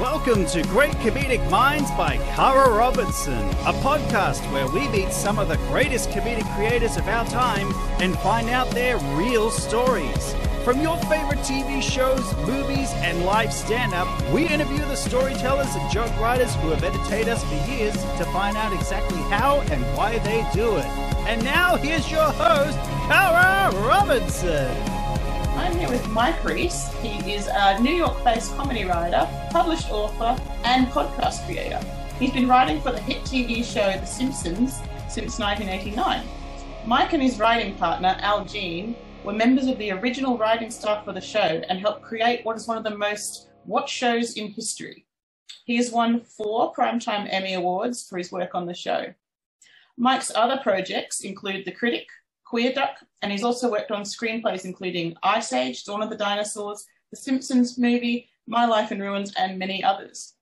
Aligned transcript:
Welcome 0.00 0.46
to 0.46 0.62
Great 0.62 0.92
Comedic 0.92 1.50
Minds 1.50 1.90
by 1.90 2.16
Kara 2.34 2.70
Robinson, 2.70 3.46
a 3.66 3.74
podcast 3.84 4.40
where 4.50 4.66
we 4.66 4.88
meet 4.88 5.12
some 5.12 5.38
of 5.38 5.48
the 5.48 5.58
greatest 5.68 6.08
comedic 6.08 6.50
creators 6.56 6.96
of 6.96 7.06
our 7.06 7.26
time 7.26 7.70
and 8.00 8.18
find 8.20 8.48
out 8.48 8.70
their 8.70 8.96
real 9.14 9.50
stories. 9.50 10.34
From 10.64 10.80
your 10.80 10.96
favorite 11.00 11.40
TV 11.40 11.82
shows, 11.82 12.34
movies, 12.46 12.90
and 12.94 13.26
live 13.26 13.52
stand 13.52 13.92
up, 13.92 14.08
we 14.32 14.48
interview 14.48 14.78
the 14.78 14.96
storytellers 14.96 15.74
and 15.74 15.92
joke 15.92 16.18
writers 16.18 16.54
who 16.54 16.70
have 16.70 16.82
entertained 16.82 17.28
us 17.28 17.44
for 17.44 17.70
years 17.70 17.92
to 17.92 18.24
find 18.32 18.56
out 18.56 18.72
exactly 18.72 19.20
how 19.24 19.60
and 19.70 19.82
why 19.98 20.18
they 20.20 20.46
do 20.54 20.76
it. 20.76 20.86
And 21.28 21.44
now, 21.44 21.76
here's 21.76 22.10
your 22.10 22.32
host, 22.32 22.78
Kara 23.06 23.70
Robinson. 23.86 24.89
I'm 25.60 25.76
here 25.76 25.90
with 25.90 26.08
Mike 26.08 26.42
Reiss. 26.42 26.90
He 27.02 27.34
is 27.34 27.46
a 27.52 27.78
New 27.80 27.92
York 27.92 28.24
based 28.24 28.56
comedy 28.56 28.84
writer, 28.84 29.28
published 29.50 29.90
author, 29.90 30.34
and 30.64 30.86
podcast 30.86 31.44
creator. 31.44 31.78
He's 32.18 32.32
been 32.32 32.48
writing 32.48 32.80
for 32.80 32.92
the 32.92 33.00
hit 33.00 33.22
TV 33.24 33.62
show 33.62 33.92
The 33.92 34.06
Simpsons 34.06 34.80
since 35.10 35.38
1989. 35.38 36.26
Mike 36.86 37.12
and 37.12 37.22
his 37.22 37.38
writing 37.38 37.74
partner, 37.74 38.16
Al 38.20 38.46
Jean, 38.46 38.96
were 39.22 39.34
members 39.34 39.66
of 39.66 39.76
the 39.76 39.90
original 39.90 40.38
writing 40.38 40.70
staff 40.70 41.04
for 41.04 41.12
the 41.12 41.20
show 41.20 41.62
and 41.68 41.78
helped 41.78 42.02
create 42.02 42.42
what 42.42 42.56
is 42.56 42.66
one 42.66 42.78
of 42.78 42.82
the 42.82 42.96
most 42.96 43.50
watched 43.66 43.94
shows 43.94 44.38
in 44.38 44.48
history. 44.52 45.04
He 45.66 45.76
has 45.76 45.92
won 45.92 46.22
four 46.22 46.72
Primetime 46.72 47.28
Emmy 47.30 47.52
Awards 47.52 48.08
for 48.08 48.16
his 48.16 48.32
work 48.32 48.54
on 48.54 48.64
the 48.64 48.74
show. 48.74 49.12
Mike's 49.98 50.32
other 50.34 50.58
projects 50.62 51.20
include 51.20 51.66
The 51.66 51.72
Critic, 51.72 52.06
Queer 52.46 52.72
Duck, 52.72 52.96
and 53.22 53.30
he's 53.30 53.44
also 53.44 53.70
worked 53.70 53.90
on 53.90 54.02
screenplays 54.02 54.64
including 54.64 55.14
Ice 55.22 55.52
Age, 55.52 55.84
Dawn 55.84 56.02
of 56.02 56.10
the 56.10 56.16
Dinosaurs, 56.16 56.86
The 57.10 57.16
Simpsons 57.16 57.78
movie, 57.78 58.28
My 58.46 58.66
Life 58.66 58.92
in 58.92 59.00
Ruins, 59.00 59.32
and 59.36 59.58
many 59.58 59.82
others. 59.84 60.34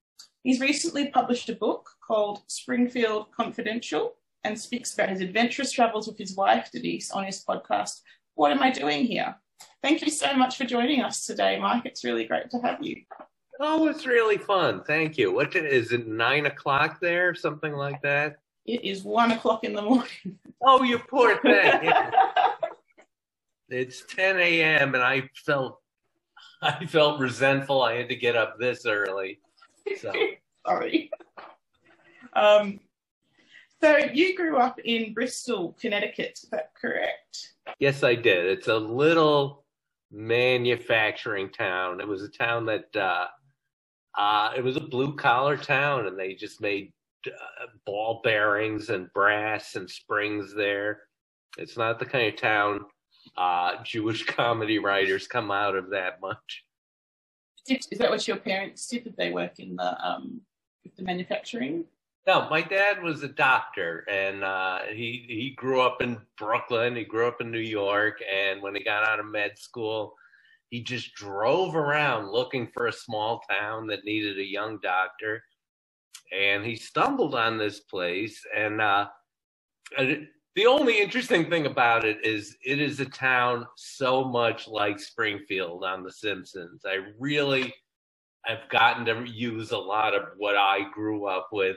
He's 0.43 0.61
recently 0.61 1.09
published 1.09 1.49
a 1.49 1.55
book 1.55 1.91
called 2.07 2.43
Springfield 2.47 3.27
Confidential 3.37 4.15
and 4.45 4.59
speaks 4.59 4.95
about 4.95 5.11
his 5.11 5.21
adventurous 5.21 5.73
travels 5.73 6.07
with 6.07 6.17
his 6.17 6.37
wife, 6.37 6.71
Denise, 6.73 7.11
on 7.11 7.25
his 7.25 7.45
podcast, 7.45 8.01
What 8.35 8.53
Am 8.53 8.63
I 8.63 8.71
Doing 8.71 9.05
Here? 9.05 9.35
Thank 9.83 10.03
you 10.03 10.11
so 10.11 10.35
much 10.35 10.57
for 10.57 10.65
joining 10.65 11.03
us 11.03 11.27
today, 11.27 11.59
Mike. 11.59 11.85
It's 11.85 12.05
really 12.05 12.25
great 12.25 12.51
to 12.51 12.59
have 12.59 12.83
you. 12.83 13.03
Oh, 13.61 13.89
it's 13.89 14.07
really 14.07 14.39
fun. 14.39 14.83
Thank 14.85 15.19
you. 15.19 15.33
What 15.33 15.55
is 15.57 15.93
it? 15.93 16.07
Nine 16.07 16.47
o'clock 16.47 17.01
there, 17.01 17.29
or 17.29 17.35
something 17.35 17.73
like 17.73 18.01
that. 18.03 18.37
It 18.67 18.85
is 18.85 19.03
one 19.03 19.33
o'clock 19.33 19.65
in 19.65 19.75
the 19.75 19.83
morning. 19.83 20.39
Oh, 20.63 20.83
you 20.83 20.99
poor 20.99 21.41
thing. 21.41 21.81
Yeah. 21.83 22.11
it's 23.69 24.03
10 24.15 24.39
a.m. 24.39 24.95
and 24.95 25.03
I 25.03 25.29
felt 25.45 25.81
I 26.63 26.87
felt 26.87 27.21
resentful. 27.21 27.83
I 27.83 27.95
had 27.95 28.09
to 28.09 28.17
get 28.17 28.37
up 28.37 28.59
this 28.59 28.85
early. 28.87 29.41
So 30.01 30.13
Sorry. 30.67 31.11
Um, 32.35 32.81
so 33.81 33.97
you 34.13 34.37
grew 34.37 34.57
up 34.57 34.79
in 34.85 35.15
Bristol, 35.15 35.77
Connecticut. 35.81 36.41
Is 36.43 36.49
that 36.51 36.73
correct? 36.75 37.55
yes, 37.79 38.03
I 38.03 38.15
did. 38.15 38.47
It's 38.47 38.69
a 38.69 38.77
little 38.77 39.65
manufacturing 40.11 41.51
town. 41.51 42.01
It 42.01 42.09
was 42.09 42.23
a 42.23 42.29
town 42.29 42.67
that 42.67 42.95
uh, 42.97 43.27
uh, 44.17 44.53
it 44.57 44.65
was 44.65 44.77
a 44.77 44.81
blue 44.81 45.15
collar 45.17 45.57
town, 45.57 46.07
and 46.07 46.19
they 46.19 46.35
just 46.35 46.61
made 46.61 46.93
uh, 47.27 47.67
ball 47.87 48.21
bearings 48.25 48.91
and 48.91 49.13
brass 49.13 49.75
and 49.75 49.89
springs 49.89 50.55
there. 50.55 51.03
It's 51.57 51.77
not 51.77 51.99
the 51.99 52.07
kind 52.07 52.33
of 52.33 52.41
town 52.41 52.81
uh, 53.39 53.83
Jewish 53.85 54.27
comedy 54.27 54.79
writers 54.79 55.27
come 55.27 55.51
out 55.51 55.77
of 55.77 55.91
that 55.91 56.21
much. 56.21 56.65
Is 57.69 57.99
that 57.99 58.11
what 58.11 58.27
your 58.27 58.39
parents 58.39 58.87
did? 58.89 59.05
Did 59.05 59.17
they 59.17 59.31
work 59.31 59.59
in 59.59 59.77
the 59.77 60.07
um, 60.07 60.41
with 60.85 60.97
the 60.97 61.03
manufacturing? 61.03 61.85
No, 62.27 62.49
my 62.51 62.63
dad 62.63 63.03
was 63.03 63.23
a 63.23 63.29
doctor, 63.29 64.05
and 64.11 64.43
uh, 64.43 64.81
he 64.91 65.25
he 65.29 65.55
grew 65.57 65.81
up 65.81 66.03
in 66.03 66.19
Brooklyn. 66.37 66.97
He 66.97 67.05
grew 67.05 67.29
up 67.29 67.41
in 67.41 67.51
New 67.51 67.59
York, 67.59 68.21
and 68.31 68.63
when 68.63 68.75
he 68.75 68.83
got 68.83 69.07
out 69.07 69.21
of 69.21 69.27
med 69.27 69.59
school, 69.59 70.15
he 70.71 70.83
just 70.83 71.15
drove 71.15 71.77
around 71.77 72.33
looking 72.33 72.69
for 72.73 72.87
a 72.87 72.93
small 72.93 73.43
town 73.51 73.87
that 73.89 74.05
needed 74.05 74.39
a 74.39 74.45
young 74.45 74.79
doctor, 74.83 75.43
and 76.33 76.65
he 76.65 76.75
stumbled 76.75 77.35
on 77.35 77.59
this 77.59 77.81
place. 77.81 78.45
And 78.57 78.81
uh, 78.81 79.09
and 79.97 80.27
the 80.59 80.67
only 80.67 80.99
interesting 80.99 81.49
thing 81.49 81.67
about 81.67 82.05
it 82.05 82.19
is 82.25 82.57
it 82.67 82.81
is 82.81 82.99
a 82.99 83.05
town 83.05 83.65
so 83.77 84.25
much 84.25 84.67
like 84.67 84.99
Springfield 84.99 85.85
on 85.85 86.03
The 86.03 86.11
Simpsons. 86.11 86.83
I 86.85 86.97
really 87.17 87.73
I've 88.45 88.69
gotten 88.69 89.05
to 89.05 89.25
use 89.31 89.71
a 89.71 89.79
lot 89.79 90.17
of 90.17 90.23
what 90.37 90.57
I 90.57 90.81
grew 90.93 91.27
up 91.27 91.51
with 91.53 91.77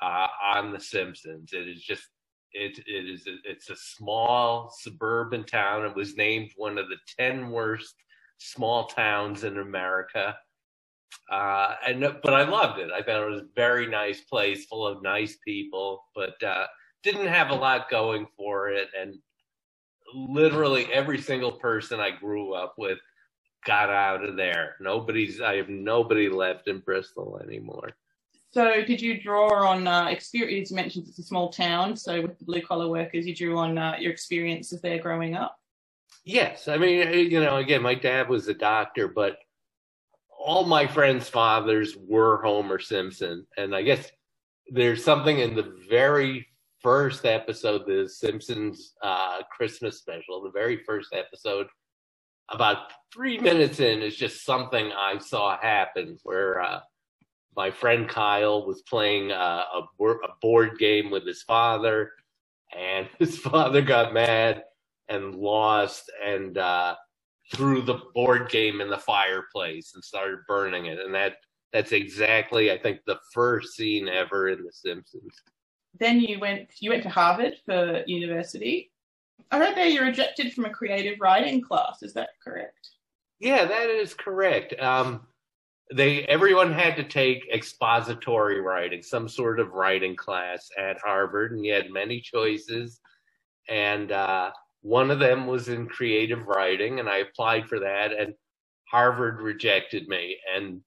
uh, 0.00 0.28
on 0.54 0.72
The 0.72 0.78
Simpsons. 0.78 1.52
It 1.52 1.66
is 1.66 1.82
just 1.82 2.04
it 2.52 2.78
it 2.86 3.10
is 3.12 3.26
it's 3.42 3.70
a 3.70 3.76
small 3.76 4.72
suburban 4.82 5.42
town. 5.42 5.84
It 5.84 5.96
was 5.96 6.16
named 6.16 6.52
one 6.56 6.78
of 6.78 6.88
the 6.88 6.98
ten 7.18 7.50
worst 7.50 7.96
small 8.38 8.86
towns 8.86 9.42
in 9.42 9.58
America. 9.58 10.36
Uh, 11.28 11.74
and 11.84 12.00
but 12.22 12.34
I 12.34 12.48
loved 12.48 12.78
it. 12.78 12.92
I 12.92 13.02
thought 13.02 13.26
it 13.26 13.30
was 13.30 13.40
a 13.40 13.54
very 13.56 13.88
nice 13.88 14.20
place, 14.20 14.66
full 14.66 14.86
of 14.86 15.02
nice 15.02 15.38
people, 15.44 16.04
but 16.14 16.40
uh, 16.44 16.66
didn't 17.06 17.28
have 17.28 17.50
a 17.50 17.54
lot 17.54 17.88
going 17.88 18.26
for 18.36 18.68
it. 18.68 18.88
And 19.00 19.18
literally 20.12 20.86
every 20.92 21.20
single 21.20 21.52
person 21.52 22.00
I 22.00 22.10
grew 22.10 22.52
up 22.52 22.74
with 22.76 22.98
got 23.64 23.90
out 23.90 24.24
of 24.24 24.36
there. 24.36 24.74
Nobody's. 24.80 25.40
I 25.40 25.56
have 25.56 25.68
nobody 25.68 26.28
left 26.28 26.68
in 26.68 26.80
Bristol 26.80 27.40
anymore. 27.42 27.90
So 28.52 28.84
did 28.84 29.00
you 29.00 29.20
draw 29.20 29.68
on 29.68 29.86
uh, 29.86 30.06
experience? 30.06 30.70
You 30.70 30.76
mentioned 30.76 31.06
it's 31.08 31.18
a 31.18 31.22
small 31.22 31.50
town, 31.50 31.96
so 31.96 32.22
with 32.22 32.38
the 32.38 32.44
blue 32.44 32.62
collar 32.62 32.88
workers, 32.88 33.26
you 33.26 33.34
drew 33.34 33.58
on 33.58 33.76
uh, 33.76 33.96
your 33.98 34.12
experiences 34.12 34.80
there 34.80 34.98
growing 34.98 35.34
up. 35.34 35.58
Yes, 36.24 36.66
I 36.66 36.78
mean, 36.78 37.06
eh, 37.06 37.12
you 37.16 37.40
know, 37.40 37.56
again, 37.56 37.82
my 37.82 37.94
dad 37.94 38.28
was 38.28 38.48
a 38.48 38.54
doctor, 38.54 39.08
but 39.08 39.38
all 40.38 40.64
my 40.64 40.86
friends' 40.86 41.28
fathers 41.28 41.96
were 41.96 42.40
Homer 42.42 42.78
Simpson, 42.78 43.46
and 43.56 43.74
I 43.74 43.82
guess 43.82 44.10
there's 44.70 45.04
something 45.04 45.38
in 45.38 45.54
the 45.54 45.74
very 45.90 46.46
first 46.82 47.24
episode, 47.24 47.86
the 47.86 48.08
Simpsons 48.08 48.94
uh, 49.02 49.42
Christmas 49.50 49.98
special, 49.98 50.42
the 50.42 50.50
very 50.50 50.82
first 50.84 51.12
episode, 51.12 51.66
about 52.48 52.92
three 53.12 53.38
minutes 53.38 53.80
in, 53.80 54.02
is 54.02 54.16
just 54.16 54.44
something 54.44 54.92
I 54.92 55.18
saw 55.18 55.58
happen 55.58 56.18
where 56.22 56.60
uh, 56.60 56.80
my 57.56 57.70
friend 57.70 58.08
Kyle 58.08 58.66
was 58.66 58.82
playing 58.82 59.32
uh, 59.32 59.64
a, 59.74 60.04
a 60.04 60.34
board 60.40 60.78
game 60.78 61.10
with 61.10 61.26
his 61.26 61.42
father, 61.42 62.12
and 62.76 63.08
his 63.18 63.38
father 63.38 63.82
got 63.82 64.14
mad 64.14 64.64
and 65.08 65.34
lost 65.34 66.10
and 66.24 66.58
uh, 66.58 66.94
threw 67.52 67.80
the 67.80 68.00
board 68.14 68.48
game 68.50 68.80
in 68.80 68.88
the 68.88 68.98
fireplace 68.98 69.92
and 69.94 70.04
started 70.04 70.38
burning 70.48 70.86
it. 70.86 70.98
And 70.98 71.14
that 71.14 71.36
that's 71.72 71.92
exactly, 71.92 72.70
I 72.70 72.78
think, 72.78 73.00
the 73.06 73.18
first 73.32 73.74
scene 73.74 74.08
ever 74.08 74.48
in 74.48 74.62
The 74.64 74.72
Simpsons. 74.72 75.42
Then 75.98 76.20
you 76.20 76.38
went 76.40 76.68
you 76.80 76.90
went 76.90 77.02
to 77.04 77.08
Harvard 77.08 77.54
for 77.64 78.02
university. 78.06 78.90
I 79.50 79.58
read 79.58 79.76
there 79.76 79.86
you 79.86 80.02
rejected 80.02 80.52
from 80.52 80.64
a 80.64 80.70
creative 80.70 81.18
writing 81.20 81.60
class. 81.60 82.02
Is 82.02 82.14
that 82.14 82.30
correct? 82.42 82.90
Yeah, 83.38 83.64
that 83.64 83.88
is 83.90 84.14
correct. 84.14 84.78
Um, 84.80 85.26
they 85.94 86.24
everyone 86.24 86.72
had 86.72 86.96
to 86.96 87.04
take 87.04 87.48
expository 87.52 88.60
writing, 88.60 89.02
some 89.02 89.28
sort 89.28 89.60
of 89.60 89.72
writing 89.72 90.16
class 90.16 90.68
at 90.78 90.98
Harvard, 90.98 91.52
and 91.52 91.64
you 91.64 91.72
had 91.72 91.90
many 91.90 92.20
choices. 92.20 93.00
And 93.68 94.10
uh, 94.10 94.50
one 94.82 95.10
of 95.10 95.18
them 95.18 95.46
was 95.46 95.68
in 95.68 95.86
creative 95.86 96.46
writing, 96.46 96.98
and 96.98 97.08
I 97.08 97.18
applied 97.18 97.68
for 97.68 97.78
that, 97.80 98.12
and 98.12 98.34
Harvard 98.90 99.40
rejected 99.40 100.08
me. 100.08 100.38
And 100.54 100.80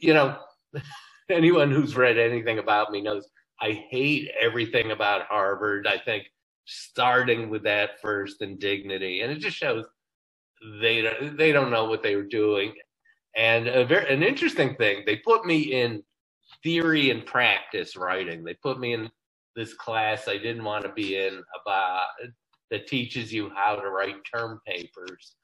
you 0.00 0.14
know, 0.14 0.38
anyone 1.30 1.70
who's 1.70 1.96
read 1.96 2.18
anything 2.18 2.58
about 2.58 2.90
me 2.90 3.00
knows 3.00 3.28
I 3.62 3.86
hate 3.90 4.30
everything 4.40 4.90
about 4.90 5.26
Harvard. 5.26 5.86
I 5.86 5.98
think 5.98 6.24
starting 6.66 7.50
with 7.50 7.64
that 7.64 8.00
first 8.02 8.42
and 8.42 8.58
dignity, 8.58 9.22
and 9.22 9.32
it 9.32 9.38
just 9.38 9.56
shows 9.56 9.86
they 10.80 11.02
don't, 11.02 11.36
they 11.36 11.52
don't 11.52 11.70
know 11.70 11.86
what 11.86 12.02
they 12.02 12.16
were 12.16 12.24
doing. 12.24 12.74
And 13.36 13.68
a 13.68 13.84
very, 13.86 14.12
an 14.12 14.22
interesting 14.24 14.74
thing, 14.76 15.04
they 15.06 15.16
put 15.16 15.46
me 15.46 15.60
in 15.60 16.02
theory 16.62 17.10
and 17.10 17.24
practice 17.24 17.96
writing. 17.96 18.44
They 18.44 18.54
put 18.54 18.80
me 18.80 18.94
in 18.94 19.10
this 19.56 19.74
class 19.74 20.28
I 20.28 20.38
didn't 20.38 20.64
want 20.64 20.84
to 20.84 20.92
be 20.92 21.16
in 21.16 21.42
about 21.62 22.06
that 22.70 22.86
teaches 22.86 23.32
you 23.32 23.50
how 23.54 23.76
to 23.76 23.90
write 23.90 24.16
term 24.34 24.60
papers. 24.66 25.36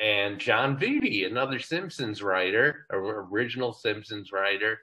And 0.00 0.38
Jon 0.38 0.78
Vitti, 0.78 1.26
another 1.26 1.58
Simpsons 1.58 2.22
writer, 2.22 2.86
or 2.90 3.28
original 3.30 3.72
Simpsons 3.72 4.32
writer, 4.32 4.78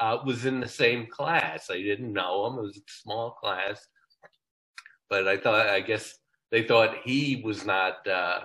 uh, 0.00 0.18
was 0.24 0.46
in 0.46 0.60
the 0.60 0.68
same 0.68 1.06
class. 1.06 1.70
I 1.70 1.80
didn't 1.80 2.12
know 2.12 2.46
him; 2.46 2.58
it 2.58 2.62
was 2.62 2.78
a 2.78 2.80
small 2.88 3.32
class, 3.32 3.86
but 5.08 5.28
I 5.28 5.36
thought, 5.36 5.68
I 5.68 5.80
guess 5.80 6.18
they 6.50 6.62
thought 6.62 6.96
he 7.04 7.42
was 7.44 7.64
not 7.64 8.06
uh, 8.08 8.40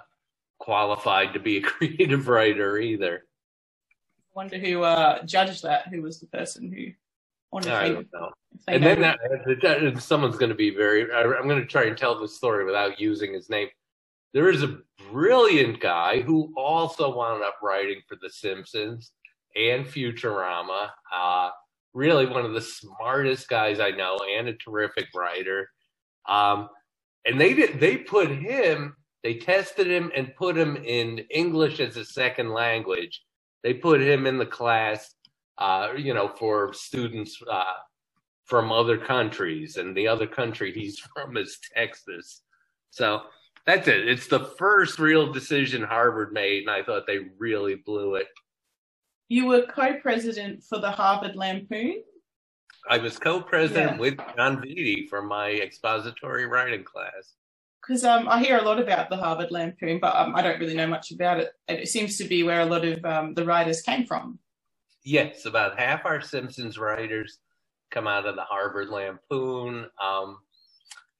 qualified 0.60 1.34
to 1.34 1.40
be 1.40 1.58
a 1.58 1.62
creative 1.72 2.28
writer 2.28 2.78
either. 2.78 3.24
I 4.20 4.36
wonder 4.36 4.58
who 4.58 4.84
uh, 4.84 5.24
judged 5.24 5.64
that. 5.64 5.88
Who 5.88 6.02
was 6.02 6.20
the 6.20 6.28
person 6.28 6.72
who? 6.72 6.92
Wanted 7.52 7.72
I 7.72 7.90
don't 7.90 8.08
know. 8.12 8.32
And 8.68 8.84
then 8.84 9.00
that, 9.00 9.20
that, 9.62 10.02
someone's 10.02 10.38
going 10.38 10.50
to 10.50 10.56
be 10.56 10.76
very. 10.76 11.10
I, 11.12 11.22
I'm 11.22 11.48
going 11.48 11.62
to 11.62 11.66
try 11.66 11.86
and 11.86 11.98
tell 11.98 12.20
the 12.20 12.28
story 12.28 12.66
without 12.66 13.00
using 13.00 13.34
his 13.34 13.50
name. 13.50 13.70
There 14.34 14.50
is 14.50 14.62
a 14.62 14.80
brilliant 15.10 15.80
guy 15.80 16.20
who 16.20 16.54
also 16.58 17.16
wound 17.16 17.44
up 17.44 17.60
writing 17.64 18.02
for 18.10 18.18
The 18.22 18.30
Simpsons 18.30 19.14
and 19.56 19.86
Futurama. 19.86 20.90
Uh, 21.14 21.50
really 21.94 22.26
one 22.26 22.46
of 22.46 22.54
the 22.54 22.62
smartest 22.62 23.48
guys 23.48 23.80
I 23.80 23.92
know 23.92 24.18
and 24.38 24.48
a 24.48 24.54
terrific 24.54 25.08
writer. 25.16 25.70
Um, 26.28 26.70
and 27.26 27.40
they 27.40 27.54
did, 27.54 27.80
they 27.80 27.98
put 27.98 28.30
him, 28.30 28.96
they 29.24 29.36
tested 29.36 29.88
him 29.88 30.12
and 30.16 30.36
put 30.36 30.58
him 30.58 30.76
in 30.78 31.20
English 31.32 31.80
as 31.80 31.98
a 31.98 32.06
second 32.06 32.52
language. 32.52 33.22
They 33.64 33.74
put 33.74 34.02
him 34.02 34.28
in 34.28 34.38
the 34.38 34.46
class, 34.46 35.16
uh, 35.58 35.90
you 35.98 36.14
know, 36.14 36.28
for 36.28 36.74
students 36.74 37.40
uh, 37.50 37.64
from 38.46 38.72
other 38.72 38.98
countries, 38.98 39.78
and 39.78 39.96
the 39.96 40.08
other 40.08 40.28
country 40.28 40.72
he's 40.72 41.00
from 41.16 41.38
is 41.38 41.58
Texas. 41.76 42.42
So 42.92 43.22
that's 43.66 43.88
it. 43.88 44.08
It's 44.08 44.28
the 44.28 44.46
first 44.58 45.00
real 45.00 45.32
decision 45.32 45.82
Harvard 45.82 46.34
made, 46.34 46.62
and 46.62 46.70
I 46.70 46.84
thought 46.84 47.08
they 47.08 47.20
really 47.40 47.76
blew 47.76 48.16
it. 48.16 48.28
You 49.28 49.48
were 49.48 49.64
co-president 49.64 50.64
for 50.64 50.80
the 50.80 50.92
Harvard 50.92 51.36
Lampoon. 51.36 52.04
I 52.90 53.00
was 53.00 53.18
co-president 53.18 53.94
yeah. 53.94 53.98
with 53.98 54.18
Jon 54.38 54.58
Vitti 54.58 55.10
for 55.10 55.24
my 55.24 55.50
expository 55.50 56.46
writing 56.46 56.84
class. 56.84 57.34
Because 57.82 58.04
um, 58.04 58.28
I 58.28 58.44
hear 58.44 58.58
a 58.58 58.62
lot 58.64 58.80
about 58.80 59.10
the 59.10 59.18
Harvard 59.18 59.52
Lampoon, 59.52 60.00
but 60.00 60.16
um, 60.16 60.36
I 60.36 60.42
don't 60.42 60.60
really 60.60 60.76
know 60.76 60.88
much 60.88 61.12
about 61.12 61.40
it. 61.40 61.54
It 61.68 61.88
seems 61.88 62.18
to 62.18 62.26
be 62.26 62.44
where 62.44 62.62
a 62.62 62.66
lot 62.66 62.86
of 62.86 63.04
um, 63.06 63.34
the 63.34 63.46
writers 63.46 63.82
came 63.82 64.06
from. 64.06 64.40
Yes, 65.04 65.46
about 65.46 65.80
half 65.80 66.06
our 66.06 66.22
Simpsons 66.22 66.78
writers 66.78 67.40
come 67.92 68.08
out 68.08 68.26
of 68.26 68.36
the 68.36 68.44
Harvard 68.44 68.90
Lampoon. 68.90 69.88
Um, 70.04 70.40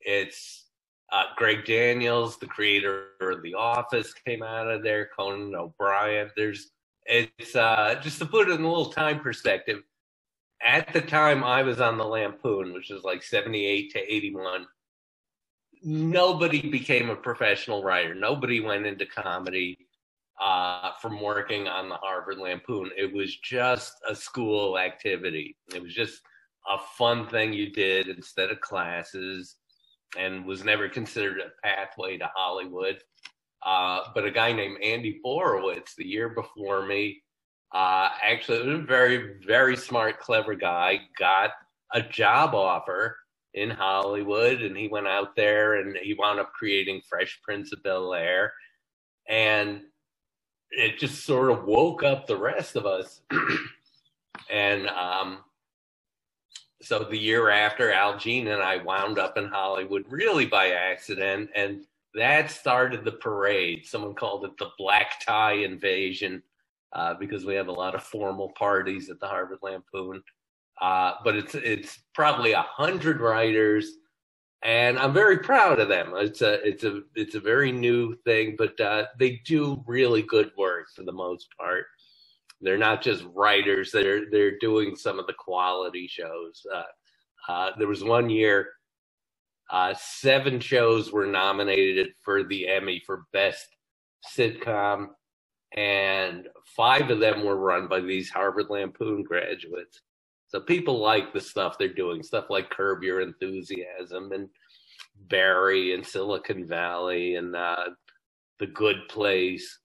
it's 0.02 0.66
uh, 1.12 1.26
Greg 1.38 1.66
Daniels, 1.66 2.38
the 2.38 2.48
creator 2.48 3.10
of 3.22 3.42
The 3.44 3.54
Office, 3.54 4.14
came 4.14 4.44
out 4.44 4.68
of 4.68 4.84
there. 4.84 5.10
Conan 5.18 5.56
O'Brien. 5.56 6.30
There's 6.36 6.72
it's 7.06 7.56
uh, 7.56 8.00
just 8.02 8.20
to 8.20 8.26
put 8.26 8.50
it 8.50 8.60
in 8.60 8.64
a 8.64 8.68
little 8.68 8.92
time 8.92 9.20
perspective. 9.20 9.84
At 10.66 10.92
the 10.94 11.02
time 11.02 11.44
I 11.44 11.64
was 11.64 11.80
on 11.80 11.98
the 11.98 12.06
Lampoon, 12.06 12.74
which 12.74 12.90
was 12.90 13.04
like 13.04 13.22
78 13.22 13.92
to 13.92 14.14
81, 14.14 14.66
nobody 15.84 16.70
became 16.70 17.10
a 17.10 17.16
professional 17.16 17.84
writer. 17.84 18.16
Nobody 18.16 18.62
went 18.62 18.86
into 18.86 19.06
comedy 19.06 19.78
uh, 20.42 20.92
from 21.02 21.22
working 21.22 21.68
on 21.68 21.90
the 21.90 21.96
Harvard 21.96 22.40
Lampoon. 22.40 22.90
It 22.98 23.14
was 23.14 23.38
just 23.38 23.94
a 24.10 24.16
school 24.16 24.80
activity. 24.80 25.56
It 25.74 25.82
was 25.82 25.94
just 25.94 26.22
a 26.68 26.78
fun 26.98 27.28
thing 27.28 27.54
you 27.54 27.72
did 27.72 28.08
instead 28.08 28.50
of 28.50 28.60
classes 28.62 29.58
and 30.18 30.46
was 30.46 30.64
never 30.64 30.90
considered 30.90 31.40
a 31.40 31.68
pathway 31.68 32.18
to 32.18 32.30
Hollywood. 32.36 33.02
Uh, 33.66 34.02
but 34.14 34.26
a 34.26 34.32
guy 34.32 34.54
named 34.54 34.78
Andy 34.82 35.20
Borowitz, 35.26 35.96
the 35.98 36.06
year 36.06 36.30
before 36.30 36.86
me, 36.86 37.24
uh, 37.74 38.10
actually 38.24 38.72
a 38.72 38.78
very, 38.78 39.40
very 39.46 39.76
smart, 39.76 40.20
clever 40.20 40.54
guy, 40.54 41.00
got 41.18 41.52
a 41.94 42.02
job 42.02 42.54
offer 42.54 43.18
in 43.56 43.70
Hollywood, 43.70 44.62
and 44.62 44.78
he 44.78 44.88
went 44.88 45.08
out 45.08 45.36
there 45.36 45.76
and 45.76 45.98
he 45.98 46.14
wound 46.14 46.40
up 46.40 46.54
creating 46.54 47.02
Fresh 47.10 47.40
Prince 47.42 47.74
of 47.74 47.82
Bel 47.82 48.14
Air, 48.14 48.54
and 49.28 49.82
it 50.72 51.00
just 51.00 51.26
sort 51.26 51.50
of 51.50 51.66
woke 51.66 52.04
up 52.04 52.28
the 52.28 52.38
rest 52.38 52.76
of 52.76 52.86
us. 52.86 53.22
and 54.50 54.88
um, 54.88 55.40
so 56.82 57.00
the 57.00 57.18
year 57.18 57.50
after, 57.50 57.92
Al 57.92 58.18
Jean 58.18 58.48
and 58.48 58.62
I 58.62 58.78
wound 58.78 59.18
up 59.18 59.38
in 59.38 59.48
Hollywood 59.48 60.06
really 60.08 60.46
by 60.46 60.72
accident, 60.72 61.50
and 61.56 61.82
that 62.16 62.52
started 62.52 63.06
the 63.06 63.14
parade. 63.14 63.86
Someone 63.86 64.16
called 64.16 64.46
it 64.46 64.58
the 64.58 64.70
black 64.78 65.26
tie 65.26 65.54
invasion 65.54 66.42
uh, 66.94 67.16
because 67.20 67.46
we 67.46 67.56
have 67.56 67.68
a 67.68 67.74
lot 67.74 67.96
of 67.96 68.04
formal 68.04 68.52
parties 68.58 69.10
at 69.10 69.20
the 69.20 69.28
Harvard 69.28 69.60
Lampoon. 69.62 70.24
Uh, 70.82 71.14
but 71.24 71.36
it's 71.36 71.56
it's 71.56 72.00
probably 72.14 72.54
a 72.54 72.62
hundred 72.64 73.22
writers, 73.22 73.90
and 74.64 75.00
I'm 75.00 75.14
very 75.14 75.40
proud 75.40 75.80
of 75.80 75.90
them. 75.90 76.14
It's 76.18 76.42
a 76.42 76.56
it's 76.68 76.84
a 76.84 77.02
it's 77.16 77.36
a 77.36 77.40
very 77.42 77.72
new 77.72 78.16
thing, 78.26 78.56
but 78.58 78.80
uh, 78.82 79.06
they 79.20 79.42
do 79.46 79.84
really 79.88 80.24
good 80.24 80.52
work 80.58 80.88
for 80.96 81.04
the 81.04 81.14
most 81.14 81.48
part. 81.60 81.86
They're 82.62 82.78
not 82.78 83.02
just 83.04 83.26
writers; 83.36 83.92
they're 83.92 84.30
they're 84.32 84.60
doing 84.60 84.96
some 84.96 85.20
of 85.20 85.28
the 85.28 85.34
quality 85.34 86.08
shows. 86.08 86.66
Uh, 86.74 86.84
uh, 87.52 87.72
there 87.78 87.88
was 87.88 88.04
one 88.04 88.30
year 88.30 88.70
uh, 89.70 89.94
seven 89.98 90.60
shows 90.60 91.12
were 91.12 91.26
nominated 91.26 92.10
for 92.22 92.44
the 92.44 92.68
Emmy 92.68 93.02
for 93.06 93.26
Best 93.34 93.68
Sitcom, 94.36 95.08
and 95.76 96.48
five 96.76 97.10
of 97.10 97.20
them 97.20 97.44
were 97.44 97.58
run 97.58 97.88
by 97.88 98.00
these 98.00 98.30
Harvard 98.30 98.70
Lampoon 98.70 99.24
graduates. 99.24 100.02
So 100.48 100.60
people 100.60 101.00
like 101.00 101.34
the 101.34 101.42
stuff 101.42 101.78
they're 101.78 101.90
doing, 101.90 102.24
stuff 102.24 102.46
like 102.50 102.70
Curb 102.70 103.04
Your 103.04 103.22
Enthusiasm 103.22 104.32
and 104.32 104.50
Barry 105.28 105.94
and 105.94 106.06
Silicon 106.06 106.66
Valley 106.68 107.36
and 107.36 107.56
uh, 107.56 107.90
The 108.60 108.68
Good 108.68 109.08
Place. 109.10 109.80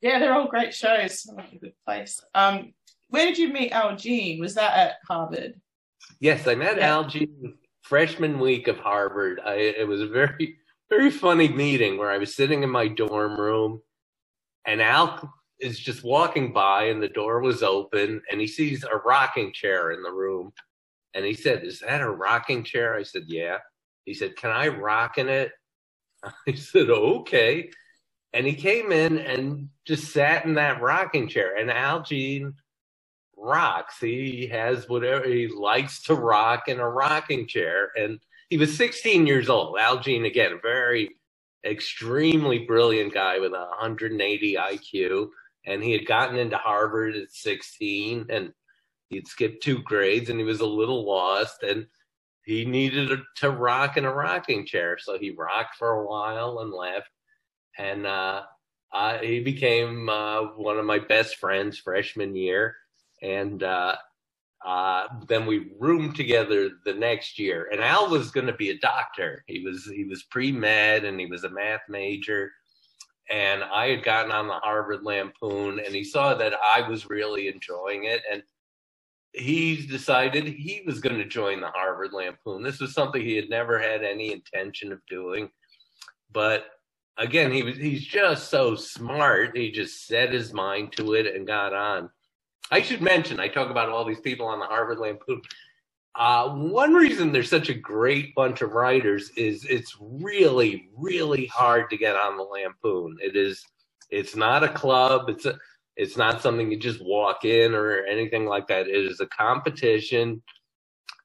Yeah, 0.00 0.18
they're 0.18 0.34
all 0.34 0.48
great 0.48 0.74
shows. 0.74 1.26
Like 1.34 1.52
The 1.52 1.58
Good 1.58 1.74
Place. 1.86 2.20
Um, 2.34 2.74
where 3.08 3.26
did 3.26 3.38
you 3.38 3.52
meet 3.52 3.72
Al 3.72 3.96
Jean? 3.96 4.40
Was 4.40 4.54
that 4.56 4.76
at 4.76 4.92
Harvard? 5.06 5.60
Yes, 6.20 6.46
I 6.46 6.54
met 6.54 6.76
yeah. 6.76 6.88
Al 6.88 7.04
Jean 7.04 7.54
freshman 7.88 8.40
week 8.40 8.68
of 8.68 8.78
Harvard, 8.78 9.40
I, 9.44 9.54
it 9.54 9.88
was 9.88 10.02
a 10.02 10.08
very, 10.08 10.58
very 10.90 11.10
funny 11.10 11.48
meeting 11.48 11.98
where 11.98 12.10
I 12.10 12.18
was 12.18 12.36
sitting 12.36 12.62
in 12.64 12.70
my 12.70 12.88
dorm 12.88 13.40
room 13.40 13.82
and 14.66 14.82
Al 14.82 15.34
is 15.60 15.80
just 15.80 16.04
walking 16.04 16.52
by 16.54 16.84
and 16.86 17.02
the 17.02 17.08
door 17.08 17.40
was 17.42 17.62
open 17.64 18.22
and 18.30 18.40
he 18.40 18.48
sees 18.48 18.84
a 18.84 18.96
rocking 18.98 19.52
chair 19.54 19.92
in 19.92 20.02
the 20.04 20.12
room. 20.12 20.52
And 21.14 21.24
he 21.24 21.34
said, 21.34 21.64
Is 21.64 21.80
that 21.80 22.00
a 22.02 22.10
rocking 22.10 22.64
chair? 22.64 22.96
I 22.96 23.04
said, 23.04 23.24
Yeah. 23.28 23.58
He 24.06 24.14
said, 24.14 24.36
Can 24.36 24.50
I 24.50 24.68
rock 24.68 25.18
in 25.18 25.28
it? 25.28 25.52
I 26.48 26.54
said, 26.54 26.90
Okay. 26.90 27.70
And 28.34 28.46
he 28.46 28.54
came 28.54 28.92
in 28.92 29.18
and 29.18 29.70
just 29.86 30.12
sat 30.12 30.44
in 30.46 30.54
that 30.54 30.82
rocking 30.82 31.28
chair. 31.28 31.56
And 31.56 31.70
Al 31.70 32.02
Jean 32.02 32.54
rocks. 33.40 33.98
He 34.00 34.48
has 34.48 34.88
whatever 34.88 35.26
he 35.26 35.48
likes 35.48 36.02
to 36.04 36.14
rock 36.14 36.68
in 36.68 36.80
a 36.80 36.88
rocking 36.88 37.46
chair. 37.46 37.90
And 37.96 38.20
he 38.50 38.58
was 38.58 38.76
16 38.76 39.26
years 39.26 39.48
old. 39.48 39.78
Al 39.78 40.00
Jean, 40.00 40.24
again, 40.24 40.52
a 40.52 40.58
very 40.58 41.16
extremely 41.64 42.60
brilliant 42.60 43.12
guy 43.12 43.38
with 43.38 43.52
a 43.52 43.66
180 43.80 44.54
IQ. 44.54 45.28
And 45.66 45.82
he 45.82 45.92
had 45.92 46.06
gotten 46.06 46.36
into 46.38 46.56
Harvard 46.56 47.16
at 47.16 47.30
16 47.30 48.26
and 48.30 48.52
he'd 49.10 49.28
skipped 49.28 49.62
two 49.62 49.82
grades 49.82 50.30
and 50.30 50.38
he 50.38 50.44
was 50.44 50.60
a 50.60 50.66
little 50.66 51.06
lost 51.06 51.62
and 51.62 51.86
he 52.44 52.64
needed 52.64 53.20
to 53.36 53.50
rock 53.50 53.96
in 53.96 54.06
a 54.06 54.12
rocking 54.12 54.64
chair. 54.64 54.96
So 54.98 55.18
he 55.18 55.30
rocked 55.30 55.76
for 55.76 55.90
a 55.90 56.06
while 56.06 56.60
and 56.60 56.72
left. 56.72 57.10
And, 57.76 58.06
uh, 58.06 58.42
uh, 58.90 59.18
he 59.18 59.40
became 59.40 60.08
uh, 60.08 60.44
one 60.56 60.78
of 60.78 60.86
my 60.86 60.98
best 60.98 61.36
friends 61.36 61.78
freshman 61.78 62.34
year 62.34 62.74
and 63.22 63.62
uh, 63.62 63.96
uh, 64.64 65.04
then 65.28 65.46
we 65.46 65.70
roomed 65.78 66.16
together 66.16 66.70
the 66.84 66.94
next 66.94 67.38
year. 67.38 67.68
And 67.72 67.80
Al 67.80 68.08
was 68.08 68.30
going 68.30 68.46
to 68.46 68.52
be 68.52 68.70
a 68.70 68.78
doctor. 68.78 69.44
He 69.46 69.64
was 69.64 69.84
he 69.84 70.04
was 70.04 70.24
pre 70.24 70.52
med 70.52 71.04
and 71.04 71.18
he 71.18 71.26
was 71.26 71.44
a 71.44 71.50
math 71.50 71.82
major. 71.88 72.50
And 73.30 73.62
I 73.62 73.88
had 73.88 74.04
gotten 74.04 74.32
on 74.32 74.48
the 74.48 74.54
Harvard 74.54 75.02
Lampoon, 75.02 75.80
and 75.80 75.94
he 75.94 76.02
saw 76.02 76.32
that 76.34 76.54
I 76.54 76.88
was 76.88 77.10
really 77.10 77.48
enjoying 77.48 78.04
it, 78.04 78.22
and 78.32 78.42
he 79.32 79.86
decided 79.86 80.46
he 80.46 80.82
was 80.86 81.00
going 81.00 81.18
to 81.18 81.26
join 81.26 81.60
the 81.60 81.68
Harvard 81.68 82.14
Lampoon. 82.14 82.62
This 82.62 82.80
was 82.80 82.94
something 82.94 83.20
he 83.20 83.36
had 83.36 83.50
never 83.50 83.78
had 83.78 84.02
any 84.02 84.32
intention 84.32 84.92
of 84.92 85.00
doing, 85.10 85.50
but 86.32 86.68
again, 87.18 87.52
he 87.52 87.62
was 87.62 87.76
he's 87.76 88.04
just 88.04 88.48
so 88.48 88.74
smart. 88.74 89.56
He 89.56 89.70
just 89.70 90.06
set 90.06 90.32
his 90.32 90.54
mind 90.54 90.92
to 90.92 91.14
it 91.14 91.34
and 91.34 91.46
got 91.46 91.74
on. 91.74 92.08
I 92.70 92.82
should 92.82 93.02
mention, 93.02 93.40
I 93.40 93.48
talk 93.48 93.70
about 93.70 93.90
all 93.90 94.04
these 94.04 94.20
people 94.20 94.46
on 94.46 94.60
the 94.60 94.66
Harvard 94.66 94.98
Lampoon. 94.98 95.42
Uh, 96.14 96.50
one 96.50 96.94
reason 96.94 97.32
there's 97.32 97.50
such 97.50 97.70
a 97.70 97.74
great 97.74 98.34
bunch 98.34 98.62
of 98.62 98.72
writers 98.72 99.30
is 99.36 99.64
it's 99.66 99.96
really, 100.00 100.90
really 100.96 101.46
hard 101.46 101.90
to 101.90 101.96
get 101.96 102.16
on 102.16 102.36
the 102.36 102.44
Lampoon. 102.44 103.16
It 103.22 103.36
is, 103.36 103.64
it's 104.10 104.36
not 104.36 104.64
a 104.64 104.68
club. 104.68 105.30
It's 105.30 105.46
a, 105.46 105.58
it's 105.96 106.16
not 106.16 106.42
something 106.42 106.70
you 106.70 106.78
just 106.78 107.04
walk 107.04 107.44
in 107.44 107.74
or 107.74 108.00
anything 108.04 108.46
like 108.46 108.68
that. 108.68 108.88
It 108.88 109.06
is 109.06 109.20
a 109.20 109.26
competition 109.26 110.42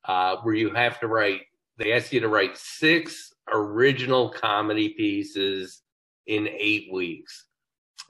uh, 0.05 0.37
where 0.43 0.55
you 0.55 0.71
have 0.71 0.99
to 1.01 1.07
write. 1.07 1.41
They 1.77 1.93
ask 1.93 2.13
you 2.13 2.21
to 2.21 2.29
write 2.29 2.57
six 2.57 3.33
original 3.51 4.29
comedy 4.31 4.89
pieces 4.89 5.81
in 6.27 6.47
eight 6.49 6.89
weeks 6.93 7.45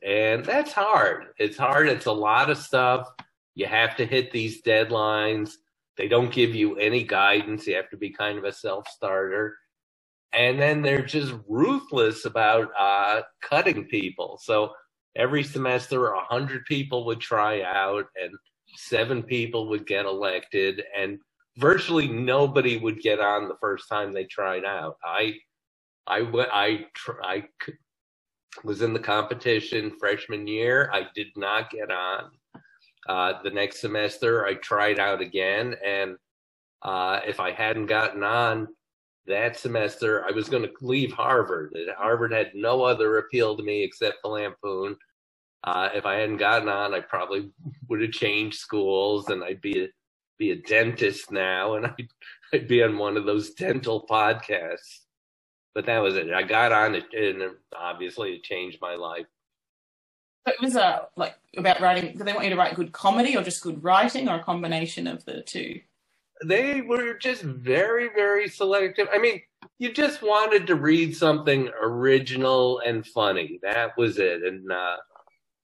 And 0.06 0.46
that's 0.46 0.72
hard. 0.74 1.26
It's 1.38 1.58
hard. 1.58 1.88
It's 1.90 2.08
a 2.08 2.12
lot 2.12 2.50
of 2.50 2.58
stuff. 2.58 3.08
You 3.56 3.68
have 3.68 3.96
to 3.98 4.06
hit 4.06 4.32
these 4.32 4.62
deadlines. 4.62 5.52
They 5.98 6.08
don't 6.08 6.34
give 6.34 6.56
you 6.56 6.78
any 6.78 7.04
guidance. 7.04 7.68
You 7.68 7.76
have 7.76 7.90
to 7.92 7.98
be 7.98 8.12
kind 8.12 8.38
of 8.38 8.44
a 8.46 8.52
self 8.52 8.88
starter. 8.90 9.58
And 10.34 10.60
then 10.60 10.82
they're 10.82 11.06
just 11.06 11.34
ruthless 11.48 12.26
about 12.26 12.70
uh, 12.80 13.22
cutting 13.42 13.86
people. 13.86 14.40
So 14.42 14.74
every 15.16 15.44
semester, 15.44 16.08
a 16.10 16.22
hundred 16.22 16.66
people 16.66 17.06
would 17.06 17.20
try 17.20 17.62
out, 17.62 18.06
and 18.22 18.32
seven 18.76 19.24
people 19.24 19.70
would 19.70 19.86
get 19.88 20.06
elected, 20.06 20.84
and 20.98 21.20
virtually 21.58 22.08
nobody 22.08 22.78
would 22.78 23.00
get 23.02 23.20
on 23.20 23.48
the 23.48 23.58
first 23.62 23.88
time 23.90 24.12
they 24.12 24.26
tried 24.26 24.66
out. 24.66 24.98
I, 25.04 25.36
I, 26.08 26.20
I, 26.52 26.86
I 27.24 27.44
was 28.64 28.82
in 28.82 28.94
the 28.94 29.00
competition 29.00 29.92
freshman 30.00 30.48
year. 30.48 30.90
I 30.94 31.08
did 31.16 31.28
not 31.36 31.70
get 31.70 31.92
on. 31.92 32.32
Uh, 33.08 33.34
the 33.44 33.50
next 33.50 33.82
semester, 33.82 34.46
I 34.46 34.56
tried 34.56 35.00
out 35.00 35.22
again, 35.22 35.76
and 35.86 36.16
uh, 36.84 37.20
if 37.26 37.40
I 37.40 37.52
hadn't 37.52 37.88
gotten 37.88 38.24
on 38.24 38.68
that 39.26 39.58
semester, 39.58 40.26
I 40.26 40.32
was 40.32 40.50
going 40.50 40.64
to 40.64 40.72
leave 40.82 41.12
Harvard. 41.12 41.76
Harvard 41.98 42.32
had 42.32 42.52
no 42.54 42.84
other 42.84 43.18
appeal 43.18 43.58
to 43.58 43.64
me 43.64 43.84
except 43.84 44.18
the 44.24 44.30
Lampoon. 44.30 44.96
Uh, 45.64 45.90
if 45.94 46.06
I 46.06 46.16
hadn't 46.16 46.38
gotten 46.38 46.70
on, 46.70 46.94
I 46.94 47.00
probably 47.00 47.50
would 47.90 48.02
have 48.02 48.12
changed 48.12 48.58
schools, 48.58 49.30
and 49.30 49.44
I'd 49.44 49.62
be 49.62 49.86
a, 49.86 49.88
be 50.38 50.52
a 50.52 50.58
dentist 50.58 51.32
now, 51.32 51.76
and 51.76 51.86
I'd, 52.00 52.08
I'd 52.54 52.68
be 52.68 52.84
on 52.84 52.98
one 52.98 53.18
of 53.18 53.26
those 53.26 53.52
dental 53.52 54.06
podcasts. 54.10 55.00
But 55.76 55.86
that 55.88 56.00
was 56.00 56.16
it. 56.16 56.32
I 56.32 56.44
got 56.44 56.72
on 56.72 56.96
it, 56.96 57.06
and 57.14 57.52
obviously 57.76 58.34
it 58.36 58.44
changed 58.44 58.78
my 58.82 58.96
life. 58.96 59.26
But 60.46 60.56
it 60.56 60.62
was 60.62 60.76
uh, 60.76 61.06
like 61.16 61.36
about 61.58 61.82
writing. 61.82 62.16
Do 62.18 62.24
they 62.24 62.34
want 62.34 62.44
you 62.44 62.52
to 62.52 62.58
write 62.58 62.76
good 62.76 62.92
comedy, 62.92 63.36
or 63.36 63.44
just 63.44 63.64
good 63.64 63.84
writing, 63.84 64.30
or 64.30 64.36
a 64.36 64.44
combination 64.44 65.08
of 65.08 65.26
the 65.26 65.42
two? 65.42 65.80
They 66.46 66.82
were 66.82 67.14
just 67.14 67.42
very, 67.44 68.10
very 68.14 68.50
selective. 68.50 69.08
I 69.14 69.18
mean, 69.18 69.42
you 69.80 69.94
just 69.94 70.22
wanted 70.22 70.68
to 70.68 70.76
read 70.76 71.16
something 71.16 71.70
original 71.82 72.80
and 72.80 73.06
funny. 73.08 73.60
That 73.64 73.98
was 73.98 74.20
it, 74.20 74.44
and 74.44 74.72
uh, 74.72 74.98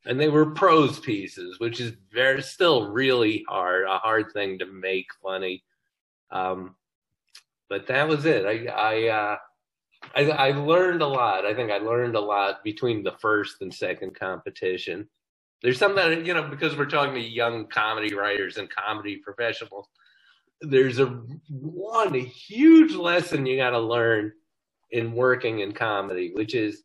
and 0.05 0.19
they 0.19 0.29
were 0.29 0.51
prose 0.51 0.99
pieces, 0.99 1.59
which 1.59 1.79
is 1.79 1.93
very 2.11 2.41
still 2.41 2.89
really 2.89 3.43
hard, 3.47 3.85
a 3.85 3.97
hard 3.97 4.31
thing 4.31 4.57
to 4.59 4.65
make 4.65 5.07
funny. 5.21 5.63
Um, 6.31 6.75
but 7.69 7.85
that 7.87 8.07
was 8.07 8.25
it. 8.25 8.45
I 8.45 8.71
I, 8.71 9.07
uh, 9.09 9.37
I 10.15 10.23
I 10.31 10.51
learned 10.51 11.01
a 11.01 11.07
lot. 11.07 11.45
I 11.45 11.53
think 11.53 11.71
I 11.71 11.79
learned 11.79 12.15
a 12.15 12.21
lot 12.21 12.63
between 12.63 13.03
the 13.03 13.13
first 13.21 13.61
and 13.61 13.73
second 13.73 14.19
competition. 14.19 15.09
There's 15.63 15.79
something 15.79 16.25
you 16.25 16.33
know 16.33 16.43
because 16.49 16.77
we're 16.77 16.85
talking 16.87 17.15
to 17.15 17.21
young 17.21 17.67
comedy 17.67 18.15
writers 18.15 18.57
and 18.57 18.69
comedy 18.69 19.17
professionals. 19.17 19.87
There's 20.61 20.99
a 20.99 21.07
one 21.49 22.15
a 22.15 22.19
huge 22.19 22.93
lesson 22.93 23.45
you 23.45 23.57
got 23.57 23.71
to 23.71 23.79
learn 23.79 24.33
in 24.91 25.13
working 25.13 25.59
in 25.61 25.73
comedy, 25.73 26.31
which 26.33 26.55
is 26.55 26.83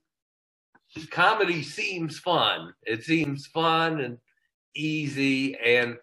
comedy 1.11 1.63
seems 1.63 2.19
fun. 2.19 2.75
It 2.85 3.05
seems 3.05 3.47
fun 3.49 4.01
and 4.01 4.19
easy 4.77 5.57
and 5.59 5.97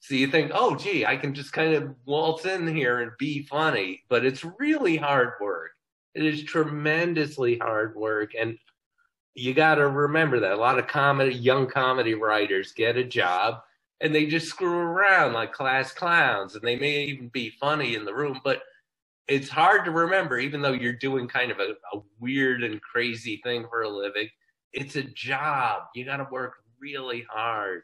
so 0.00 0.14
you 0.14 0.28
think, 0.28 0.52
oh, 0.54 0.76
gee, 0.76 1.06
I 1.06 1.16
can 1.16 1.34
just 1.34 1.52
kind 1.52 1.74
of 1.74 1.94
waltz 2.06 2.46
in 2.46 2.68
here 2.68 3.00
and 3.00 3.12
be 3.18 3.42
funny, 3.44 4.04
but 4.08 4.24
it's 4.24 4.44
really 4.60 4.96
hard 4.96 5.30
work. 5.42 5.72
It 6.18 6.26
is 6.26 6.42
tremendously 6.42 7.58
hard 7.58 7.94
work. 7.94 8.32
And 8.38 8.58
you 9.34 9.54
got 9.54 9.76
to 9.76 9.88
remember 9.88 10.40
that 10.40 10.52
a 10.52 10.56
lot 10.56 10.80
of 10.80 10.88
comedy, 10.88 11.32
young 11.32 11.68
comedy 11.68 12.14
writers 12.14 12.72
get 12.72 12.96
a 12.96 13.04
job 13.04 13.62
and 14.00 14.12
they 14.12 14.26
just 14.26 14.48
screw 14.48 14.78
around 14.78 15.32
like 15.32 15.52
class 15.52 15.92
clowns 15.92 16.56
and 16.56 16.64
they 16.64 16.76
may 16.76 17.04
even 17.04 17.28
be 17.28 17.50
funny 17.60 17.94
in 17.94 18.04
the 18.04 18.14
room, 18.14 18.40
but 18.42 18.62
it's 19.28 19.48
hard 19.48 19.84
to 19.84 19.92
remember, 19.92 20.38
even 20.38 20.60
though 20.60 20.72
you're 20.72 20.92
doing 20.92 21.28
kind 21.28 21.52
of 21.52 21.60
a, 21.60 21.74
a 21.96 22.00
weird 22.18 22.64
and 22.64 22.82
crazy 22.82 23.40
thing 23.44 23.66
for 23.70 23.82
a 23.82 23.88
living. 23.88 24.28
It's 24.72 24.96
a 24.96 25.04
job. 25.04 25.84
You 25.94 26.04
got 26.04 26.16
to 26.16 26.26
work 26.32 26.54
really 26.80 27.26
hard. 27.30 27.82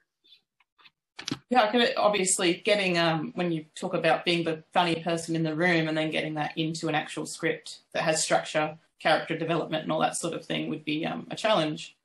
Yeah, 1.54 1.90
obviously 1.96 2.54
getting 2.54 2.99
um, 2.99 3.30
when 3.37 3.52
you 3.52 3.66
talk 3.76 3.94
about 3.94 4.25
being 4.25 4.42
the 4.42 4.64
funny 4.73 4.96
person 4.96 5.37
in 5.37 5.44
the 5.44 5.54
room 5.54 5.87
and 5.87 5.96
then 5.96 6.11
getting 6.11 6.34
that 6.34 6.58
into 6.58 6.88
an 6.88 6.96
actual 6.96 7.26
script 7.26 7.78
that 7.92 8.02
has 8.02 8.20
structure, 8.20 8.76
character 8.99 9.38
development, 9.38 9.84
and 9.84 9.92
all 9.92 10.00
that 10.00 10.16
sort 10.16 10.34
of 10.34 10.44
thing 10.44 10.68
would 10.68 10.84
be 10.84 11.06
um, 11.06 11.28
a 11.30 11.37
challenge. 11.37 11.96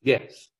Yes, 0.00 0.50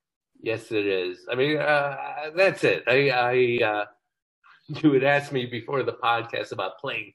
yes, 0.41 0.73
it 0.73 0.85
is. 0.85 1.27
I 1.31 1.37
mean, 1.37 1.59
uh, 1.59 1.97
that's 2.35 2.65
it. 2.65 2.83
I, 2.89 3.11
I 3.11 3.65
uh, 3.65 3.85
you 4.83 4.93
had 4.95 5.05
asked 5.05 5.31
me 5.31 5.47
before 5.47 5.85
the 5.85 5.93
podcast 5.93 6.51
about 6.51 6.81
playing, 6.81 7.13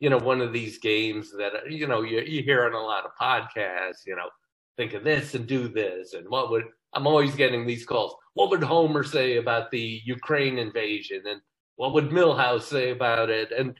you 0.00 0.10
know, 0.10 0.18
one 0.18 0.42
of 0.42 0.52
these 0.52 0.76
games 0.76 1.32
that 1.32 1.70
you 1.70 1.86
know 1.86 2.02
you, 2.02 2.20
you 2.20 2.42
hear 2.42 2.66
on 2.66 2.74
a 2.74 2.78
lot 2.78 3.06
of 3.06 3.12
podcasts. 3.18 4.04
You 4.04 4.16
know, 4.16 4.28
think 4.76 4.92
of 4.92 5.02
this 5.02 5.34
and 5.34 5.46
do 5.46 5.66
this, 5.66 6.12
and 6.12 6.28
what 6.28 6.50
would 6.50 6.64
I'm 6.94 7.06
always 7.06 7.34
getting 7.34 7.66
these 7.66 7.84
calls. 7.84 8.14
What 8.34 8.50
would 8.50 8.62
Homer 8.62 9.04
say 9.04 9.36
about 9.36 9.70
the 9.70 10.00
Ukraine 10.04 10.58
invasion? 10.58 11.22
And 11.26 11.40
what 11.76 11.94
would 11.94 12.10
Milhouse 12.10 12.62
say 12.62 12.90
about 12.90 13.30
it? 13.30 13.50
And 13.52 13.74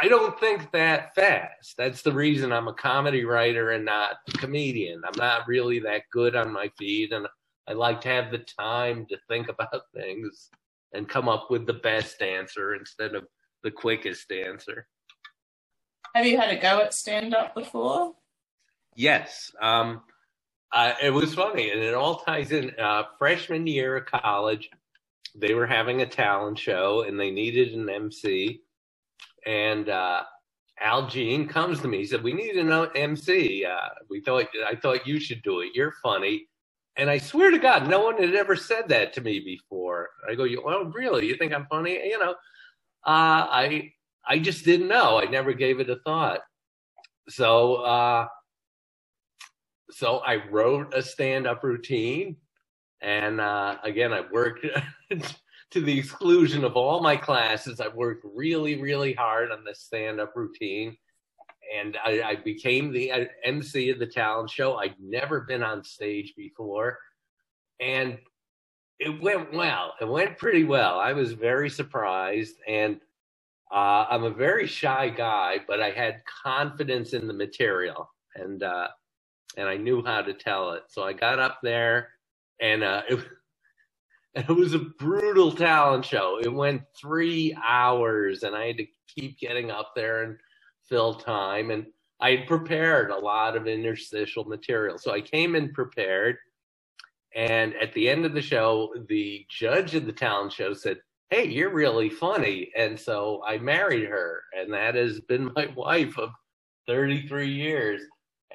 I 0.00 0.08
don't 0.08 0.38
think 0.38 0.70
that 0.72 1.14
fast. 1.14 1.76
That's 1.76 2.02
the 2.02 2.12
reason 2.12 2.52
I'm 2.52 2.68
a 2.68 2.74
comedy 2.74 3.24
writer 3.24 3.72
and 3.72 3.84
not 3.84 4.16
a 4.28 4.38
comedian. 4.38 5.02
I'm 5.04 5.18
not 5.18 5.48
really 5.48 5.80
that 5.80 6.02
good 6.12 6.36
on 6.36 6.52
my 6.52 6.70
feet, 6.78 7.12
and 7.12 7.26
I 7.68 7.72
like 7.72 8.00
to 8.02 8.08
have 8.08 8.30
the 8.30 8.38
time 8.38 9.06
to 9.10 9.18
think 9.28 9.48
about 9.48 9.82
things 9.94 10.48
and 10.92 11.08
come 11.08 11.28
up 11.28 11.50
with 11.50 11.66
the 11.66 11.74
best 11.74 12.22
answer 12.22 12.74
instead 12.74 13.14
of 13.14 13.24
the 13.62 13.70
quickest 13.70 14.30
answer. 14.32 14.86
Have 16.14 16.26
you 16.26 16.38
had 16.38 16.50
a 16.50 16.60
go 16.60 16.80
at 16.80 16.94
stand 16.94 17.34
up 17.34 17.54
before? 17.54 18.14
Yes. 18.96 19.52
Um, 19.60 20.02
uh, 20.72 20.94
it 21.02 21.10
was 21.10 21.34
funny, 21.34 21.70
and 21.70 21.80
it 21.80 21.94
all 21.94 22.16
ties 22.20 22.52
in. 22.52 22.72
Uh, 22.78 23.04
freshman 23.18 23.66
year 23.66 23.96
of 23.98 24.06
college, 24.06 24.70
they 25.36 25.54
were 25.54 25.66
having 25.66 26.02
a 26.02 26.06
talent 26.06 26.58
show, 26.58 27.02
and 27.02 27.18
they 27.20 27.30
needed 27.30 27.74
an 27.74 27.88
MC. 27.90 28.62
And 29.46 29.88
uh, 29.88 30.24
Al 30.80 31.08
Jean 31.08 31.48
comes 31.48 31.80
to 31.80 31.88
me. 31.88 31.98
He 31.98 32.06
said, 32.06 32.22
"We 32.22 32.34
need 32.34 32.56
an 32.56 32.72
MC. 32.96 33.64
Uh, 33.66 33.88
we 34.10 34.20
thought 34.20 34.46
I 34.68 34.76
thought 34.76 35.06
you 35.06 35.20
should 35.20 35.42
do 35.42 35.60
it. 35.60 35.70
You're 35.74 35.94
funny." 36.02 36.48
And 36.96 37.10
I 37.10 37.18
swear 37.18 37.50
to 37.50 37.58
God, 37.58 37.88
no 37.88 38.02
one 38.02 38.18
had 38.22 38.34
ever 38.34 38.56
said 38.56 38.88
that 38.88 39.12
to 39.14 39.22
me 39.22 39.40
before. 39.40 40.10
I 40.28 40.34
go, 40.34 40.44
You 40.44 40.62
"Well, 40.64 40.86
really? 40.86 41.26
You 41.26 41.36
think 41.36 41.52
I'm 41.54 41.66
funny?" 41.70 41.94
You 42.08 42.18
know, 42.18 42.32
uh, 43.06 43.46
I 43.50 43.92
I 44.26 44.38
just 44.40 44.64
didn't 44.64 44.88
know. 44.88 45.20
I 45.20 45.26
never 45.26 45.52
gave 45.54 45.80
it 45.80 45.90
a 45.90 45.98
thought. 46.04 46.40
So 47.30 47.76
uh, 47.76 48.28
so 49.92 50.18
I 50.18 50.48
wrote 50.50 50.94
a 50.94 51.02
stand 51.02 51.46
up 51.46 51.64
routine. 51.64 52.36
And 53.02 53.40
uh, 53.40 53.76
again, 53.84 54.12
I 54.12 54.22
worked 54.32 54.66
to 55.70 55.80
the 55.80 55.98
exclusion 55.98 56.64
of 56.64 56.76
all 56.76 57.00
my 57.00 57.16
classes. 57.16 57.80
I 57.80 57.88
worked 57.88 58.26
really, 58.34 58.80
really 58.80 59.14
hard 59.14 59.50
on 59.50 59.64
this 59.64 59.80
stand 59.82 60.20
up 60.20 60.32
routine. 60.36 60.96
And 61.76 61.96
I, 62.04 62.22
I 62.22 62.36
became 62.36 62.92
the 62.92 63.12
uh, 63.12 63.24
MC 63.44 63.90
of 63.90 63.98
the 63.98 64.06
talent 64.06 64.50
show. 64.50 64.76
I'd 64.76 64.96
never 65.00 65.42
been 65.42 65.62
on 65.62 65.84
stage 65.84 66.34
before. 66.36 66.98
And 67.80 68.18
it 68.98 69.22
went 69.22 69.52
well. 69.52 69.94
It 70.00 70.08
went 70.08 70.38
pretty 70.38 70.64
well. 70.64 70.98
I 70.98 71.12
was 71.12 71.32
very 71.32 71.70
surprised. 71.70 72.56
And 72.68 73.00
uh, 73.72 74.06
I'm 74.10 74.24
a 74.24 74.30
very 74.30 74.66
shy 74.66 75.08
guy, 75.10 75.60
but 75.66 75.80
I 75.80 75.90
had 75.90 76.22
confidence 76.42 77.12
in 77.14 77.26
the 77.28 77.34
material. 77.34 78.10
And 78.34 78.62
uh, 78.62 78.88
and 79.56 79.68
I 79.68 79.76
knew 79.76 80.04
how 80.04 80.22
to 80.22 80.34
tell 80.34 80.72
it. 80.72 80.84
So 80.88 81.02
I 81.02 81.12
got 81.12 81.38
up 81.38 81.58
there, 81.62 82.10
and 82.60 82.82
uh, 82.82 83.02
it, 83.08 83.18
it 84.34 84.48
was 84.48 84.74
a 84.74 84.78
brutal 84.78 85.52
talent 85.52 86.04
show. 86.04 86.38
It 86.42 86.52
went 86.52 86.82
three 87.00 87.56
hours, 87.64 88.42
and 88.42 88.54
I 88.54 88.66
had 88.66 88.78
to 88.78 88.86
keep 89.08 89.38
getting 89.38 89.70
up 89.70 89.92
there 89.94 90.22
and 90.22 90.36
fill 90.88 91.14
time. 91.14 91.70
And 91.70 91.86
I 92.20 92.32
had 92.32 92.46
prepared 92.46 93.10
a 93.10 93.18
lot 93.18 93.56
of 93.56 93.66
interstitial 93.66 94.44
material, 94.44 94.98
so 94.98 95.12
I 95.12 95.20
came 95.20 95.54
in 95.54 95.72
prepared. 95.72 96.36
And 97.34 97.74
at 97.76 97.92
the 97.92 98.08
end 98.08 98.26
of 98.26 98.34
the 98.34 98.42
show, 98.42 98.92
the 99.08 99.46
judge 99.48 99.94
of 99.94 100.04
the 100.04 100.12
talent 100.12 100.52
show 100.52 100.74
said, 100.74 100.98
Hey, 101.30 101.46
you're 101.46 101.72
really 101.72 102.10
funny. 102.10 102.72
And 102.76 102.98
so 102.98 103.40
I 103.46 103.58
married 103.58 104.08
her, 104.08 104.42
and 104.58 104.72
that 104.72 104.96
has 104.96 105.20
been 105.20 105.52
my 105.56 105.68
wife 105.76 106.18
of 106.18 106.30
33 106.88 107.48
years. 107.48 108.02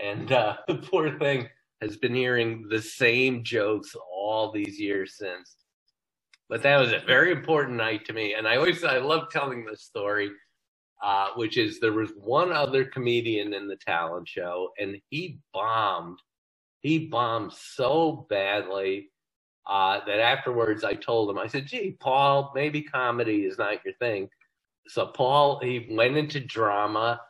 And 0.01 0.31
uh, 0.31 0.57
the 0.67 0.75
poor 0.77 1.17
thing 1.19 1.49
has 1.81 1.97
been 1.97 2.15
hearing 2.15 2.67
the 2.69 2.81
same 2.81 3.43
jokes 3.43 3.95
all 4.13 4.51
these 4.51 4.79
years 4.79 5.17
since. 5.17 5.55
But 6.49 6.63
that 6.63 6.79
was 6.79 6.93
a 6.93 6.99
very 7.07 7.31
important 7.31 7.77
night 7.77 8.05
to 8.05 8.13
me. 8.13 8.35
And 8.35 8.47
I 8.47 8.57
always, 8.57 8.83
I 8.83 8.99
love 8.99 9.29
telling 9.31 9.65
this 9.65 9.83
story, 9.83 10.31
uh, 11.03 11.29
which 11.35 11.57
is 11.57 11.79
there 11.79 11.93
was 11.93 12.11
one 12.17 12.51
other 12.53 12.85
comedian 12.85 13.53
in 13.53 13.67
the 13.67 13.77
talent 13.77 14.27
show 14.29 14.69
and 14.79 14.97
he 15.09 15.39
bombed. 15.53 16.19
he 16.81 17.07
bombed 17.07 17.53
so 17.53 18.27
badly 18.29 19.09
uh, 19.67 20.01
that 20.07 20.19
afterwards 20.19 20.83
I 20.85 20.95
told 20.95 21.29
him, 21.29 21.39
I 21.39 21.47
said, 21.47 21.67
gee, 21.67 21.97
Paul, 21.99 22.51
maybe 22.55 22.83
comedy 22.83 23.45
is 23.45 23.57
not 23.57 23.85
your 23.85 23.95
thing. 23.95 24.29
So 24.87 25.07
Paul, 25.07 25.59
he 25.61 25.87
went 25.91 26.17
into 26.17 26.39
drama 26.39 27.21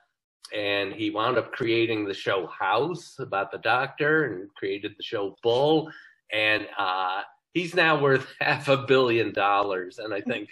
and 0.53 0.93
he 0.93 1.09
wound 1.09 1.37
up 1.37 1.51
creating 1.51 2.05
the 2.05 2.13
show 2.13 2.47
House 2.47 3.15
about 3.19 3.51
the 3.51 3.57
doctor 3.57 4.25
and 4.25 4.53
created 4.55 4.93
the 4.97 5.03
show 5.03 5.35
Bull. 5.41 5.91
And 6.31 6.67
uh, 6.77 7.21
he's 7.53 7.75
now 7.75 7.99
worth 7.99 8.27
half 8.39 8.67
a 8.67 8.77
billion 8.77 9.33
dollars. 9.33 9.99
And 9.99 10.13
I 10.13 10.21
think, 10.21 10.49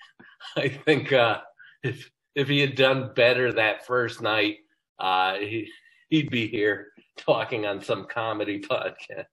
I 0.56 0.68
think 0.68 1.12
uh, 1.12 1.40
if 1.82 2.10
if 2.34 2.48
he 2.48 2.60
had 2.60 2.76
done 2.76 3.12
better 3.14 3.52
that 3.52 3.86
first 3.86 4.20
night, 4.22 4.58
uh, 4.98 5.34
he 5.36 5.70
he'd 6.08 6.30
be 6.30 6.46
here 6.46 6.88
talking 7.16 7.66
on 7.66 7.82
some 7.82 8.06
comedy 8.06 8.60
podcast. 8.70 9.26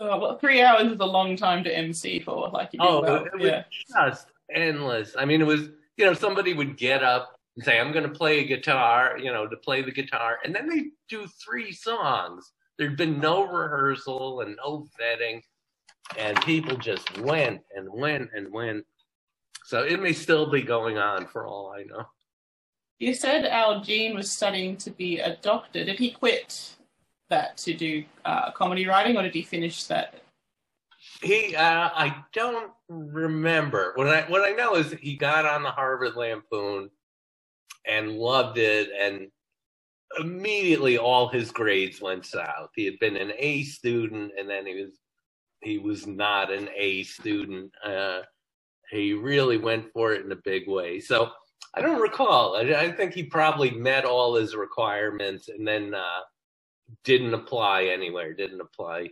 Oh, 0.00 0.18
well, 0.18 0.38
three 0.38 0.62
hours 0.62 0.92
is 0.92 1.00
a 1.00 1.04
long 1.04 1.36
time 1.36 1.64
to 1.64 1.76
MC 1.76 2.20
for. 2.20 2.48
Like, 2.50 2.70
you 2.72 2.78
oh, 2.80 3.02
well. 3.02 3.24
it 3.24 3.34
was 3.34 3.44
yeah. 3.44 3.64
just 3.90 4.28
endless. 4.54 5.16
I 5.18 5.24
mean, 5.24 5.40
it 5.40 5.46
was 5.46 5.70
you 5.98 6.06
know 6.06 6.14
somebody 6.14 6.54
would 6.54 6.78
get 6.78 7.02
up 7.02 7.36
and 7.56 7.64
say, 7.64 7.78
"I'm 7.78 7.92
going 7.92 8.08
to 8.10 8.18
play 8.18 8.38
a 8.38 8.44
guitar," 8.44 9.18
you 9.18 9.32
know, 9.32 9.46
to 9.46 9.56
play 9.56 9.82
the 9.82 9.92
guitar, 9.92 10.38
and 10.44 10.54
then 10.54 10.68
they 10.68 10.86
do 11.08 11.26
three 11.44 11.72
songs. 11.72 12.52
There'd 12.78 12.96
been 12.96 13.20
no 13.20 13.44
rehearsal 13.44 14.40
and 14.40 14.56
no 14.56 14.86
vetting, 14.98 15.42
and 16.16 16.40
people 16.42 16.76
just 16.76 17.18
went 17.18 17.60
and 17.76 17.88
went 17.92 18.30
and 18.34 18.52
went. 18.52 18.86
So 19.64 19.82
it 19.82 20.00
may 20.00 20.12
still 20.12 20.50
be 20.50 20.62
going 20.62 20.96
on 20.96 21.26
for 21.26 21.46
all 21.46 21.74
I 21.76 21.82
know. 21.82 22.06
You 23.00 23.12
said 23.12 23.44
Al 23.44 23.80
Jean 23.80 24.14
was 24.14 24.30
studying 24.30 24.76
to 24.78 24.90
be 24.90 25.18
a 25.18 25.36
doctor. 25.36 25.84
Did 25.84 25.98
he 25.98 26.12
quit 26.12 26.76
that 27.28 27.56
to 27.58 27.74
do 27.74 28.04
uh, 28.24 28.52
comedy 28.52 28.86
writing, 28.86 29.16
or 29.16 29.22
did 29.22 29.34
he 29.34 29.42
finish 29.42 29.84
that? 29.84 30.14
He, 31.22 31.54
uh, 31.54 31.90
I 31.92 32.24
don't 32.32 32.72
remember. 32.88 33.92
What 33.94 34.08
I 34.08 34.22
what 34.22 34.48
I 34.48 34.52
know 34.52 34.74
is 34.74 34.92
he 34.92 35.16
got 35.16 35.46
on 35.46 35.62
the 35.62 35.70
Harvard 35.70 36.16
Lampoon 36.16 36.90
and 37.86 38.12
loved 38.12 38.58
it, 38.58 38.90
and 38.98 39.28
immediately 40.18 40.98
all 40.98 41.28
his 41.28 41.50
grades 41.50 42.00
went 42.00 42.26
south. 42.26 42.70
He 42.74 42.84
had 42.84 42.98
been 42.98 43.16
an 43.16 43.32
A 43.38 43.62
student, 43.62 44.32
and 44.38 44.48
then 44.48 44.66
he 44.66 44.82
was 44.82 44.98
he 45.62 45.78
was 45.78 46.06
not 46.06 46.52
an 46.52 46.68
A 46.76 47.02
student. 47.04 47.72
Uh, 47.84 48.20
he 48.90 49.12
really 49.12 49.58
went 49.58 49.92
for 49.92 50.12
it 50.12 50.24
in 50.24 50.32
a 50.32 50.36
big 50.36 50.68
way. 50.68 51.00
So 51.00 51.30
I 51.74 51.82
don't 51.82 52.00
recall. 52.00 52.56
I, 52.56 52.60
I 52.74 52.92
think 52.92 53.12
he 53.12 53.22
probably 53.22 53.70
met 53.70 54.04
all 54.04 54.34
his 54.34 54.54
requirements, 54.54 55.48
and 55.48 55.66
then. 55.66 55.94
Uh, 55.94 56.20
didn't 57.04 57.34
apply 57.34 57.84
anywhere, 57.84 58.32
didn't 58.32 58.60
apply 58.60 59.10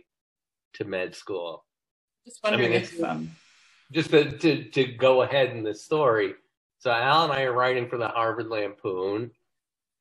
to 0.73 0.85
med 0.85 1.15
school. 1.15 1.65
Just 2.25 2.39
wondering 2.43 2.65
I 2.65 2.69
mean, 2.69 2.81
if 2.81 3.03
um, 3.03 3.31
Just 3.91 4.11
to, 4.11 4.37
to, 4.37 4.69
to 4.71 4.85
go 4.85 5.21
ahead 5.21 5.51
in 5.51 5.63
the 5.63 5.73
story. 5.73 6.33
So 6.79 6.91
Al 6.91 7.25
and 7.25 7.33
I 7.33 7.43
are 7.43 7.53
writing 7.53 7.89
for 7.89 7.97
the 7.97 8.07
Harvard 8.07 8.47
Lampoon, 8.47 9.31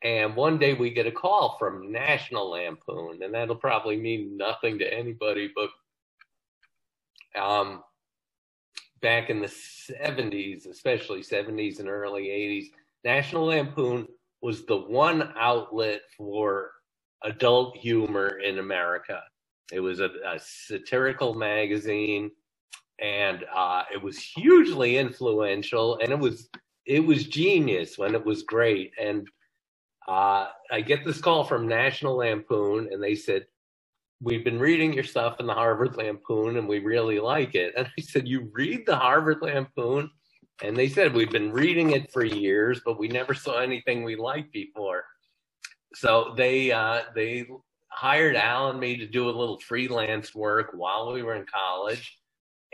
and 0.03 0.37
one 0.37 0.59
day 0.59 0.75
we 0.75 0.91
get 0.91 1.07
a 1.07 1.13
call 1.13 1.57
from 1.59 1.91
National 1.93 2.51
Lampoon, 2.51 3.23
and 3.23 3.33
that'll 3.33 3.57
probably 3.57 3.97
mean 3.97 4.37
nothing 4.37 4.79
to 4.79 4.93
anybody, 4.93 5.51
but 5.55 5.71
um, 7.41 7.83
back 9.01 9.31
in 9.31 9.41
the 9.41 9.47
70s, 9.47 10.69
especially 10.69 11.23
70s 11.23 11.81
and 11.81 11.89
early 11.89 12.25
80s, 12.25 12.67
National 13.05 13.47
Lampoon 13.47 14.09
was 14.43 14.67
the 14.67 14.77
one 14.77 15.33
outlet 15.39 16.03
for 16.17 16.73
adult 17.23 17.77
humor 17.77 18.39
in 18.41 18.59
America. 18.59 19.23
It 19.73 19.81
was 19.81 20.01
a, 20.01 20.11
a 20.27 20.39
satirical 20.39 21.35
magazine, 21.35 22.31
and 23.01 23.45
uh, 23.55 23.85
it 23.93 24.03
was 24.03 24.19
hugely 24.19 24.99
influential, 24.99 25.99
and 26.03 26.11
it 26.13 26.19
was 26.19 26.49
it 26.87 27.01
was 27.01 27.27
genius 27.27 27.99
when 27.99 28.15
it 28.15 28.25
was 28.25 28.43
great. 28.45 28.93
And 29.03 29.29
uh, 30.09 30.49
I 30.71 30.81
get 30.83 31.05
this 31.05 31.21
call 31.21 31.45
from 31.45 31.69
National 31.69 32.17
Lampoon, 32.17 32.89
and 32.93 33.03
they 33.03 33.15
said, 33.17 33.47
"We've 34.23 34.45
been 34.45 34.61
reading 34.61 34.93
your 34.95 35.05
stuff 35.05 35.41
in 35.41 35.47
the 35.47 35.55
Harvard 35.55 35.97
Lampoon, 35.97 36.59
and 36.59 36.69
we 36.69 36.81
really 36.81 37.21
like 37.21 37.55
it." 37.55 37.75
And 37.77 37.89
I 37.99 38.03
said, 38.03 38.29
"You 38.29 38.51
read 38.55 38.87
the 38.87 38.97
Harvard 38.97 39.43
Lampoon?" 39.43 40.11
And 40.63 40.77
they 40.77 40.89
said, 40.89 41.15
"We've 41.15 41.33
been 41.33 41.53
reading 41.53 41.91
it 41.93 42.13
for 42.13 42.25
years, 42.25 42.81
but 42.85 42.99
we 42.99 43.09
never 43.09 43.35
saw 43.35 43.59
anything 43.61 44.05
we 44.05 44.17
liked 44.17 44.53
before." 44.53 45.05
so 45.95 46.35
they 46.37 46.73
uh, 46.73 47.03
they 47.15 47.47
hired 47.89 48.37
Al 48.37 48.71
and 48.71 48.81
me 48.81 48.97
to 48.99 49.07
do 49.07 49.29
a 49.29 49.33
little 49.33 49.61
freelance 49.61 50.35
work 50.35 50.71
while 50.75 51.13
we 51.13 51.23
were 51.23 51.35
in 51.37 51.47
college, 51.47 52.17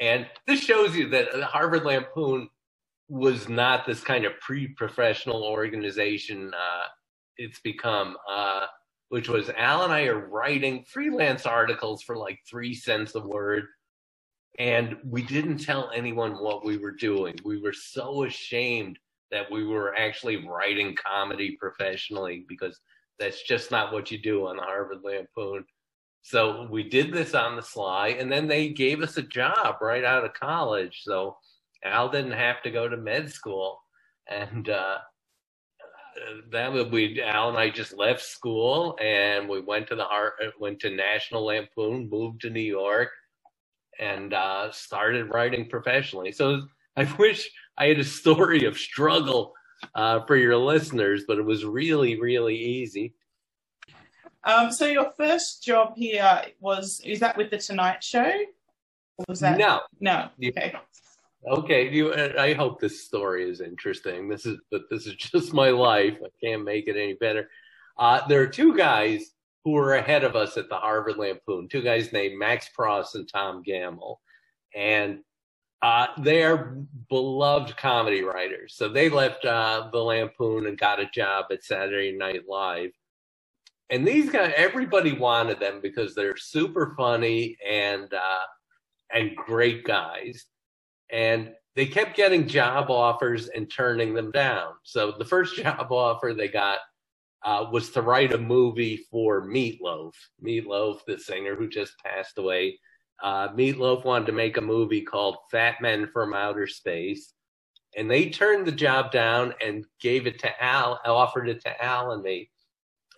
and 0.01 0.27
this 0.47 0.61
shows 0.61 0.97
you 0.97 1.09
that 1.11 1.33
the 1.33 1.47
Harvard 1.47 1.85
Lampoon 1.85 2.49
was 3.09 3.49
not 3.49 3.87
this 3.87 4.01
kind 4.01 4.25
of 4.25 4.39
pre-professional 4.41 5.45
organization 5.45 6.53
uh, 6.55 6.85
it's 7.39 7.61
become, 7.61 8.17
uh, 8.31 8.67
which 9.09 9.29
was 9.29 9.51
Al 9.51 9.85
and 9.85 9.93
I 9.93 10.05
are 10.05 10.29
writing 10.29 10.85
freelance 10.89 11.47
articles 11.47 12.03
for 12.03 12.17
like 12.17 12.41
three 12.49 12.75
cents 12.75 13.15
a 13.15 13.21
word. 13.21 13.65
And 14.59 14.97
we 15.05 15.23
didn't 15.23 15.59
tell 15.59 15.91
anyone 15.95 16.33
what 16.43 16.65
we 16.65 16.79
were 16.79 16.93
doing. 16.93 17.35
We 17.45 17.61
were 17.61 17.73
so 17.73 18.25
ashamed 18.25 18.99
that 19.31 19.51
we 19.51 19.67
were 19.67 19.97
actually 19.97 20.47
writing 20.47 20.97
comedy 20.97 21.57
professionally 21.59 22.45
because 22.49 22.79
that's 23.19 23.43
just 23.45 23.71
not 23.71 23.93
what 23.93 24.11
you 24.11 24.19
do 24.19 24.47
on 24.47 24.57
the 24.57 24.63
Harvard 24.63 24.99
Lampoon. 25.05 25.65
So 26.23 26.69
we 26.71 26.85
did 26.89 27.13
this 27.13 27.35
on 27.35 27.57
the 27.57 27.63
sly, 27.63 28.09
and 28.11 28.31
then 28.31 28.49
they 28.49 28.69
gave 28.71 29.03
us 29.03 29.17
a 29.17 29.23
job 29.23 29.77
right 29.81 30.05
out 30.05 30.25
of 30.25 30.35
college. 30.35 31.03
So 31.05 31.37
Al 31.85 32.09
didn't 32.11 32.33
have 32.33 32.63
to 32.63 32.71
go 32.71 32.89
to 32.89 32.97
med 32.97 33.33
school, 33.33 33.81
and 34.29 34.69
uh, 34.69 34.99
that 36.53 36.73
would 36.73 36.93
we 36.93 37.21
Al 37.23 37.51
and 37.51 37.59
I 37.59 37.71
just 37.71 37.97
left 37.97 38.23
school 38.23 38.97
and 39.03 39.49
we 39.49 39.61
went 39.61 39.89
to 39.89 39.97
the 39.97 40.05
Har- 40.05 40.35
went 40.61 40.81
to 40.81 40.91
National 40.91 41.47
Lampoon, 41.47 42.09
moved 42.11 42.43
to 42.43 42.51
New 42.51 42.61
York, 42.61 43.11
and 43.99 44.35
uh, 44.35 44.71
started 44.73 45.31
writing 45.31 45.69
professionally. 45.69 46.33
So 46.33 46.63
I 46.97 47.05
wish 47.19 47.51
I 47.79 47.87
had 47.87 47.99
a 48.01 48.05
story 48.05 48.65
of 48.65 48.79
struggle 48.79 49.53
uh, 49.95 50.25
for 50.27 50.37
your 50.37 50.57
listeners, 50.57 51.25
but 51.27 51.39
it 51.39 51.45
was 51.45 51.65
really, 51.65 52.21
really 52.21 52.57
easy. 52.57 53.15
Um, 54.45 54.73
so 54.73 54.87
your 54.87 55.13
first 55.17 55.63
job 55.63 55.95
here 55.97 56.43
was 56.61 57.01
is 57.05 57.21
that 57.21 57.37
with 57.37 57.51
the 57.51 57.59
Tonight 57.59 58.03
Show? 58.03 58.33
Or 59.19 59.25
was 59.29 59.41
that 59.41 59.59
No, 59.59 59.81
no? 60.01 60.29
Okay. 60.45 60.75
okay. 61.47 61.91
You, 61.91 62.15
I 62.15 62.55
hope 62.55 62.81
this 62.81 63.05
story 63.05 63.49
is 63.49 63.61
interesting. 63.61 64.29
This 64.29 64.47
is, 64.47 64.59
but 64.71 64.83
this 64.91 65.07
is 65.07 65.15
just 65.17 65.53
my 65.53 65.71
life. 65.71 66.19
I 66.25 66.29
can't 66.45 66.65
make 66.65 66.89
it 66.89 66.97
any 66.97 67.15
better. 67.15 67.49
Uh, 67.97 68.27
there 68.27 68.41
are 68.41 68.47
two 68.49 68.77
guys 68.77 69.33
who 69.65 69.73
were 69.73 69.95
ahead 69.95 70.25
of 70.25 70.35
us 70.35 70.57
at 70.57 70.69
the 70.69 70.77
Harvard 70.77 71.19
Lampoon. 71.19 71.69
Two 71.69 71.83
guys 71.83 72.13
named 72.13 72.39
Max 72.39 72.69
Pross 72.71 73.15
and 73.15 73.29
Tom 73.29 73.63
Gammill, 73.63 74.17
and 74.75 75.21
uh, 75.83 76.09
they 76.19 76.43
are 76.43 76.77
beloved 77.09 77.77
comedy 77.77 78.23
writers. 78.23 78.75
So 78.77 78.89
they 78.89 79.09
left 79.09 79.45
uh, 79.45 79.89
the 79.93 79.99
Lampoon 79.99 80.67
and 80.67 80.79
got 80.79 81.01
a 81.01 81.11
job 81.15 81.47
at 81.51 81.65
Saturday 81.65 82.13
Night 82.13 82.43
Live. 82.49 82.91
And 83.93 84.07
these 84.07 84.31
guys, 84.31 84.55
everybody 84.57 85.13
wanted 85.13 85.61
them 85.61 85.81
because 85.83 86.15
they're 86.15 86.37
super 86.39 86.95
funny 86.97 87.59
and 87.69 88.13
uh, 88.13 88.45
and 89.15 89.37
great 89.37 89.85
guys. 89.85 90.47
And 91.11 91.51
they 91.77 91.85
kept 91.85 92.17
getting 92.17 92.49
job 92.49 92.91
offers 92.91 93.49
and 93.49 93.71
turning 93.71 94.15
them 94.15 94.31
down. 94.31 94.73
So 94.83 95.13
the 95.19 95.27
first 95.27 95.57
job 95.63 95.93
offer 95.93 96.33
they 96.33 96.49
got 96.49 96.79
uh, 97.45 97.67
was 97.71 97.91
to 97.91 98.01
write 98.01 98.33
a 98.33 98.39
movie 98.39 99.05
for 99.11 99.47
Meatloaf. 99.47 100.15
Meatloaf, 100.43 101.01
the 101.07 101.19
singer 101.19 101.55
who 101.55 101.69
just 101.69 101.93
passed 101.99 102.39
away, 102.39 102.79
uh, 103.23 103.49
Meatloaf 103.49 104.07
wanted 104.07 104.27
to 104.27 104.33
make 104.33 104.57
a 104.57 104.63
movie 104.63 105.03
called 105.03 105.37
Fat 105.51 105.83
Men 105.83 106.09
from 106.15 106.33
Outer 106.33 106.67
Space, 106.67 107.35
and 107.95 108.11
they 108.11 108.31
turned 108.31 108.67
the 108.67 108.73
job 108.73 109.13
down 109.13 109.53
and 109.63 109.85
gave 110.01 110.27
it 110.27 110.39
to 110.39 110.65
Al, 110.65 110.99
offered 111.05 111.51
it 111.51 111.63
to 111.65 111.85
Al 111.85 112.13
and 112.13 112.23
me. 112.23 112.49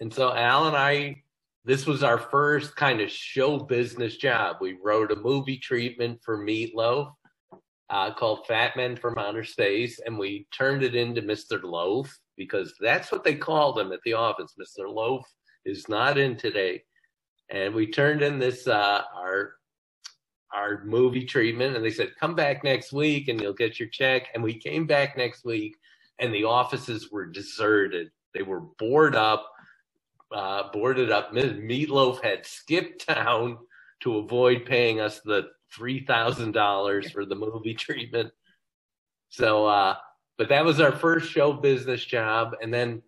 And 0.05 0.13
so 0.13 0.35
Al 0.35 0.67
and 0.67 0.77
I, 0.77 1.23
this 1.65 1.87
was 1.87 2.03
our 2.03 2.19
first 2.19 2.77
kind 2.77 3.01
of 3.01 3.11
show 3.11 3.59
business 3.59 4.19
job. 4.19 4.59
We 4.61 4.77
wrote 4.85 5.11
a 5.11 5.17
movie 5.17 5.57
treatment 5.57 6.21
for 6.23 6.45
Meatloaf 6.45 7.15
uh, 7.89 8.13
called 8.13 8.47
Fat 8.47 8.77
Men 8.77 8.97
from 8.97 9.17
Outer 9.17 9.45
Space, 9.45 10.01
and 10.05 10.19
we 10.19 10.47
turned 10.55 10.83
it 10.83 10.95
into 10.95 11.23
Mr. 11.23 11.63
Loaf 11.63 12.15
because 12.37 12.75
that's 12.81 13.11
what 13.11 13.25
they 13.25 13.35
called 13.35 13.79
him 13.79 13.93
at 13.93 14.01
the 14.05 14.13
office. 14.13 14.53
Mr. 14.61 14.93
Loaf 14.93 15.25
is 15.65 15.89
not 15.89 16.19
in 16.19 16.37
today. 16.37 16.83
And 17.49 17.75
we 17.75 17.91
turned 17.91 18.21
in 18.21 18.39
this, 18.39 18.67
uh, 18.67 19.05
our 19.17 19.55
our 20.55 20.85
movie 20.85 21.25
treatment 21.25 21.75
and 21.75 21.85
they 21.85 21.91
said 21.91 22.13
come 22.21 22.35
back 22.35 22.63
next 22.63 22.93
week 22.93 23.27
and 23.27 23.41
you'll 23.41 23.55
get 23.55 23.81
your 23.81 23.89
check 23.89 24.29
and 24.35 24.45
we 24.45 24.55
came 24.55 24.87
back 24.87 25.17
next 25.17 25.45
week 25.45 25.75
and 26.21 26.33
the 26.33 26.45
offices 26.45 27.11
were 27.11 27.27
deserted 27.27 28.09
they 28.35 28.43
were 28.43 28.61
boarded 28.79 29.19
up 29.19 29.51
uh, 30.35 30.65
boarded 30.73 31.11
up. 31.11 31.33
Meatloaf 31.33 32.23
had 32.23 32.45
skipped 32.45 33.07
town 33.07 33.59
to 34.01 34.19
avoid 34.19 34.67
paying 34.67 35.01
us 35.01 35.21
the 35.25 35.49
three 35.75 36.05
thousand 36.05 36.53
dollars 36.53 37.11
for 37.11 37.25
the 37.25 37.37
movie 37.37 37.75
treatment. 37.79 38.33
So, 39.31 39.67
uh, 39.67 39.97
but 40.37 40.49
that 40.49 40.65
was 40.65 40.81
our 40.81 40.93
first 40.93 41.31
show 41.31 41.53
business 41.53 42.05
job, 42.05 42.57
and 42.61 42.75
then 42.75 43.03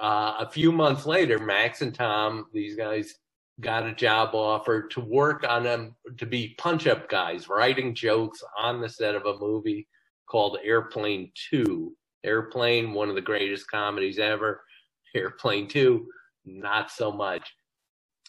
uh, 0.00 0.34
a 0.40 0.50
few 0.50 0.72
months 0.72 1.06
later, 1.06 1.38
Max 1.38 1.82
and 1.82 1.94
Tom, 1.94 2.46
these 2.52 2.76
guys 2.76 3.14
got 3.60 3.86
a 3.86 3.94
job 3.94 4.34
offer 4.34 4.86
to 4.88 5.00
work 5.00 5.44
on 5.48 5.64
them 5.64 5.96
to 6.18 6.26
be 6.26 6.54
punch 6.58 6.86
up 6.86 7.08
guys, 7.08 7.48
writing 7.48 7.94
jokes 7.94 8.42
on 8.56 8.80
the 8.80 8.88
set 8.88 9.16
of 9.16 9.26
a 9.26 9.38
movie 9.38 9.88
called 10.28 10.58
Airplane 10.62 11.32
2. 11.50 11.92
Airplane, 12.24 12.92
one 12.92 13.08
of 13.08 13.16
the 13.16 13.20
greatest 13.20 13.68
comedies 13.70 14.18
ever. 14.18 14.62
Airplane 15.14 15.66
2, 15.66 16.06
not 16.48 16.90
so 16.90 17.12
much. 17.12 17.54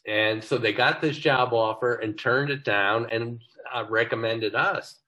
And 0.08 0.44
so 0.44 0.58
they 0.58 0.74
got 0.74 1.02
this 1.02 1.18
job 1.18 1.54
offer 1.54 1.96
and 1.96 2.18
turned 2.18 2.52
it 2.52 2.66
down 2.66 3.08
and 3.12 3.42
uh, 3.74 3.86
recommended 3.90 4.56
us. 4.56 5.00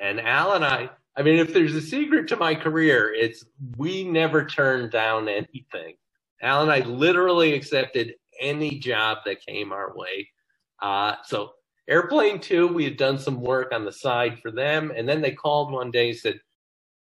And 0.00 0.20
Al 0.20 0.54
and 0.54 0.64
I, 0.64 0.90
I 1.16 1.22
mean, 1.22 1.38
if 1.38 1.54
there's 1.54 1.74
a 1.74 1.82
secret 1.82 2.28
to 2.28 2.36
my 2.36 2.54
career, 2.54 3.12
it's 3.14 3.44
we 3.76 4.04
never 4.04 4.46
turned 4.46 4.92
down 4.92 5.28
anything. 5.28 5.96
Al 6.42 6.62
and 6.62 6.72
I 6.72 6.80
literally 6.80 7.54
accepted 7.54 8.14
any 8.40 8.78
job 8.78 9.18
that 9.26 9.44
came 9.46 9.72
our 9.72 9.96
way. 9.96 10.28
Uh, 10.82 11.16
so 11.24 11.52
Airplane 11.88 12.40
2, 12.40 12.68
we 12.68 12.84
had 12.84 12.98
done 12.98 13.18
some 13.18 13.40
work 13.40 13.72
on 13.72 13.84
the 13.84 13.92
side 13.92 14.40
for 14.40 14.50
them. 14.52 14.92
And 14.96 15.08
then 15.08 15.22
they 15.22 15.32
called 15.32 15.72
one 15.72 15.90
day 15.90 16.10
and 16.10 16.18
said, 16.18 16.40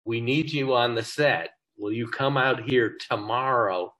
we 0.05 0.21
need 0.21 0.53
you 0.53 0.75
on 0.75 0.95
the 0.95 1.05
set. 1.05 1.51
Will 1.79 1.93
you 1.93 2.09
come 2.09 2.37
out 2.37 2.63
here 2.69 2.97
tomorrow? 3.11 3.95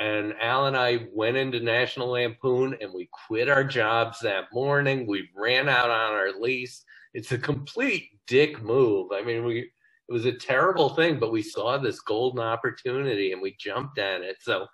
And 0.00 0.34
Al 0.40 0.66
and 0.66 0.76
I 0.76 1.06
went 1.12 1.36
into 1.36 1.60
National 1.60 2.08
Lampoon 2.08 2.76
and 2.80 2.92
we 2.92 3.08
quit 3.26 3.48
our 3.48 3.62
jobs 3.62 4.18
that 4.20 4.46
morning. 4.52 5.06
We 5.06 5.28
ran 5.36 5.68
out 5.68 5.90
on 5.90 6.12
our 6.12 6.32
lease. 6.32 6.84
It's 7.12 7.32
a 7.32 7.38
complete 7.38 8.08
dick 8.26 8.60
move. 8.62 9.12
I 9.12 9.22
mean, 9.22 9.44
we, 9.44 9.70
it 10.08 10.12
was 10.12 10.26
a 10.26 10.32
terrible 10.32 10.90
thing, 10.90 11.20
but 11.20 11.32
we 11.32 11.42
saw 11.42 11.78
this 11.78 12.00
golden 12.00 12.40
opportunity 12.40 13.32
and 13.32 13.40
we 13.40 13.56
jumped 13.58 13.98
at 13.98 14.22
it. 14.22 14.38
So 14.40 14.66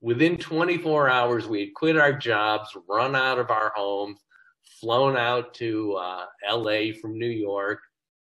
within 0.00 0.36
24 0.36 1.08
hours, 1.08 1.46
we 1.46 1.60
had 1.60 1.74
quit 1.74 1.96
our 1.96 2.12
jobs, 2.12 2.76
run 2.88 3.16
out 3.16 3.38
of 3.38 3.50
our 3.50 3.72
homes, 3.74 4.20
flown 4.80 5.16
out 5.16 5.54
to 5.54 5.94
uh, 5.94 6.26
LA 6.50 6.92
from 7.00 7.18
New 7.18 7.30
York, 7.30 7.80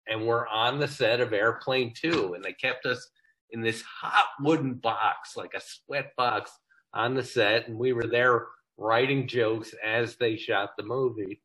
and 0.09 0.27
we're 0.27 0.47
on 0.49 0.81
the 0.81 0.89
set 0.89 1.21
of 1.21 1.33
Airplane 1.33 1.93
2. 1.95 2.35
And 2.35 2.45
they 2.45 2.53
kept 2.53 2.85
us 2.85 3.09
in 3.53 3.63
this 3.63 3.83
hot 3.83 4.29
wooden 4.41 4.75
box, 4.75 5.37
like 5.37 5.55
a 5.55 5.61
sweat 5.61 6.13
box 6.17 6.53
on 6.95 7.15
the 7.15 7.25
set. 7.25 7.69
And 7.69 7.79
we 7.79 7.93
were 7.93 8.07
there 8.09 8.47
writing 8.79 9.29
jokes 9.29 9.75
as 9.85 10.17
they 10.17 10.37
shot 10.37 10.71
the 10.77 10.85
movie. 10.85 11.43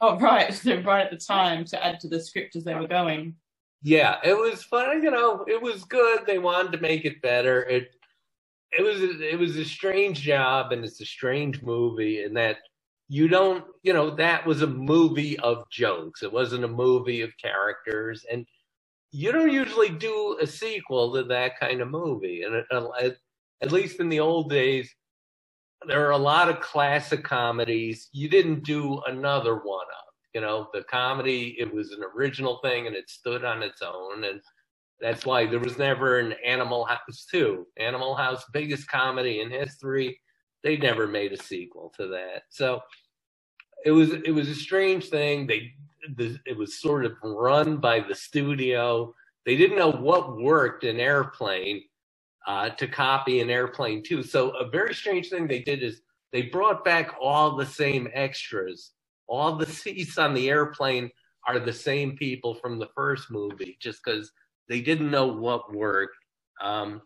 Oh, 0.00 0.18
right. 0.18 0.54
So 0.64 0.80
right 0.82 1.06
at 1.06 1.12
the 1.12 1.18
time 1.18 1.64
to 1.66 1.84
add 1.84 2.00
to 2.00 2.08
the 2.08 2.20
script 2.20 2.56
as 2.56 2.64
they 2.64 2.74
were 2.74 2.88
going. 2.88 3.36
Yeah, 3.82 4.16
it 4.24 4.34
was 4.36 4.64
fun. 4.64 5.02
You 5.02 5.10
know, 5.10 5.44
it 5.48 5.60
was 5.62 5.84
good. 5.84 6.20
They 6.26 6.38
wanted 6.38 6.72
to 6.72 6.80
make 6.80 7.04
it 7.04 7.22
better. 7.22 7.62
It 7.64 7.88
it 8.72 8.82
was 8.82 9.00
it 9.20 9.38
was 9.38 9.56
a 9.56 9.64
strange 9.64 10.20
job, 10.20 10.72
and 10.72 10.84
it's 10.84 11.00
a 11.00 11.06
strange 11.06 11.62
movie, 11.62 12.24
in 12.24 12.34
that 12.34 12.58
you 13.08 13.28
don't, 13.28 13.64
you 13.82 13.92
know, 13.92 14.10
that 14.16 14.46
was 14.46 14.62
a 14.62 14.66
movie 14.66 15.38
of 15.40 15.68
jokes. 15.70 16.22
It 16.22 16.32
wasn't 16.32 16.64
a 16.64 16.68
movie 16.68 17.22
of 17.22 17.30
characters, 17.42 18.24
and 18.32 18.46
you 19.14 19.30
don't 19.30 19.52
usually 19.52 19.90
do 19.90 20.36
a 20.42 20.46
sequel 20.46 21.14
to 21.14 21.22
that 21.24 21.58
kind 21.60 21.80
of 21.80 21.88
movie. 21.88 22.42
And 22.42 22.56
at, 22.56 23.16
at 23.62 23.72
least 23.72 24.00
in 24.00 24.08
the 24.08 24.18
old 24.18 24.50
days, 24.50 24.92
there 25.86 26.04
are 26.06 26.12
a 26.12 26.18
lot 26.18 26.48
of 26.48 26.60
classic 26.60 27.22
comedies 27.22 28.08
you 28.12 28.28
didn't 28.28 28.64
do 28.64 29.00
another 29.06 29.56
one 29.56 29.86
of. 29.86 30.14
You 30.34 30.40
know, 30.40 30.68
the 30.74 30.82
comedy, 30.82 31.54
it 31.60 31.72
was 31.72 31.92
an 31.92 32.00
original 32.16 32.58
thing 32.64 32.88
and 32.88 32.96
it 32.96 33.08
stood 33.08 33.44
on 33.44 33.62
its 33.62 33.82
own. 33.82 34.24
And 34.24 34.40
that's 35.00 35.24
why 35.24 35.46
there 35.46 35.60
was 35.60 35.78
never 35.78 36.18
an 36.18 36.34
Animal 36.44 36.84
House 36.84 37.26
2. 37.30 37.66
Animal 37.78 38.16
House, 38.16 38.44
biggest 38.52 38.88
comedy 38.88 39.42
in 39.42 39.50
history. 39.50 40.18
They 40.64 40.76
never 40.76 41.06
made 41.06 41.32
a 41.32 41.40
sequel 41.40 41.92
to 41.98 42.08
that. 42.08 42.42
So 42.50 42.80
it 43.84 43.92
was 43.92 44.10
it 44.12 44.32
was 44.32 44.48
a 44.48 44.54
strange 44.54 45.08
thing. 45.08 45.46
They 45.46 45.72
the, 46.16 46.38
it 46.46 46.56
was 46.56 46.80
sort 46.80 47.04
of 47.04 47.12
run 47.22 47.78
by 47.78 48.00
the 48.00 48.14
studio. 48.14 49.14
They 49.46 49.56
didn't 49.56 49.78
know 49.78 49.92
what 49.92 50.38
worked 50.38 50.84
in 50.84 51.00
Airplane 51.00 51.82
uh, 52.46 52.70
to 52.70 52.86
copy 52.86 53.40
an 53.40 53.50
Airplane 53.50 54.02
2. 54.02 54.22
So 54.22 54.50
a 54.50 54.68
very 54.68 54.94
strange 54.94 55.28
thing 55.28 55.46
they 55.46 55.62
did 55.62 55.82
is 55.82 56.00
they 56.32 56.42
brought 56.42 56.84
back 56.84 57.14
all 57.20 57.56
the 57.56 57.66
same 57.66 58.08
extras. 58.12 58.92
All 59.26 59.56
the 59.56 59.66
seats 59.72 60.18
on 60.18 60.34
the 60.34 60.50
airplane 60.50 61.10
are 61.46 61.58
the 61.60 61.72
same 61.72 62.16
people 62.16 62.54
from 62.54 62.78
the 62.78 62.88
first 62.94 63.30
movie, 63.30 63.76
just 63.80 64.00
because 64.04 64.32
they 64.68 64.80
didn't 64.80 65.10
know 65.10 65.26
what 65.26 65.74
worked. 65.74 66.16
Um, 66.62 67.02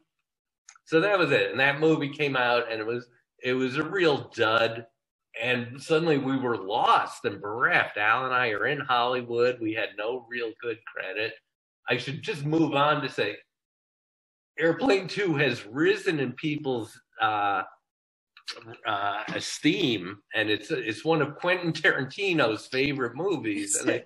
so 0.84 1.00
that 1.00 1.18
was 1.18 1.32
it. 1.32 1.50
And 1.50 1.60
that 1.60 1.80
movie 1.80 2.08
came 2.08 2.36
out, 2.36 2.70
and 2.70 2.80
it 2.80 2.86
was 2.86 3.08
it 3.42 3.52
was 3.52 3.76
a 3.76 3.84
real 3.84 4.30
dud 4.34 4.86
and 5.40 5.80
suddenly 5.82 6.18
we 6.18 6.36
were 6.38 6.56
lost 6.56 7.24
and 7.24 7.40
bereft. 7.40 7.96
Al 7.96 8.26
and 8.26 8.34
I 8.34 8.50
are 8.50 8.66
in 8.66 8.80
Hollywood. 8.80 9.58
We 9.60 9.74
had 9.74 9.90
no 9.98 10.26
real 10.30 10.52
good 10.62 10.78
credit. 10.86 11.34
I 11.88 11.96
should 11.96 12.22
just 12.22 12.44
move 12.44 12.74
on 12.74 13.02
to 13.02 13.08
say 13.08 13.36
Airplane 14.58 15.08
2 15.08 15.36
has 15.36 15.66
risen 15.66 16.20
in 16.20 16.32
people's 16.32 16.98
uh, 17.20 17.62
uh, 18.86 19.24
esteem, 19.34 20.18
and 20.34 20.50
it's 20.50 20.70
it's 20.70 21.04
one 21.04 21.22
of 21.22 21.36
Quentin 21.36 21.72
Tarantino's 21.72 22.66
favorite 22.66 23.16
movies. 23.16 23.76
And 23.76 23.90
I, 23.90 24.04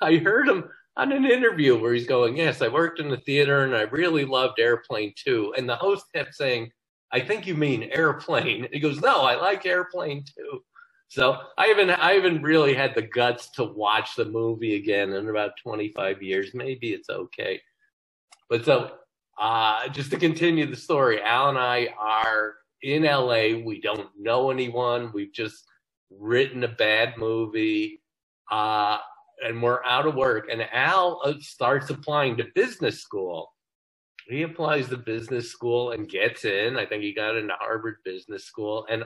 I 0.02 0.16
heard 0.18 0.48
him 0.48 0.64
on 0.96 1.12
an 1.12 1.24
interview 1.26 1.78
where 1.78 1.94
he's 1.94 2.06
going, 2.06 2.36
"Yes, 2.36 2.62
I 2.62 2.68
worked 2.68 3.00
in 3.00 3.08
the 3.10 3.18
theater, 3.18 3.64
and 3.64 3.74
I 3.76 3.82
really 3.82 4.24
loved 4.24 4.60
Airplane 4.60 5.14
2. 5.24 5.54
And 5.56 5.68
the 5.68 5.76
host 5.76 6.06
kept 6.14 6.34
saying, 6.34 6.70
I 7.12 7.20
think 7.20 7.46
you 7.46 7.54
mean 7.54 7.84
airplane. 7.92 8.68
He 8.72 8.80
goes, 8.80 9.00
no, 9.00 9.22
I 9.22 9.36
like 9.36 9.64
airplane 9.66 10.24
too. 10.36 10.62
So 11.08 11.38
I 11.56 11.66
haven't, 11.66 11.90
I 11.90 12.12
haven't 12.12 12.42
really 12.42 12.74
had 12.74 12.94
the 12.94 13.02
guts 13.02 13.50
to 13.52 13.64
watch 13.64 14.16
the 14.16 14.24
movie 14.24 14.74
again 14.74 15.12
in 15.12 15.28
about 15.28 15.52
25 15.62 16.22
years. 16.22 16.50
Maybe 16.52 16.92
it's 16.92 17.08
okay. 17.08 17.60
But 18.50 18.64
so, 18.64 18.92
uh, 19.38 19.88
just 19.88 20.10
to 20.10 20.18
continue 20.18 20.66
the 20.66 20.76
story, 20.76 21.22
Al 21.22 21.50
and 21.50 21.58
I 21.58 21.88
are 21.98 22.54
in 22.82 23.04
LA. 23.04 23.58
We 23.64 23.80
don't 23.82 24.08
know 24.18 24.50
anyone. 24.50 25.10
We've 25.12 25.32
just 25.32 25.64
written 26.10 26.64
a 26.64 26.68
bad 26.68 27.14
movie. 27.18 28.02
Uh, 28.50 28.98
and 29.44 29.62
we're 29.62 29.84
out 29.84 30.06
of 30.06 30.14
work. 30.14 30.48
And 30.50 30.62
Al 30.72 31.20
uh, 31.24 31.34
starts 31.40 31.90
applying 31.90 32.36
to 32.38 32.46
business 32.54 33.00
school 33.00 33.52
he 34.28 34.42
applies 34.42 34.88
to 34.88 34.96
business 34.96 35.50
school 35.50 35.92
and 35.92 36.08
gets 36.08 36.44
in. 36.44 36.76
I 36.76 36.84
think 36.84 37.02
he 37.02 37.12
got 37.12 37.36
into 37.36 37.54
Harvard 37.58 37.96
Business 38.04 38.44
School. 38.44 38.86
And 38.90 39.04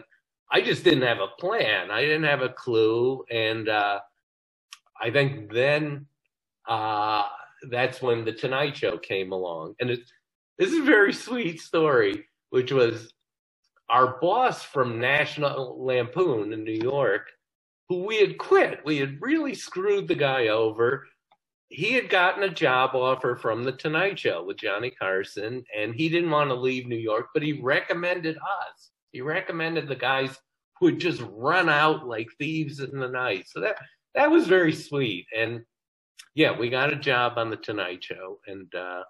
I 0.50 0.60
just 0.60 0.84
didn't 0.84 1.02
have 1.02 1.20
a 1.20 1.28
plan. 1.38 1.90
I 1.90 2.02
didn't 2.02 2.24
have 2.24 2.42
a 2.42 2.48
clue. 2.48 3.24
And 3.30 3.68
uh, 3.68 4.00
I 5.00 5.10
think 5.10 5.52
then 5.52 6.06
uh, 6.68 7.24
that's 7.70 8.02
when 8.02 8.24
The 8.24 8.32
Tonight 8.32 8.76
Show 8.76 8.98
came 8.98 9.32
along. 9.32 9.74
And 9.80 9.90
it's, 9.90 10.10
this 10.58 10.72
is 10.72 10.80
a 10.80 10.84
very 10.84 11.12
sweet 11.12 11.60
story, 11.60 12.26
which 12.50 12.72
was 12.72 13.12
our 13.88 14.18
boss 14.20 14.62
from 14.62 15.00
National 15.00 15.84
Lampoon 15.84 16.52
in 16.52 16.64
New 16.64 16.72
York, 16.72 17.28
who 17.88 18.04
we 18.04 18.18
had 18.18 18.38
quit. 18.38 18.80
We 18.84 18.98
had 18.98 19.20
really 19.20 19.54
screwed 19.54 20.08
the 20.08 20.14
guy 20.14 20.48
over 20.48 21.06
he 21.70 21.92
had 21.92 22.10
gotten 22.10 22.42
a 22.42 22.52
job 22.52 22.96
offer 22.96 23.36
from 23.36 23.62
the 23.62 23.72
Tonight 23.72 24.18
Show 24.18 24.44
with 24.44 24.56
Johnny 24.56 24.90
Carson, 24.90 25.64
and 25.76 25.94
he 25.94 26.08
didn't 26.08 26.30
want 26.30 26.50
to 26.50 26.54
leave 26.54 26.86
New 26.86 26.96
York, 26.96 27.28
but 27.32 27.44
he 27.44 27.52
recommended 27.52 28.36
us. 28.36 28.90
He 29.12 29.20
recommended 29.22 29.88
the 29.88 29.96
guys 29.96 30.36
who 30.78 30.86
would 30.86 31.00
just 31.00 31.22
run 31.32 31.68
out 31.68 32.06
like 32.06 32.28
thieves 32.38 32.80
in 32.80 32.98
the 32.98 33.08
night. 33.08 33.46
So 33.48 33.60
that 33.60 33.76
that 34.14 34.30
was 34.30 34.46
very 34.46 34.72
sweet. 34.72 35.26
And 35.36 35.62
yeah, 36.34 36.58
we 36.58 36.70
got 36.70 36.92
a 36.92 36.96
job 36.96 37.34
on 37.38 37.50
the 37.50 37.56
Tonight 37.56 38.04
Show, 38.04 38.40
and 38.46 38.72
uh, 38.74 39.02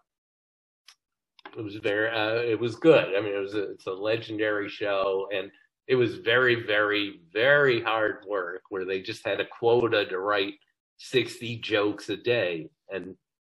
it 1.57 1.63
was 1.63 1.77
very 1.77 2.11
uh, 2.11 2.43
it 2.43 2.61
was 2.61 2.77
good. 2.77 3.17
I 3.17 3.21
mean, 3.21 3.35
it 3.35 3.41
was 3.41 3.55
a, 3.55 3.73
it's 3.73 3.87
a 3.87 3.93
legendary 3.93 4.69
show, 4.69 5.29
and 5.35 5.51
it 5.89 5.97
was 5.97 6.17
very, 6.17 6.55
very, 6.67 7.21
very 7.33 7.83
hard 7.83 8.25
work 8.29 8.63
where 8.71 8.85
they 8.87 9.03
just 9.03 9.27
had 9.27 9.41
a 9.41 9.47
quota 9.47 10.07
to 10.07 10.19
write 10.21 10.55
60 10.99 11.59
jokes 11.59 12.09
a 12.11 12.17
day 12.17 12.69
and 12.91 13.17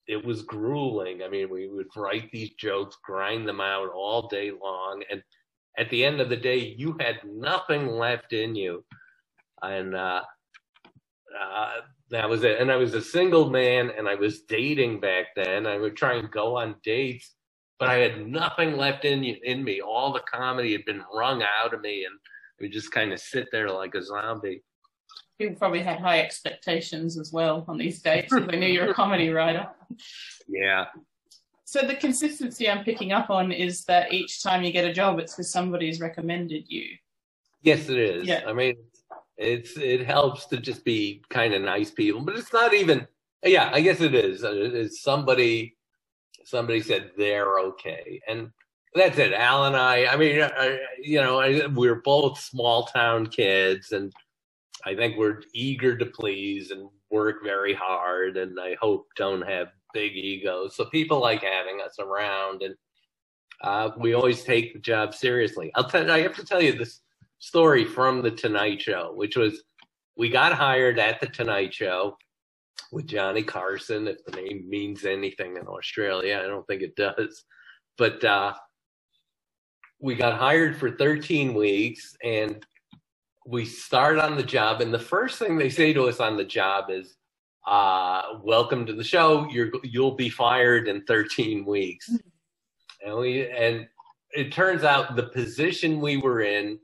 it 0.08 0.24
was 0.26 0.42
grueling. 0.44 1.24
I 1.24 1.30
mean, 1.30 1.50
we 1.50 1.70
would 1.70 1.88
write 1.96 2.32
these 2.32 2.52
jokes, 2.52 2.98
grind 3.04 3.48
them 3.48 3.62
out 3.62 3.90
all 3.96 4.28
day 4.28 4.52
long. 4.52 5.04
And 5.12 5.22
at 5.78 5.90
the 5.90 6.04
end 6.04 6.22
of 6.22 6.30
the 6.30 6.38
day, 6.38 6.76
you 6.78 6.98
had 7.00 7.20
nothing 7.26 7.88
left 7.88 8.34
in 8.34 8.56
you. 8.56 8.84
And, 9.62 9.96
uh, 9.96 10.22
uh, 11.40 11.72
that 12.12 12.30
was 12.30 12.44
it. 12.44 12.60
And 12.60 12.72
I 12.72 12.76
was 12.76 12.94
a 12.94 13.02
single 13.02 13.50
man 13.50 13.90
and 13.98 14.08
I 14.08 14.16
was 14.16 14.42
dating 14.42 15.00
back 15.00 15.28
then. 15.36 15.66
I 15.66 15.78
would 15.78 15.96
try 15.96 16.16
and 16.16 16.30
go 16.30 16.58
on 16.58 16.76
dates, 16.84 17.36
but 17.80 17.90
I 17.90 17.96
had 17.96 18.28
nothing 18.28 18.78
left 18.78 19.06
in 19.06 19.24
in 19.24 19.64
me. 19.64 19.82
All 19.82 20.14
the 20.14 20.22
comedy 20.32 20.74
had 20.74 20.86
been 20.86 21.04
wrung 21.14 21.42
out 21.42 21.74
of 21.74 21.82
me, 21.82 22.06
and 22.06 22.14
we 22.60 22.70
just 22.70 22.92
kind 22.92 23.12
of 23.14 23.20
sit 23.20 23.48
there 23.52 23.70
like 23.70 23.96
a 23.96 24.04
zombie. 24.04 24.62
People 25.40 25.56
probably 25.56 25.82
had 25.82 26.00
high 26.00 26.20
expectations 26.20 27.18
as 27.18 27.32
well 27.34 27.66
on 27.68 27.78
these 27.78 28.02
dates 28.02 28.32
because 28.32 28.48
they 28.48 28.60
knew 28.60 28.68
you're 28.68 28.92
a 28.92 28.94
comedy 28.94 29.30
writer. 29.30 29.68
Yeah. 30.48 30.88
So 31.72 31.88
the 31.88 31.96
consistency 31.96 32.70
I'm 32.70 32.84
picking 32.84 33.14
up 33.14 33.30
on 33.30 33.54
is 33.54 33.86
that 33.86 34.12
each 34.12 34.44
time 34.44 34.62
you 34.62 34.74
get 34.74 34.84
a 34.84 34.92
job, 34.92 35.20
it's 35.20 35.34
because 35.34 35.50
somebody's 35.50 36.02
recommended 36.02 36.66
you. 36.68 36.98
Yes, 37.62 37.88
it 37.88 37.98
is. 37.98 38.28
Yeah. 38.28 38.42
I 38.46 38.52
mean, 38.52 38.76
it's 39.38 39.78
it 39.78 40.06
helps 40.06 40.48
to 40.48 40.58
just 40.58 40.84
be 40.84 41.24
kind 41.30 41.54
of 41.54 41.62
nice 41.62 41.90
people, 41.90 42.26
but 42.26 42.36
it's 42.36 42.52
not 42.52 42.74
even. 42.74 43.08
Yeah, 43.42 43.70
I 43.72 43.80
guess 43.80 44.02
it 44.02 44.14
is. 44.14 44.44
Uh, 44.44 44.52
it's 44.54 45.02
somebody. 45.02 45.78
Somebody 46.44 46.82
said 46.82 47.12
they're 47.18 47.58
okay, 47.60 48.20
and 48.28 48.52
that's 48.94 49.18
it. 49.18 49.32
Al 49.32 49.64
and 49.64 49.78
I. 49.78 50.08
I 50.08 50.18
mean, 50.18 50.42
I, 50.42 50.78
you 51.02 51.22
know, 51.22 51.40
I, 51.40 51.68
we're 51.68 52.02
both 52.02 52.38
small 52.38 52.84
town 52.88 53.28
kids, 53.28 53.94
and 53.94 54.12
I 54.84 54.94
think 54.94 55.16
we're 55.16 55.42
eager 55.54 55.98
to 55.98 56.06
please 56.06 56.72
and 56.72 56.90
work 57.10 57.46
very 57.46 57.74
hard, 57.74 58.36
and 58.36 58.60
I 58.60 58.76
hope 58.82 59.08
don't 59.16 59.48
have 59.48 59.70
big 59.94 60.16
egos. 60.16 60.76
So 60.76 60.86
people 60.86 61.20
like 61.20 61.44
having 61.44 61.82
us 61.82 61.98
around, 62.00 62.62
and 62.62 62.76
uh, 63.64 63.92
we 63.98 64.14
always 64.14 64.44
take 64.44 64.74
the 64.74 64.80
job 64.80 65.14
seriously. 65.14 65.72
I'll 65.76 65.90
tell. 65.90 66.10
I 66.10 66.22
have 66.22 66.36
to 66.36 66.46
tell 66.46 66.62
you 66.62 66.74
this 66.74 67.02
story 67.40 67.86
from 67.86 68.22
the 68.22 68.32
Tonight 68.32 68.82
Show, 68.82 69.14
which 69.16 69.36
was 69.36 69.64
we 70.18 70.30
got 70.30 70.54
hired 70.54 71.00
at 71.00 71.20
the 71.20 71.28
Tonight 71.28 71.74
Show 71.74 72.18
with 72.92 73.08
Johnny 73.08 73.44
Carson. 73.44 74.08
If 74.08 74.24
the 74.26 74.34
name 74.34 74.70
means 74.70 75.06
anything 75.06 75.58
in 75.58 75.68
Australia, 75.68 76.42
I 76.44 76.48
don't 76.48 76.66
think 76.68 76.82
it 76.82 76.96
does. 76.96 77.44
But 77.98 78.24
uh, 78.24 78.54
we 80.00 80.16
got 80.16 80.40
hired 80.40 80.78
for 80.78 80.92
13 80.92 81.54
weeks, 81.54 82.16
and 82.24 82.66
we 83.46 83.66
start 83.66 84.18
on 84.18 84.36
the 84.36 84.44
job. 84.44 84.82
And 84.82 84.94
the 84.94 85.00
first 85.00 85.40
thing 85.40 85.58
they 85.58 85.70
say 85.70 85.94
to 85.94 86.06
us 86.06 86.20
on 86.20 86.38
the 86.38 86.46
job 86.46 86.90
is, 86.90 87.16
uh, 87.68 88.24
"Welcome 88.44 88.86
to 88.88 88.94
the 88.94 89.04
show. 89.04 89.48
You're 89.52 89.72
you'll 89.84 90.16
be 90.16 90.30
fired 90.30 90.88
in 90.88 91.04
13 91.06 91.66
weeks." 91.66 92.10
And 93.06 93.18
we 93.18 93.50
and 93.50 93.88
it 94.34 94.52
turns 94.54 94.84
out 94.84 95.16
the 95.16 95.24
position 95.26 96.02
we 96.02 96.18
were 96.18 96.42
in 96.42 96.80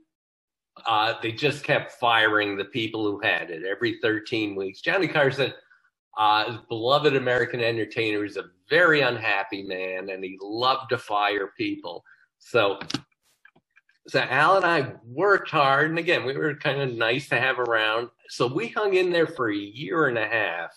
uh, 0.86 1.14
they 1.22 1.32
just 1.32 1.64
kept 1.64 1.92
firing 1.92 2.56
the 2.56 2.64
people 2.66 3.04
who 3.04 3.20
had 3.20 3.50
it 3.50 3.64
every 3.64 3.98
13 4.02 4.54
weeks. 4.56 4.80
Johnny 4.80 5.08
Carson, 5.08 5.52
uh, 6.18 6.58
beloved 6.68 7.16
American 7.16 7.60
entertainer, 7.60 8.24
is 8.24 8.36
a 8.36 8.46
very 8.70 9.02
unhappy 9.02 9.62
man, 9.62 10.10
and 10.10 10.24
he 10.24 10.38
loved 10.42 10.90
to 10.90 10.98
fire 10.98 11.52
people. 11.58 12.04
So, 12.38 12.78
so 14.08 14.20
Al 14.20 14.56
and 14.56 14.64
I 14.64 14.94
worked 15.04 15.50
hard, 15.50 15.90
and 15.90 15.98
again, 15.98 16.24
we 16.24 16.36
were 16.36 16.54
kind 16.54 16.80
of 16.80 16.92
nice 16.94 17.28
to 17.28 17.38
have 17.38 17.58
around. 17.58 18.08
So 18.30 18.46
we 18.46 18.68
hung 18.68 18.94
in 18.94 19.10
there 19.10 19.26
for 19.26 19.50
a 19.50 19.56
year 19.56 20.06
and 20.06 20.18
a 20.18 20.26
half. 20.26 20.70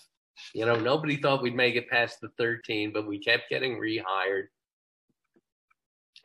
You 0.53 0.65
know, 0.65 0.75
nobody 0.75 1.15
thought 1.15 1.41
we'd 1.41 1.55
make 1.55 1.75
it 1.75 1.89
past 1.89 2.19
the 2.21 2.29
13, 2.37 2.91
but 2.91 3.07
we 3.07 3.19
kept 3.19 3.49
getting 3.49 3.79
rehired. 3.79 4.47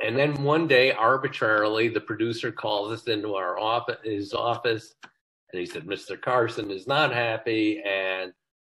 And 0.00 0.16
then 0.16 0.42
one 0.42 0.66
day, 0.66 0.92
arbitrarily, 0.92 1.88
the 1.88 2.00
producer 2.00 2.52
calls 2.52 2.92
us 2.92 3.08
into 3.08 3.34
our 3.34 3.58
office, 3.58 3.98
his 4.04 4.34
office, 4.34 4.94
and 5.52 5.60
he 5.60 5.66
said, 5.66 5.84
"Mr. 5.84 6.20
Carson 6.20 6.70
is 6.70 6.86
not 6.86 7.12
happy, 7.12 7.80
and 7.82 8.32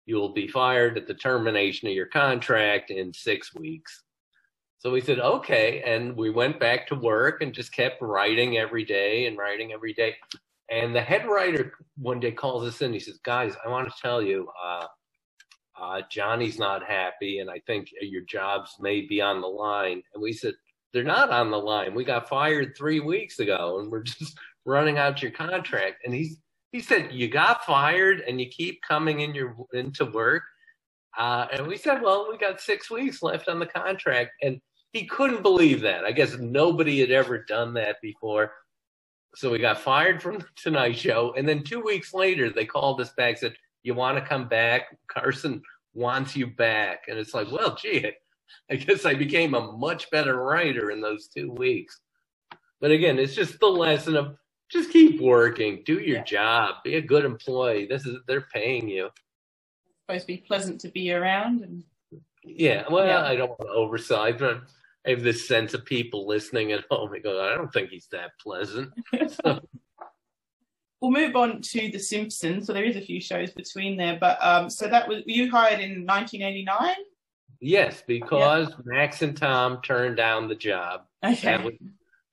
you 0.06 0.18
will 0.18 0.34
be 0.34 0.48
fired 0.48 0.98
at 0.98 1.08
the 1.08 1.13
termination 1.13 1.88
of 1.88 1.96
your 1.96 2.08
contract 2.08 2.92
in 2.92 3.13
six 3.13 3.56
weeks." 3.56 4.04
So 4.80 4.92
we 4.92 5.02
said, 5.02 5.20
"Okay," 5.20 5.84
and 5.84 6.16
we 6.18 6.30
went 6.32 6.60
back 6.60 6.88
to 6.88 6.96
work 6.96 7.42
and 7.42 7.54
just 7.54 7.74
kept 7.74 8.02
writing 8.02 8.58
every 8.58 8.86
day 8.86 9.28
and 9.28 9.38
writing 9.38 9.74
every 9.74 9.94
day. 9.94 10.16
And 10.72 10.96
the 10.96 11.02
head 11.02 11.28
writer 11.28 11.74
one 11.98 12.20
day 12.20 12.32
calls 12.32 12.68
us 12.68 12.82
in. 12.82 12.94
He 12.94 13.00
says, 13.00 13.20
"Guys, 13.24 13.56
I 13.66 13.70
want 13.70 13.90
to 13.90 13.96
tell 14.02 14.22
you." 14.22 14.50
Uh, 14.63 14.88
uh, 15.82 16.02
Johnny's 16.12 16.60
not 16.60 16.84
happy, 16.86 17.40
and 17.40 17.50
I 17.52 17.62
think 17.68 17.90
your 18.02 18.24
jobs 18.24 18.76
may 18.82 19.02
be 19.02 19.22
on 19.22 19.42
the 19.42 19.48
line. 19.48 20.04
And 20.13 20.24
we 20.24 20.34
said, 20.34 20.56
they're 20.94 21.04
not 21.04 21.32
on 21.32 21.52
the 21.52 21.60
line. 21.60 21.96
We 21.96 22.06
got 22.06 22.30
fired 22.30 22.76
three 22.78 23.00
weeks 23.00 23.40
ago, 23.40 23.80
and 23.80 23.92
we're 23.92 24.04
just 24.06 24.38
running 24.66 25.00
out 25.00 25.24
your 25.24 25.32
contract. 25.32 26.04
And 26.06 26.13
he's 26.13 26.38
he 26.74 26.82
said, 26.82 27.13
"You 27.13 27.30
got 27.30 27.66
fired, 27.66 28.22
and 28.22 28.42
you 28.42 28.48
keep 28.50 28.82
coming 28.88 29.22
in 29.22 29.36
your 29.36 29.56
into 29.74 30.06
work." 30.06 30.44
Uh, 31.18 31.48
and 31.54 31.68
we 31.68 31.78
said, 31.78 32.02
"Well, 32.02 32.28
we 32.32 32.38
got 32.38 32.62
six 32.62 32.92
weeks 32.92 33.24
left 33.24 33.50
on 33.50 33.60
the 33.60 33.68
contract," 33.68 34.32
and 34.44 34.62
he 34.98 35.06
couldn't 35.06 35.44
believe 35.44 35.82
that. 35.82 36.04
I 36.06 36.12
guess 36.12 36.38
nobody 36.38 37.00
had 37.00 37.12
ever 37.12 37.44
done 37.44 37.74
that 37.76 37.98
before. 38.02 38.52
So 39.36 39.52
we 39.52 39.60
got 39.60 39.80
fired 39.80 40.22
from 40.24 40.40
the 40.40 40.46
Tonight 40.56 40.98
Show, 40.98 41.34
and 41.38 41.48
then 41.48 41.64
two 41.64 41.82
weeks 41.82 42.14
later, 42.14 42.50
they 42.50 42.66
called 42.66 43.00
us 43.00 43.12
back, 43.16 43.38
said, 43.38 43.56
"You 43.84 43.94
want 43.94 44.18
to 44.18 44.26
come 44.26 44.48
back? 44.48 44.98
Carson 45.08 45.62
wants 45.94 46.36
you 46.36 46.48
back." 46.48 47.04
And 47.08 47.20
it's 47.20 47.36
like, 47.36 47.52
well, 47.52 47.76
gee, 47.76 48.12
I 48.72 48.76
guess 48.78 49.06
I 49.06 49.14
became 49.14 49.54
a 49.54 49.72
much 49.74 50.10
better 50.10 50.38
writer 50.38 50.90
in 50.90 51.02
those 51.02 51.28
two 51.28 51.52
weeks. 51.52 52.00
But 52.82 52.92
again, 52.92 53.20
it's 53.20 53.36
just 53.36 53.60
the 53.60 53.68
lesson 53.68 54.16
of 54.16 54.38
just 54.70 54.92
keep 54.92 55.22
working, 55.22 55.84
do 55.86 56.00
your 56.00 56.18
Yeah. 56.18 56.24
job, 56.24 56.76
be 56.84 56.96
a 56.96 57.02
good 57.02 57.24
employee. 57.26 57.86
This 57.86 58.06
is 58.08 58.18
they're 58.28 58.48
paying 58.54 58.90
you. 58.90 59.06
It's 59.08 60.02
supposed 60.08 60.22
to 60.24 60.28
be 60.28 60.38
pleasant 60.38 60.82
to 60.82 60.90
be 60.90 61.14
around 61.14 61.62
and 61.64 61.84
Yeah, 62.44 62.86
well, 62.90 63.06
Yeah. 63.06 63.26
I 63.26 63.36
don't 63.36 63.50
want 63.60 64.08
to. 64.08 64.18
I 64.18 64.32
have- 64.32 64.68
I 65.08 65.12
have 65.12 65.24
this 65.24 65.48
sense 65.48 65.74
of 65.74 65.86
people 65.86 66.28
listening 66.28 66.74
at 66.74 66.84
home. 66.91 67.10
They 67.12 67.20
go, 67.20 67.41
I 67.43 67.56
don't 67.56 67.72
think 67.72 67.89
he's 67.89 68.08
that 68.12 68.32
pleasant. 68.41 68.91
we'll 71.02 71.12
move 71.12 71.36
on 71.36 71.62
to 71.62 71.91
the 71.91 72.00
simpsons 72.00 72.65
so 72.65 72.74
there 72.74 72.84
is 72.84 72.96
a 72.96 73.02
few 73.02 73.22
shows 73.22 73.52
between 73.52 73.96
there 73.96 74.17
but 74.20 74.36
um 74.43 74.67
so 74.67 74.88
that 74.88 75.08
was 75.08 75.22
you 75.28 75.48
hired 75.52 75.80
in 75.80 76.04
1989 76.08 76.96
Yes, 77.60 78.04
because 78.06 78.72
Max 78.86 79.22
and 79.22 79.36
Tom 79.36 79.82
turned 79.82 80.17
down 80.17 80.48
the 80.48 80.56
job. 80.56 81.06
okay 81.24 81.41
That 81.41 81.63
was 81.63 81.74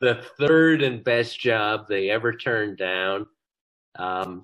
the 0.01 0.23
third 0.39 0.83
and 0.83 1.03
best 1.03 1.39
job 1.41 1.87
they 1.89 2.11
ever 2.11 2.35
turned 2.35 2.77
down. 2.77 3.27
Um, 3.97 4.43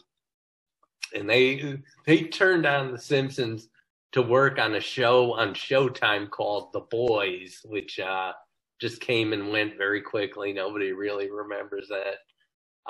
and 1.14 1.28
they 1.28 1.78
they 2.06 2.22
turned 2.22 2.62
down 2.62 2.92
The 2.92 2.98
Simpsons 2.98 3.68
to 4.12 4.22
work 4.22 4.58
on 4.58 4.74
a 4.76 4.80
show 4.80 5.34
on 5.34 5.54
Showtime 5.54 6.30
called 6.30 6.72
The 6.72 6.80
Boys, 6.80 7.60
which 7.64 8.00
uh, 8.00 8.32
just 8.80 9.00
came 9.00 9.32
and 9.32 9.50
went 9.50 9.76
very 9.78 10.02
quickly. 10.02 10.52
Nobody 10.52 10.92
really 10.92 11.30
remembers 11.30 11.88
that. 11.88 12.16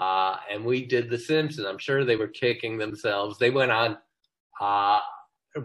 Uh, 0.03 0.37
and 0.51 0.65
we 0.65 0.87
did 0.87 1.11
The 1.11 1.19
Simpsons. 1.19 1.67
I'm 1.67 1.79
sure 1.79 2.05
they 2.05 2.17
were 2.17 2.29
kicking 2.29 2.79
themselves. 2.79 3.39
They 3.39 3.51
went 3.51 3.73
on. 3.73 3.99
Uh, 4.61 5.01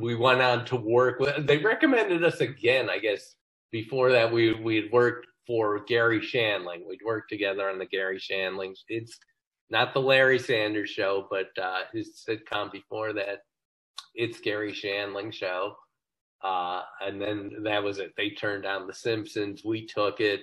we 0.01 0.15
went 0.15 0.41
on 0.41 0.65
to 0.65 0.75
work 0.77 1.19
with. 1.19 1.47
They 1.47 1.59
recommended 1.59 2.23
us 2.23 2.41
again, 2.41 2.89
I 2.89 2.99
guess. 2.99 3.35
Before 3.71 4.11
that, 4.11 4.31
we 4.31 4.53
we 4.53 4.77
had 4.77 4.91
worked 4.91 5.27
for 5.47 5.83
Garry 5.85 6.21
Shandling. 6.21 6.87
We'd 6.87 7.01
worked 7.05 7.29
together 7.29 7.69
on 7.69 7.79
the 7.79 7.85
Garry 7.87 8.19
Shandling. 8.19 8.75
It's 8.89 9.17
not 9.69 9.93
the 9.93 10.01
Larry 10.01 10.39
Sanders 10.39 10.89
show, 10.89 11.27
but 11.29 11.49
uh, 11.61 11.81
his 11.93 12.23
sitcom 12.27 12.71
before 12.71 13.13
that. 13.13 13.39
It's 14.15 14.39
Garry 14.39 14.71
Shandling 14.73 15.33
show. 15.33 15.75
Uh, 16.43 16.83
and 17.01 17.21
then 17.21 17.51
that 17.63 17.83
was 17.83 17.97
it. 17.99 18.13
They 18.17 18.31
turned 18.31 18.63
down 18.63 18.87
The 18.87 18.93
Simpsons. 18.93 19.63
We 19.65 19.85
took 19.85 20.19
it. 20.19 20.41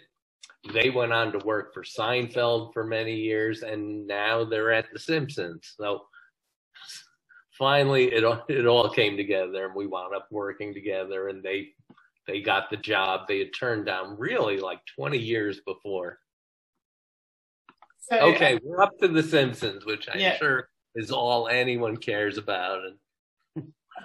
They 0.73 0.91
went 0.91 1.13
on 1.13 1.33
to 1.33 1.39
work 1.45 1.73
for 1.75 1.83
Seinfeld 1.83 2.73
for 2.73 2.85
many 2.85 3.15
years, 3.15 3.63
and 3.63 4.07
now 4.07 4.45
they're 4.45 4.73
at 4.73 4.87
The 4.93 4.99
Simpsons. 4.99 5.75
So 5.77 6.03
finally, 7.59 8.13
it 8.13 8.25
all, 8.25 8.45
it 8.49 8.67
all 8.67 8.91
came 8.91 9.17
together, 9.17 9.67
and 9.67 9.75
we 9.75 9.87
wound 9.87 10.15
up 10.15 10.27
working 10.31 10.75
together. 10.75 11.29
And 11.29 11.43
they 11.43 11.71
they 12.29 12.41
got 12.41 12.71
the 12.71 12.77
job 12.77 13.23
they 13.27 13.41
had 13.41 13.51
turned 13.59 13.87
down 13.87 14.17
really 14.19 14.59
like 14.61 14.79
20 14.97 15.19
years 15.19 15.61
before. 15.67 16.21
so 17.99 18.17
Okay, 18.19 18.61
we're 18.63 18.81
up 18.81 18.97
to 19.01 19.09
The 19.09 19.23
Simpsons, 19.23 19.85
which 19.85 20.09
I'm 20.13 20.21
Yeah. 20.21 20.37
sure 20.37 20.69
is 20.95 21.11
all 21.11 21.49
anyone 21.49 21.97
cares 21.97 22.39
about, 22.39 22.85
and 22.85 22.97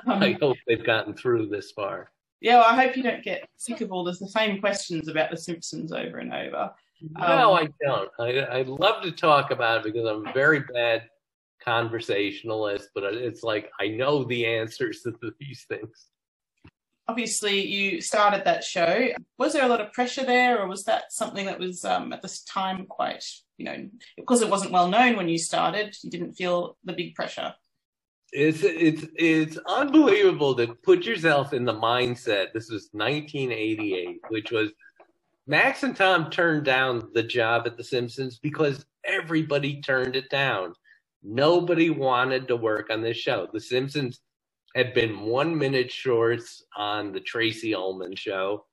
I 0.07 0.37
hope 0.41 0.57
they've 0.67 0.85
gotten 0.85 1.13
through 1.13 1.47
this 1.49 1.71
far. 1.71 2.11
yeah 2.41 2.57
well, 2.59 2.65
i 2.69 2.75
hope 2.75 2.95
you 2.97 3.03
don't 3.03 3.23
get 3.23 3.47
sick 3.57 3.81
of 3.81 3.91
all 3.91 4.03
this 4.03 4.19
the 4.19 4.27
same 4.29 4.59
questions 4.59 5.07
about 5.07 5.31
the 5.31 5.37
simpsons 5.37 5.91
over 5.91 6.17
and 6.19 6.33
over 6.33 6.71
No, 7.19 7.55
Um, 7.55 7.63
I 7.63 7.69
don't. 7.85 8.09
I 8.19 8.29
I 8.59 8.61
love 8.63 9.03
to 9.03 9.11
talk 9.11 9.51
about 9.51 9.77
it 9.79 9.83
because 9.93 10.07
I'm 10.09 10.25
a 10.27 10.33
very 10.33 10.61
bad 10.73 11.03
conversationalist, 11.63 12.89
but 12.95 13.03
it's 13.13 13.43
like 13.43 13.69
I 13.79 13.87
know 13.89 14.23
the 14.23 14.45
answers 14.45 15.01
to 15.03 15.13
these 15.39 15.65
things. 15.69 16.07
obviously 17.09 17.65
you 17.65 18.01
started 18.01 18.43
that 18.43 18.63
show 18.63 19.07
was 19.37 19.53
there 19.53 19.63
a 19.65 19.67
lot 19.73 19.79
of 19.81 19.93
pressure 19.93 20.25
there 20.25 20.59
or 20.61 20.67
was 20.67 20.83
that 20.83 21.03
something 21.21 21.45
that 21.45 21.59
was 21.59 21.85
um, 21.85 22.11
at 22.13 22.21
this 22.21 22.43
time 22.43 22.85
quite 22.85 23.23
you 23.57 23.65
know 23.65 23.77
because 24.17 24.41
it 24.41 24.49
wasn't 24.49 24.71
well 24.77 24.89
known 24.89 25.15
when 25.15 25.29
you 25.29 25.37
started 25.37 25.95
you 26.03 26.09
didn't 26.15 26.33
feel 26.33 26.77
the 26.83 26.93
big 26.93 27.15
pressure 27.15 27.53
It's 28.33 28.63
it's 28.63 29.05
it's 29.15 29.57
unbelievable 29.67 30.55
to 30.55 30.67
put 30.83 31.05
yourself 31.05 31.53
in 31.53 31.65
the 31.65 31.73
mindset. 31.73 32.53
This 32.53 32.69
was 32.69 32.89
1988, 32.91 34.19
which 34.29 34.51
was 34.51 34.71
Max 35.47 35.83
and 35.83 35.95
Tom 35.95 36.29
turned 36.29 36.65
down 36.65 37.09
the 37.13 37.23
job 37.23 37.63
at 37.67 37.77
The 37.77 37.83
Simpsons 37.83 38.37
because 38.37 38.85
everybody 39.05 39.81
turned 39.81 40.15
it 40.17 40.29
down. 40.29 40.73
Nobody 41.23 41.89
wanted 41.89 42.49
to 42.49 42.57
work 42.57 42.89
on 42.91 43.01
this 43.01 43.17
show. 43.17 43.47
The 43.53 43.61
Simpsons 43.61 44.19
had 44.75 44.93
been 44.93 45.21
one 45.21 45.57
minute 45.57 45.91
shorts 45.91 46.63
on 46.75 47.13
the 47.13 47.21
Tracey 47.21 47.73
Ullman 47.73 48.15
show, 48.15 48.65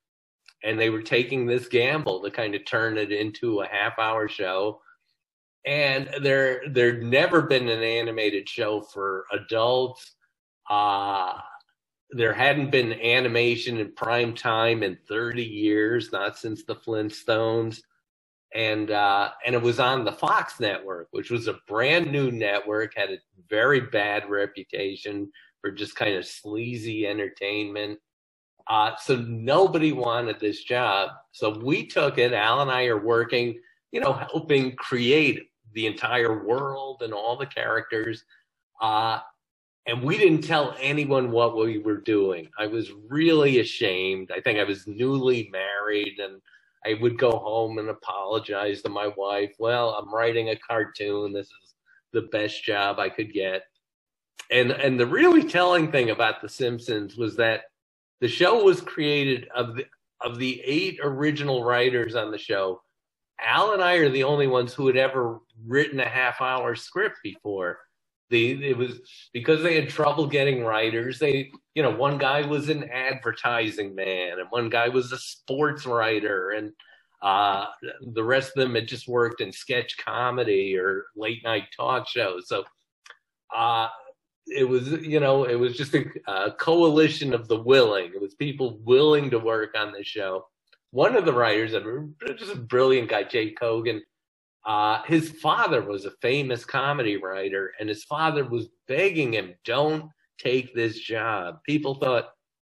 and 0.65 0.79
they 0.79 0.91
were 0.91 1.03
taking 1.03 1.47
this 1.47 1.69
gamble 1.69 2.23
to 2.23 2.31
kind 2.31 2.55
of 2.57 2.65
turn 2.65 2.99
it 2.99 3.13
into 3.13 3.61
a 3.61 3.69
half 3.69 3.99
hour 3.99 4.29
show. 4.29 4.81
And 5.67 6.11
there 6.23 6.63
there'd 6.71 7.05
never 7.05 7.43
been 7.43 7.69
an 7.69 7.83
animated 7.83 8.49
show 8.49 8.83
for 8.83 9.27
adults. 9.33 10.15
Uh 10.71 11.41
there 12.13 12.35
hadn't 12.35 12.71
been 12.71 12.93
animation 12.95 13.79
in 13.79 13.93
prime 13.95 14.35
time 14.35 14.83
in 14.83 14.99
30 15.09 15.45
years, 15.45 16.13
not 16.13 16.39
since 16.39 16.65
the 16.65 16.77
Flintstones 16.77 17.75
and 18.55 18.91
uh, 18.91 19.31
and 19.45 19.55
it 19.55 19.63
was 19.63 19.79
on 19.81 20.05
the 20.05 20.13
Fox 20.13 20.59
network, 20.61 21.09
which 21.11 21.31
was 21.31 21.49
a 21.49 21.61
brand 21.69 22.11
new 22.11 22.31
network, 22.31 22.95
had 22.97 23.11
a 23.11 23.19
very 23.51 23.81
bad 23.81 24.29
reputation 24.31 25.31
for 25.61 25.71
just 25.71 25.97
kind 25.97 26.17
of 26.17 26.25
sleazy 26.27 27.07
entertainment. 27.07 27.99
Uh, 28.69 28.93
so 29.03 29.17
nobody 29.17 29.93
wanted 29.93 30.41
this 30.41 30.65
job. 30.65 31.11
So 31.33 31.59
we 31.61 31.87
took 31.87 32.19
it. 32.19 32.33
Al 32.33 32.63
and 32.63 32.71
I 32.71 32.87
are 32.87 33.01
working, 33.05 33.61
you 33.93 34.01
know, 34.01 34.13
helping 34.15 34.77
create 34.77 35.43
the 35.75 35.87
entire 35.87 36.45
world 36.45 37.03
and 37.03 37.15
all 37.15 37.37
the 37.37 37.47
characters. 37.47 38.25
Uh, 38.81 39.21
and 39.87 40.03
we 40.03 40.17
didn't 40.19 40.43
tell 40.43 40.77
anyone 40.81 41.31
what 41.31 41.57
we 41.57 41.79
were 41.79 42.01
doing. 42.01 42.49
I 42.59 42.67
was 42.67 42.93
really 43.11 43.61
ashamed. 43.61 44.31
I 44.35 44.41
think 44.41 44.59
I 44.59 44.65
was 44.65 44.87
newly 44.87 45.51
married 45.53 46.19
and 46.21 46.41
I 46.87 46.95
would 47.01 47.19
go 47.19 47.33
home 47.33 47.79
and 47.79 47.89
apologize 47.89 48.83
to 48.83 48.89
my 48.91 49.09
wife. 49.17 49.53
Well, 49.59 49.91
I'm 49.91 50.15
writing 50.15 50.51
a 50.51 50.57
cartoon. 50.57 51.33
This 51.33 51.47
is 51.47 51.75
the 52.13 52.23
best 52.23 52.65
job 52.65 52.99
I 52.99 53.09
could 53.09 53.33
get. 53.33 53.63
And 54.51 54.73
and 54.73 55.01
the 55.01 55.07
really 55.07 55.45
telling 55.45 55.91
thing 55.93 56.11
about 56.11 56.43
The 56.43 56.49
Simpsons 56.49 57.17
was 57.17 57.37
that 57.37 57.63
the 58.21 58.29
show 58.29 58.63
was 58.65 58.81
created 58.81 59.49
of 59.55 59.77
the 59.77 59.87
of 60.23 60.39
the 60.39 60.63
eight 60.65 60.99
original 61.03 61.65
writers 61.65 62.15
on 62.15 62.31
the 62.31 62.39
show. 62.39 62.83
Al 63.41 63.73
and 63.73 63.83
I 63.83 63.95
are 63.95 64.09
the 64.09 64.25
only 64.25 64.47
ones 64.47 64.73
who 64.73 64.87
had 64.87 64.97
ever 64.97 65.41
written 65.67 66.01
a 66.01 66.09
half 66.09 66.41
hour 66.41 66.75
script 66.75 67.17
before. 67.23 67.79
The 68.31 68.71
it 68.71 68.77
was 68.77 69.01
because 69.33 69.63
they 69.63 69.75
had 69.75 69.89
trouble 69.89 70.27
getting 70.27 70.65
writers. 70.65 71.19
They 71.19 71.51
you 71.75 71.83
know, 71.83 71.91
one 71.91 72.19
guy 72.19 72.47
was 72.47 72.69
an 72.69 72.89
advertising 72.91 73.95
man 73.95 74.39
and 74.39 74.49
one 74.51 74.71
guy 74.71 74.89
was 74.89 75.13
a 75.13 75.19
sports 75.19 75.85
writer 75.87 76.51
and 76.51 76.73
uh, 77.25 77.67
the 78.13 78.23
rest 78.23 78.53
of 78.55 78.63
them 78.63 78.75
had 78.75 78.87
just 78.87 79.09
worked 79.09 79.41
in 79.41 79.51
sketch 79.51 79.97
comedy 79.97 80.77
or 80.77 81.07
late 81.17 81.43
night 81.43 81.65
talk 81.75 82.07
shows. 82.07 82.49
So 82.49 82.65
uh, 83.55 83.89
it 84.47 84.65
was, 84.65 84.91
you 84.91 85.21
know, 85.21 85.45
it 85.45 85.55
was 85.55 85.75
just 85.75 85.95
a, 85.95 86.05
a, 86.27 86.53
coalition 86.53 87.33
of 87.33 87.49
the 87.49 87.59
willing. 87.59 88.13
It 88.15 88.21
was 88.21 88.35
people 88.35 88.79
willing 88.85 89.31
to 89.31 89.39
work 89.39 89.71
on 89.75 89.93
the 89.93 90.05
show. 90.05 90.45
One 90.95 91.17
of 91.17 91.25
the 91.25 91.33
writers, 91.33 91.73
just 92.39 92.55
a 92.55 92.57
brilliant 92.57 93.09
guy, 93.09 93.25
Jay 93.25 93.53
Kogan, 93.53 93.99
uh, 94.65 95.03
his 95.03 95.29
father 95.29 95.83
was 95.83 96.05
a 96.05 96.13
famous 96.23 96.65
comedy 96.65 97.17
writer, 97.17 97.73
and 97.81 97.89
his 97.89 98.05
father 98.05 98.45
was 98.45 98.69
begging 98.87 99.35
him, 99.35 99.57
"Don't 99.65 100.09
take 100.39 100.73
this 100.73 101.01
job. 101.01 101.65
People 101.65 101.97
thought, 101.97 102.33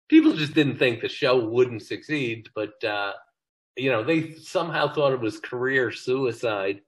people 0.08 0.32
just 0.32 0.54
didn't 0.54 0.78
think 0.78 1.02
the 1.02 1.10
show 1.10 1.38
wouldn't 1.38 1.82
succeed, 1.84 2.48
but, 2.56 2.82
uh, 2.86 3.16
you 3.76 3.92
know, 3.92 4.02
they 4.02 4.32
somehow 4.36 4.88
thought 4.88 5.12
it 5.12 5.20
was 5.20 5.38
career 5.42 5.92
suicide. 5.92 6.84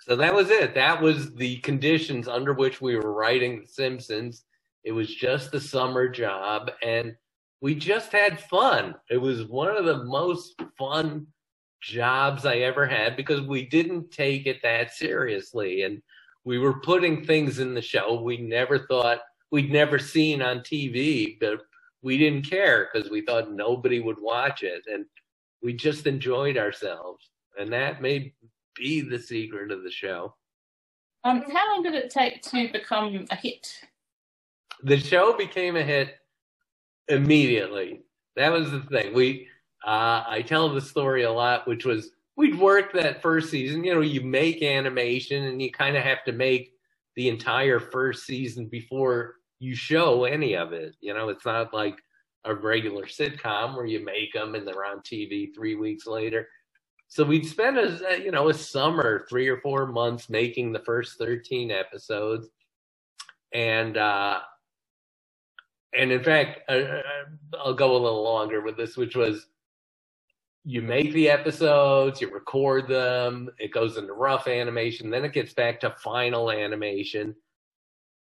So 0.00 0.16
that 0.16 0.34
was 0.34 0.48
it. 0.48 0.74
That 0.74 1.02
was 1.02 1.34
the 1.34 1.58
conditions 1.58 2.28
under 2.28 2.54
which 2.54 2.80
we 2.80 2.96
were 2.96 3.12
writing 3.12 3.60
The 3.60 3.66
Simpsons. 3.66 4.46
It 4.84 4.92
was 4.92 5.14
just 5.14 5.52
a 5.54 5.60
summer 5.60 6.08
job 6.08 6.70
and 6.82 7.14
we 7.62 7.76
just 7.76 8.10
had 8.10 8.40
fun. 8.40 8.96
It 9.08 9.18
was 9.18 9.44
one 9.44 9.74
of 9.74 9.84
the 9.84 10.04
most 10.04 10.60
fun 10.76 11.28
jobs 11.80 12.44
I 12.44 12.56
ever 12.56 12.86
had 12.86 13.16
because 13.16 13.40
we 13.40 13.66
didn't 13.66 14.10
take 14.10 14.46
it 14.46 14.60
that 14.62 14.92
seriously. 14.92 15.82
And 15.84 16.02
we 16.44 16.58
were 16.58 16.80
putting 16.80 17.24
things 17.24 17.60
in 17.60 17.72
the 17.72 17.80
show 17.80 18.20
we 18.20 18.36
never 18.36 18.80
thought 18.80 19.20
we'd 19.52 19.70
never 19.70 19.98
seen 19.98 20.42
on 20.42 20.58
TV, 20.58 21.38
but 21.38 21.60
we 22.02 22.18
didn't 22.18 22.50
care 22.50 22.88
because 22.92 23.10
we 23.10 23.20
thought 23.20 23.52
nobody 23.52 24.00
would 24.00 24.20
watch 24.20 24.64
it. 24.64 24.82
And 24.92 25.06
we 25.62 25.72
just 25.72 26.08
enjoyed 26.08 26.58
ourselves. 26.58 27.30
And 27.56 27.72
that 27.72 28.02
may 28.02 28.34
be 28.74 29.02
the 29.02 29.20
secret 29.20 29.70
of 29.70 29.84
the 29.84 29.90
show. 29.90 30.34
Um, 31.22 31.42
how 31.42 31.72
long 31.72 31.84
did 31.84 31.94
it 31.94 32.10
take 32.10 32.42
to 32.42 32.72
become 32.72 33.24
a 33.30 33.36
hit? 33.36 33.72
The 34.82 34.98
show 34.98 35.36
became 35.36 35.76
a 35.76 35.84
hit 35.84 36.16
immediately. 37.08 38.02
That 38.36 38.52
was 38.52 38.70
the 38.70 38.80
thing. 38.82 39.14
We, 39.14 39.48
uh, 39.86 40.24
I 40.26 40.42
tell 40.46 40.68
the 40.72 40.80
story 40.80 41.24
a 41.24 41.32
lot, 41.32 41.66
which 41.68 41.84
was 41.84 42.10
we'd 42.36 42.58
worked 42.58 42.94
that 42.94 43.22
first 43.22 43.50
season. 43.50 43.84
You 43.84 43.94
know, 43.94 44.00
you 44.00 44.22
make 44.22 44.62
animation 44.62 45.44
and 45.44 45.60
you 45.62 45.70
kind 45.72 45.96
of 45.96 46.04
have 46.04 46.24
to 46.24 46.32
make 46.32 46.72
the 47.16 47.28
entire 47.28 47.80
first 47.80 48.26
season 48.26 48.66
before 48.66 49.36
you 49.60 49.74
show 49.74 50.24
any 50.24 50.56
of 50.56 50.72
it. 50.72 50.96
You 51.00 51.14
know, 51.14 51.28
it's 51.28 51.44
not 51.46 51.74
like 51.74 52.00
a 52.44 52.54
regular 52.54 53.04
sitcom 53.04 53.76
where 53.76 53.86
you 53.86 54.04
make 54.04 54.32
them 54.32 54.54
and 54.54 54.66
they're 54.66 54.84
on 54.84 55.00
TV 55.00 55.54
three 55.54 55.76
weeks 55.76 56.06
later. 56.06 56.48
So 57.08 57.24
we'd 57.24 57.46
spend 57.46 57.78
a 57.78 58.20
you 58.22 58.30
know 58.30 58.48
a 58.48 58.54
summer, 58.54 59.26
three 59.28 59.48
or 59.48 59.58
four 59.60 59.86
months 59.86 60.30
making 60.30 60.72
the 60.72 60.80
first 60.80 61.18
thirteen 61.18 61.70
episodes, 61.70 62.48
and 63.52 63.96
uh, 63.96 64.40
and 65.94 66.10
in 66.10 66.22
fact, 66.22 66.60
uh, 66.68 66.72
uh 66.72 67.02
I'll 67.64 67.74
go 67.74 67.92
a 67.92 67.98
little 67.98 68.22
longer 68.22 68.60
with 68.60 68.76
this, 68.76 68.96
which 68.96 69.16
was 69.16 69.46
you 70.64 70.80
make 70.80 71.12
the 71.12 71.28
episodes, 71.28 72.20
you 72.20 72.30
record 72.30 72.86
them, 72.86 73.50
it 73.58 73.72
goes 73.72 73.96
into 73.96 74.12
rough 74.12 74.46
animation, 74.46 75.10
then 75.10 75.24
it 75.24 75.32
gets 75.32 75.52
back 75.52 75.80
to 75.80 75.90
final 75.90 76.50
animation. 76.50 77.34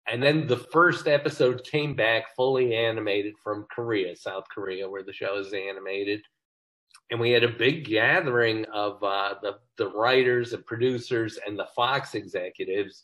And 0.07 0.21
then 0.21 0.47
the 0.47 0.57
first 0.57 1.07
episode 1.07 1.63
came 1.63 1.95
back 1.95 2.35
fully 2.35 2.75
animated 2.75 3.35
from 3.43 3.67
Korea, 3.71 4.15
South 4.15 4.45
Korea, 4.53 4.89
where 4.89 5.03
the 5.03 5.13
show 5.13 5.37
is 5.37 5.53
animated. 5.53 6.21
And 7.11 7.19
we 7.19 7.31
had 7.31 7.43
a 7.43 7.49
big 7.49 7.85
gathering 7.85 8.65
of 8.65 9.03
uh, 9.03 9.35
the, 9.41 9.59
the 9.77 9.89
writers 9.89 10.53
and 10.53 10.65
producers 10.65 11.37
and 11.45 11.57
the 11.57 11.67
Fox 11.75 12.15
executives 12.15 13.03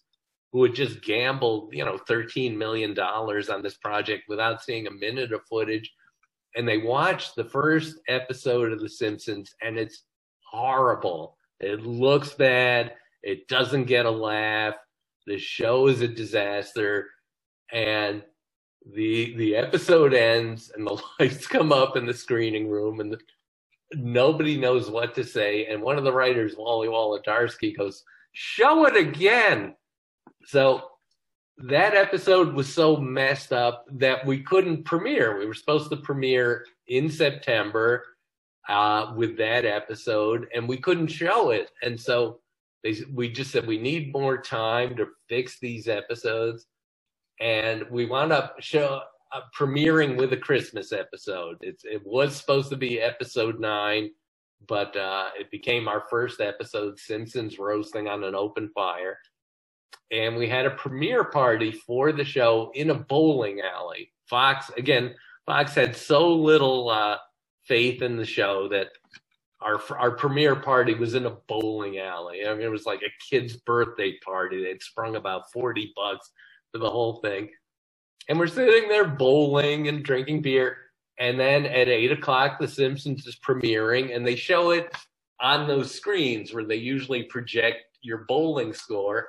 who 0.52 0.64
had 0.64 0.76
just 0.76 1.02
gambled, 1.02 1.70
you 1.74 1.86
know, 1.86 1.98
$13 2.10 2.58
million 2.58 2.98
on 3.00 3.62
this 3.62 3.78
project 3.78 4.24
without 4.28 4.62
seeing 4.62 4.88
a 4.88 4.92
minute 4.92 5.32
of 5.32 5.42
footage 5.50 5.92
and 6.56 6.68
they 6.68 6.78
watched 6.78 7.36
the 7.36 7.46
first 7.46 7.98
episode 8.08 8.72
of 8.72 8.80
The 8.80 8.90
Simpsons, 8.90 9.56
and 9.62 9.78
it's 9.78 10.04
horrible. 10.50 11.38
It 11.60 11.86
looks 11.86 12.34
bad. 12.34 12.94
It 13.24 13.48
doesn't 13.48 13.86
get 13.86 14.06
a 14.06 14.12
laugh. 14.12 14.76
The 15.28 15.38
show 15.38 15.88
is 15.88 16.02
a 16.02 16.08
disaster, 16.08 17.08
and 17.72 18.24
the 18.94 19.36
the 19.38 19.56
episode 19.56 20.14
ends, 20.14 20.72
and 20.76 20.86
the 20.86 21.02
lights 21.20 21.48
come 21.48 21.72
up 21.72 21.96
in 21.96 22.06
the 22.06 22.14
screening 22.14 22.70
room, 22.70 23.00
and 23.00 23.14
the, 23.14 23.20
nobody 23.94 24.58
knows 24.58 24.90
what 24.90 25.16
to 25.16 25.24
say. 25.24 25.68
And 25.68 25.82
one 25.82 25.98
of 25.98 26.04
the 26.04 26.14
writers, 26.14 26.56
Wally 26.58 26.88
Wolodarsky, 26.88 27.78
goes, 27.78 28.04
"Show 28.34 28.86
it 28.88 28.98
again." 28.98 29.76
So 30.46 30.84
that 31.58 31.94
episode 31.94 32.54
was 32.54 32.74
so 32.74 32.98
messed 32.98 33.54
up 33.54 33.86
that 33.92 34.26
we 34.26 34.42
couldn't 34.42 34.84
premiere. 34.84 35.38
We 35.38 35.46
were 35.46 35.54
supposed 35.54 35.90
to 35.92 35.98
premiere 35.98 36.66
in 36.88 37.10
September 37.10 38.06
uh, 38.68 39.14
with 39.16 39.38
that 39.38 39.66
episode, 39.66 40.48
and 40.54 40.68
we 40.68 40.78
couldn't 40.78 41.08
show 41.08 41.52
it. 41.52 41.72
And 41.84 42.00
so 42.00 42.40
they, 42.84 42.96
we 43.14 43.30
just 43.30 43.52
said 43.52 43.68
we 43.68 43.78
need 43.78 44.14
more 44.14 44.42
time 44.42 44.96
to 44.96 45.08
fix 45.30 45.60
these 45.60 45.88
episodes, 45.88 46.66
and 47.40 47.86
we 47.92 48.06
wound 48.06 48.32
up 48.32 48.56
show 48.60 49.02
uh, 49.34 49.42
premiering 49.58 50.18
with 50.18 50.34
a 50.34 50.38
Christmas 50.38 50.92
episode. 50.92 51.58
It's, 51.62 51.86
it 51.86 52.02
was 52.06 52.36
supposed 52.36 52.70
to 52.70 52.76
be 52.78 53.00
episode 53.00 53.60
nine, 53.60 54.10
but 54.68 54.96
uh, 54.96 55.30
it 55.40 55.52
became 55.52 55.88
our 55.88 56.04
first 56.10 56.42
episode, 56.42 56.98
Simpsons 56.98 57.60
roasting 57.60 58.08
on 58.08 58.24
an 58.24 58.36
open 58.36 58.70
fire 58.74 59.18
and 60.12 60.36
we 60.36 60.48
had 60.48 60.66
a 60.66 60.72
premiere 60.72 61.24
party 61.24 61.72
for 61.72 62.12
the 62.12 62.26
show 62.26 62.72
in 62.76 62.90
a 62.90 62.96
bowling 62.96 63.62
alley. 63.62 64.12
Fox 64.30 64.70
again, 64.78 65.16
Fox 65.46 65.74
had 65.74 65.96
so 65.96 66.34
little 66.34 66.90
uh, 66.90 67.18
faith 67.66 68.02
in 68.02 68.18
the 68.18 68.26
show 68.26 68.68
that 68.70 68.88
our 69.62 69.82
our 69.98 70.12
premiere 70.12 70.56
party 70.56 70.94
was 70.94 71.16
in 71.16 71.26
a 71.26 71.38
bowling 71.48 72.00
alley. 72.00 72.46
I 72.48 72.54
mean, 72.54 72.64
it 72.64 72.72
was 72.72 72.86
like 72.86 73.02
a 73.02 73.14
kid's 73.30 73.58
birthday 73.58 74.18
party. 74.24 74.64
They'd 74.64 74.82
sprung 74.82 75.16
about 75.16 75.52
forty 75.52 75.94
bucks 75.96 76.32
for 76.72 76.80
the 76.80 76.90
whole 76.90 77.22
thing, 77.22 77.50
and 78.30 78.40
we're 78.40 78.48
sitting 78.48 78.90
there 78.90 79.08
bowling 79.08 79.88
and 79.88 80.04
drinking 80.04 80.42
beer. 80.42 80.78
And 81.20 81.40
then 81.40 81.68
at 81.68 81.88
eight 81.88 82.12
o'clock, 82.12 82.60
The 82.60 82.68
Simpsons 82.68 83.28
is 83.28 83.38
premiering, 83.46 84.16
and 84.16 84.26
they 84.26 84.36
show 84.36 84.72
it 84.72 84.92
on 85.40 85.68
those 85.68 85.94
screens 85.94 86.54
where 86.54 86.66
they 86.66 86.78
usually 86.78 87.24
project 87.24 87.84
your 88.02 88.26
bowling 88.28 88.74
score. 88.74 89.28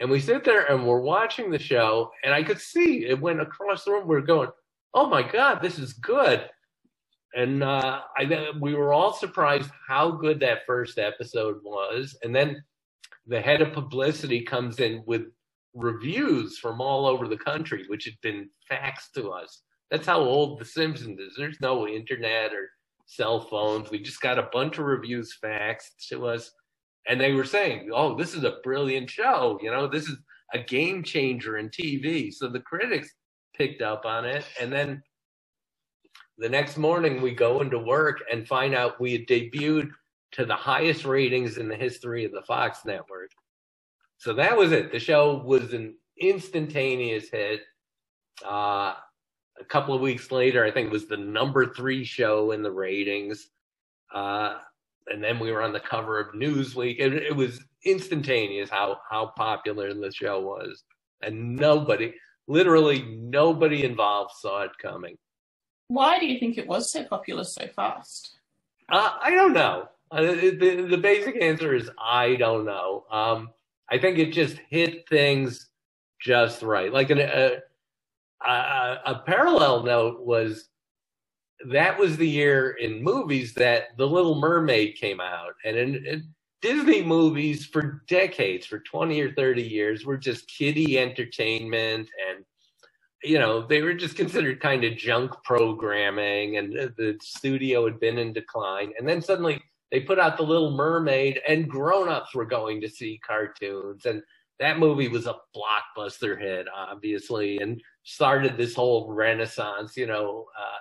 And 0.00 0.10
we 0.10 0.20
sit 0.20 0.44
there 0.44 0.70
and 0.70 0.86
we're 0.86 1.00
watching 1.00 1.50
the 1.50 1.58
show, 1.58 2.12
and 2.24 2.32
I 2.32 2.42
could 2.42 2.60
see 2.60 3.06
it 3.06 3.20
went 3.20 3.40
across 3.40 3.84
the 3.84 3.92
room. 3.92 4.06
We're 4.06 4.20
going, 4.20 4.50
"Oh 4.94 5.08
my 5.08 5.22
god, 5.22 5.60
this 5.60 5.78
is 5.78 5.92
good!" 5.92 6.48
And 7.34 7.62
uh, 7.62 8.02
I 8.16 8.50
we 8.60 8.74
were 8.74 8.92
all 8.92 9.12
surprised 9.12 9.70
how 9.86 10.12
good 10.12 10.40
that 10.40 10.66
first 10.66 10.98
episode 10.98 11.58
was. 11.64 12.16
And 12.22 12.34
then 12.34 12.62
the 13.26 13.40
head 13.40 13.60
of 13.60 13.72
publicity 13.72 14.42
comes 14.42 14.80
in 14.80 15.02
with 15.06 15.26
reviews 15.74 16.58
from 16.58 16.80
all 16.80 17.06
over 17.06 17.28
the 17.28 17.36
country, 17.36 17.84
which 17.88 18.04
had 18.04 18.20
been 18.22 18.48
faxed 18.70 19.12
to 19.14 19.30
us. 19.30 19.62
That's 19.90 20.06
how 20.06 20.20
old 20.20 20.60
The 20.60 20.64
Simpsons 20.64 21.18
is. 21.18 21.34
There's 21.36 21.60
no 21.60 21.86
internet 21.86 22.52
or 22.52 22.70
cell 23.06 23.40
phones. 23.40 23.90
We 23.90 24.00
just 24.00 24.20
got 24.20 24.38
a 24.38 24.48
bunch 24.52 24.78
of 24.78 24.84
reviews 24.84 25.36
faxed 25.42 26.06
to 26.10 26.26
us 26.26 26.50
and 27.08 27.20
they 27.20 27.32
were 27.32 27.44
saying, 27.44 27.90
"Oh, 27.92 28.16
this 28.16 28.34
is 28.34 28.44
a 28.44 28.58
brilliant 28.62 29.10
show. 29.10 29.58
You 29.62 29.70
know, 29.70 29.88
this 29.88 30.08
is 30.08 30.18
a 30.54 30.60
game 30.60 31.02
changer 31.02 31.58
in 31.58 31.70
TV." 31.70 32.32
So 32.32 32.48
the 32.48 32.60
critics 32.60 33.10
picked 33.56 33.82
up 33.82 34.06
on 34.06 34.24
it, 34.24 34.44
and 34.60 34.72
then 34.72 35.02
the 36.38 36.48
next 36.48 36.76
morning 36.78 37.20
we 37.22 37.32
go 37.32 37.60
into 37.60 37.78
work 37.78 38.22
and 38.32 38.46
find 38.46 38.74
out 38.74 39.00
we 39.00 39.12
had 39.12 39.26
debuted 39.26 39.90
to 40.32 40.44
the 40.44 40.54
highest 40.56 41.04
ratings 41.04 41.58
in 41.58 41.68
the 41.68 41.76
history 41.76 42.24
of 42.24 42.32
the 42.32 42.42
Fox 42.42 42.84
network. 42.84 43.30
So 44.18 44.34
that 44.34 44.56
was 44.56 44.72
it. 44.72 44.92
The 44.92 45.00
show 45.00 45.42
was 45.44 45.72
an 45.72 45.96
instantaneous 46.20 47.30
hit. 47.30 47.62
Uh, 48.44 48.94
a 49.60 49.64
couple 49.68 49.94
of 49.94 50.00
weeks 50.00 50.30
later, 50.30 50.64
I 50.64 50.70
think 50.70 50.86
it 50.86 50.92
was 50.92 51.06
the 51.06 51.16
number 51.16 51.66
three 51.74 52.04
show 52.04 52.52
in 52.52 52.62
the 52.62 52.70
ratings. 52.70 53.48
Uh, 54.14 54.58
and 55.12 55.22
then 55.22 55.38
we 55.38 55.50
were 55.50 55.62
on 55.62 55.72
the 55.72 55.80
cover 55.80 56.18
of 56.18 56.34
Newsweek. 56.34 56.96
It, 56.98 57.12
it 57.14 57.36
was 57.36 57.60
instantaneous 57.84 58.70
how 58.70 58.98
how 59.08 59.32
popular 59.36 59.92
the 59.94 60.12
show 60.12 60.40
was, 60.40 60.84
and 61.22 61.56
nobody, 61.56 62.14
literally 62.46 63.02
nobody 63.20 63.84
involved, 63.84 64.32
saw 64.38 64.62
it 64.62 64.72
coming. 64.80 65.16
Why 65.88 66.18
do 66.18 66.26
you 66.26 66.38
think 66.38 66.58
it 66.58 66.66
was 66.66 66.92
so 66.92 67.04
popular 67.04 67.44
so 67.44 67.66
fast? 67.74 68.38
Uh, 68.90 69.16
I 69.20 69.30
don't 69.30 69.52
know. 69.52 69.88
Uh, 70.10 70.22
the, 70.22 70.86
the 70.88 70.96
basic 70.96 71.42
answer 71.42 71.74
is 71.74 71.90
I 71.98 72.36
don't 72.36 72.64
know. 72.64 73.04
Um, 73.10 73.50
I 73.90 73.98
think 73.98 74.18
it 74.18 74.32
just 74.32 74.56
hit 74.70 75.08
things 75.08 75.68
just 76.20 76.62
right. 76.62 76.92
Like 76.92 77.10
an, 77.10 77.18
a, 77.20 77.58
a, 78.46 79.00
a 79.06 79.22
parallel 79.26 79.82
note 79.82 80.20
was 80.20 80.68
that 81.66 81.98
was 81.98 82.16
the 82.16 82.28
year 82.28 82.70
in 82.72 83.02
movies 83.02 83.54
that 83.54 83.96
The 83.96 84.06
Little 84.06 84.36
Mermaid 84.36 84.96
came 84.96 85.20
out. 85.20 85.54
And 85.64 85.76
in, 85.76 86.06
in, 86.06 86.28
Disney 86.60 87.04
movies 87.04 87.66
for 87.66 88.02
decades, 88.08 88.66
for 88.66 88.80
20 88.80 89.20
or 89.20 89.32
30 89.34 89.62
years, 89.62 90.04
were 90.04 90.16
just 90.16 90.48
kiddie 90.48 90.98
entertainment. 90.98 92.08
And, 92.28 92.44
you 93.22 93.38
know, 93.38 93.64
they 93.64 93.80
were 93.80 93.94
just 93.94 94.16
considered 94.16 94.60
kind 94.60 94.82
of 94.82 94.96
junk 94.96 95.30
programming. 95.44 96.56
And 96.56 96.72
the 96.72 97.16
studio 97.22 97.84
had 97.84 98.00
been 98.00 98.18
in 98.18 98.32
decline. 98.32 98.92
And 98.98 99.08
then 99.08 99.22
suddenly 99.22 99.62
they 99.92 100.00
put 100.00 100.18
out 100.18 100.36
The 100.36 100.42
Little 100.42 100.72
Mermaid, 100.72 101.40
and 101.46 101.68
grown 101.68 102.08
ups 102.08 102.34
were 102.34 102.44
going 102.44 102.80
to 102.80 102.88
see 102.88 103.20
cartoons. 103.24 104.04
And 104.04 104.20
that 104.58 104.80
movie 104.80 105.08
was 105.08 105.26
a 105.26 105.36
blockbuster 105.56 106.38
hit, 106.40 106.66
obviously, 106.74 107.58
and 107.58 107.80
started 108.02 108.56
this 108.56 108.74
whole 108.74 109.12
renaissance, 109.12 109.96
you 109.96 110.06
know. 110.06 110.46
Uh, 110.58 110.78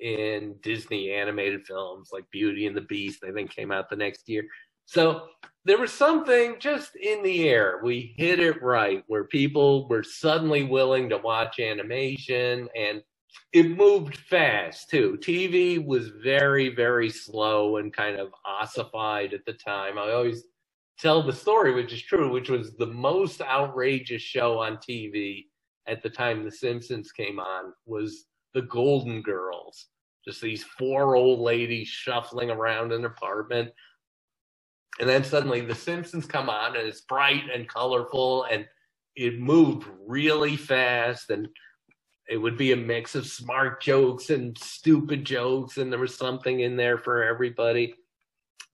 in 0.00 0.56
Disney 0.62 1.12
animated 1.12 1.66
films 1.66 2.10
like 2.12 2.30
Beauty 2.30 2.66
and 2.66 2.76
the 2.76 2.82
Beast, 2.82 3.24
I 3.26 3.32
think 3.32 3.54
came 3.54 3.72
out 3.72 3.88
the 3.88 3.96
next 3.96 4.28
year. 4.28 4.44
So 4.86 5.26
there 5.64 5.78
was 5.78 5.92
something 5.92 6.56
just 6.60 6.94
in 6.96 7.22
the 7.22 7.48
air. 7.48 7.80
We 7.82 8.14
hit 8.16 8.38
it 8.38 8.62
right 8.62 9.02
where 9.08 9.24
people 9.24 9.88
were 9.88 10.04
suddenly 10.04 10.62
willing 10.62 11.08
to 11.08 11.18
watch 11.18 11.58
animation 11.58 12.68
and 12.76 13.02
it 13.52 13.76
moved 13.76 14.16
fast 14.16 14.90
too. 14.90 15.18
TV 15.20 15.84
was 15.84 16.08
very, 16.22 16.74
very 16.74 17.10
slow 17.10 17.78
and 17.78 17.92
kind 17.92 18.18
of 18.18 18.32
ossified 18.44 19.34
at 19.34 19.44
the 19.44 19.54
time. 19.54 19.98
I 19.98 20.12
always 20.12 20.44
tell 20.98 21.22
the 21.22 21.32
story, 21.32 21.74
which 21.74 21.92
is 21.92 22.02
true, 22.02 22.30
which 22.30 22.48
was 22.48 22.74
the 22.76 22.86
most 22.86 23.40
outrageous 23.40 24.22
show 24.22 24.58
on 24.58 24.76
TV 24.76 25.46
at 25.86 26.02
the 26.02 26.10
time 26.10 26.44
The 26.44 26.50
Simpsons 26.50 27.12
came 27.12 27.38
on 27.38 27.72
was 27.86 28.26
the 28.56 28.62
Golden 28.62 29.20
Girls. 29.20 29.86
Just 30.24 30.40
these 30.40 30.64
four 30.64 31.14
old 31.14 31.40
ladies 31.40 31.88
shuffling 31.88 32.50
around 32.50 32.90
an 32.90 33.04
apartment. 33.04 33.70
And 34.98 35.06
then 35.06 35.22
suddenly 35.22 35.60
the 35.60 35.74
Simpsons 35.74 36.24
come 36.24 36.48
on 36.48 36.74
and 36.74 36.88
it's 36.88 37.02
bright 37.02 37.44
and 37.54 37.68
colorful 37.68 38.44
and 38.44 38.66
it 39.14 39.38
moved 39.38 39.86
really 40.06 40.56
fast 40.56 41.28
and 41.28 41.46
it 42.28 42.38
would 42.38 42.56
be 42.56 42.72
a 42.72 42.76
mix 42.76 43.14
of 43.14 43.26
smart 43.26 43.82
jokes 43.82 44.30
and 44.30 44.56
stupid 44.56 45.26
jokes 45.26 45.76
and 45.76 45.92
there 45.92 46.00
was 46.00 46.16
something 46.16 46.60
in 46.60 46.76
there 46.76 46.96
for 46.96 47.22
everybody. 47.22 47.94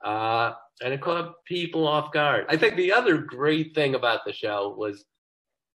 Uh, 0.05 0.53
and 0.81 0.95
it 0.95 1.01
caught 1.01 1.45
people 1.45 1.89
off 1.89 2.13
guard. 2.13 2.47
I 2.49 2.57
think 2.57 2.77
the 2.77 2.93
other 2.93 3.19
great 3.19 3.75
thing 3.75 3.97
about 3.97 4.21
the 4.25 4.33
show 4.33 4.77
was 4.79 5.05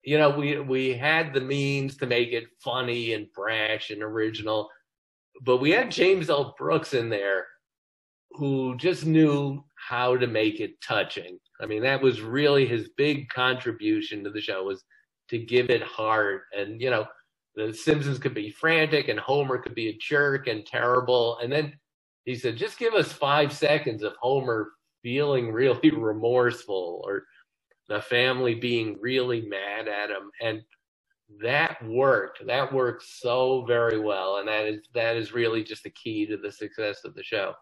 you 0.03 0.17
know, 0.17 0.29
we 0.29 0.59
we 0.59 0.93
had 0.93 1.33
the 1.33 1.41
means 1.41 1.97
to 1.97 2.05
make 2.05 2.31
it 2.31 2.45
funny 2.63 3.13
and 3.13 3.31
brash 3.33 3.89
and 3.89 4.01
original, 4.03 4.69
but 5.43 5.57
we 5.57 5.71
had 5.71 5.91
James 5.91 6.29
L. 6.29 6.55
Brooks 6.57 6.93
in 6.93 7.09
there 7.09 7.45
who 8.31 8.77
just 8.77 9.05
knew 9.05 9.63
how 9.75 10.15
to 10.17 10.27
make 10.27 10.59
it 10.59 10.79
touching. 10.81 11.39
I 11.61 11.65
mean, 11.65 11.81
that 11.83 12.01
was 12.01 12.21
really 12.21 12.65
his 12.65 12.89
big 12.97 13.29
contribution 13.29 14.23
to 14.23 14.29
the 14.29 14.41
show 14.41 14.63
was 14.63 14.83
to 15.29 15.37
give 15.37 15.69
it 15.69 15.81
heart. 15.81 16.43
And 16.57 16.79
you 16.81 16.89
know, 16.89 17.07
the 17.55 17.73
Simpsons 17.73 18.19
could 18.19 18.33
be 18.33 18.51
frantic 18.51 19.07
and 19.07 19.19
Homer 19.19 19.57
could 19.57 19.75
be 19.75 19.89
a 19.89 19.97
jerk 19.97 20.47
and 20.47 20.65
terrible. 20.65 21.39
And 21.39 21.51
then 21.51 21.73
he 22.25 22.35
said, 22.35 22.57
just 22.57 22.77
give 22.77 22.93
us 22.93 23.11
five 23.11 23.51
seconds 23.51 24.03
of 24.03 24.13
Homer 24.21 24.71
feeling 25.01 25.51
really 25.51 25.91
remorseful 25.95 27.01
or 27.05 27.23
the 27.87 28.01
family 28.01 28.55
being 28.55 28.97
really 28.99 29.41
mad 29.41 29.87
at 29.87 30.09
him. 30.09 30.31
And 30.41 30.61
that 31.41 31.83
worked. 31.85 32.45
That 32.45 32.71
worked 32.73 33.03
so 33.03 33.65
very 33.65 33.99
well. 33.99 34.37
And 34.37 34.47
that 34.47 34.65
is 34.65 34.81
that 34.93 35.17
is 35.17 35.33
really 35.33 35.63
just 35.63 35.83
the 35.83 35.89
key 35.89 36.25
to 36.25 36.37
the 36.37 36.51
success 36.51 37.03
of 37.03 37.15
the 37.15 37.23
show. 37.23 37.53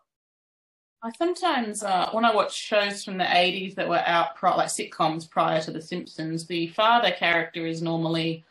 I 1.03 1.11
sometimes 1.17 1.83
uh, 1.83 2.09
when 2.13 2.25
i 2.25 2.33
watch 2.33 2.55
shows 2.55 3.03
from 3.03 3.17
the 3.19 3.25
80s 3.25 3.75
that 3.75 3.87
were 3.87 4.01
out 4.07 4.35
pro- 4.35 4.57
like 4.57 4.69
sitcoms 4.69 5.29
prior 5.29 5.61
to 5.61 5.71
the 5.71 5.81
simpsons 5.81 6.47
the 6.47 6.67
father 6.69 7.11
character 7.11 7.67
is 7.67 7.83
normally 7.83 8.43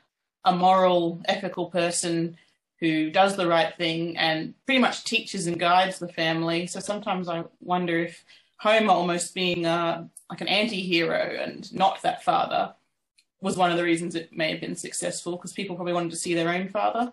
a 0.44 0.54
moral 0.54 1.20
ethical 1.24 1.66
person 1.66 2.36
who 2.78 3.10
does 3.10 3.34
the 3.34 3.46
right 3.48 3.74
thing 3.76 4.16
and 4.18 4.54
pretty 4.66 4.80
much 4.80 5.04
teaches 5.04 5.46
and 5.46 5.58
guides 5.58 5.98
the 5.98 6.08
family. 6.08 6.66
So 6.66 6.80
sometimes 6.80 7.28
i 7.28 7.44
wonder 7.60 7.98
if 7.98 8.24
homer 8.64 8.92
almost 8.92 9.34
being 9.34 9.66
a 9.66 10.08
like 10.30 10.40
an 10.40 10.48
anti-hero 10.48 11.36
and 11.38 11.72
not 11.74 12.00
that 12.02 12.24
father 12.24 12.74
was 13.42 13.58
one 13.58 13.70
of 13.70 13.76
the 13.76 13.84
reasons 13.84 14.14
it 14.14 14.32
may 14.32 14.50
have 14.50 14.60
been 14.60 14.74
successful 14.74 15.36
because 15.36 15.52
people 15.52 15.76
probably 15.76 15.92
wanted 15.92 16.10
to 16.10 16.16
see 16.16 16.32
their 16.32 16.48
own 16.48 16.66
father. 16.70 17.12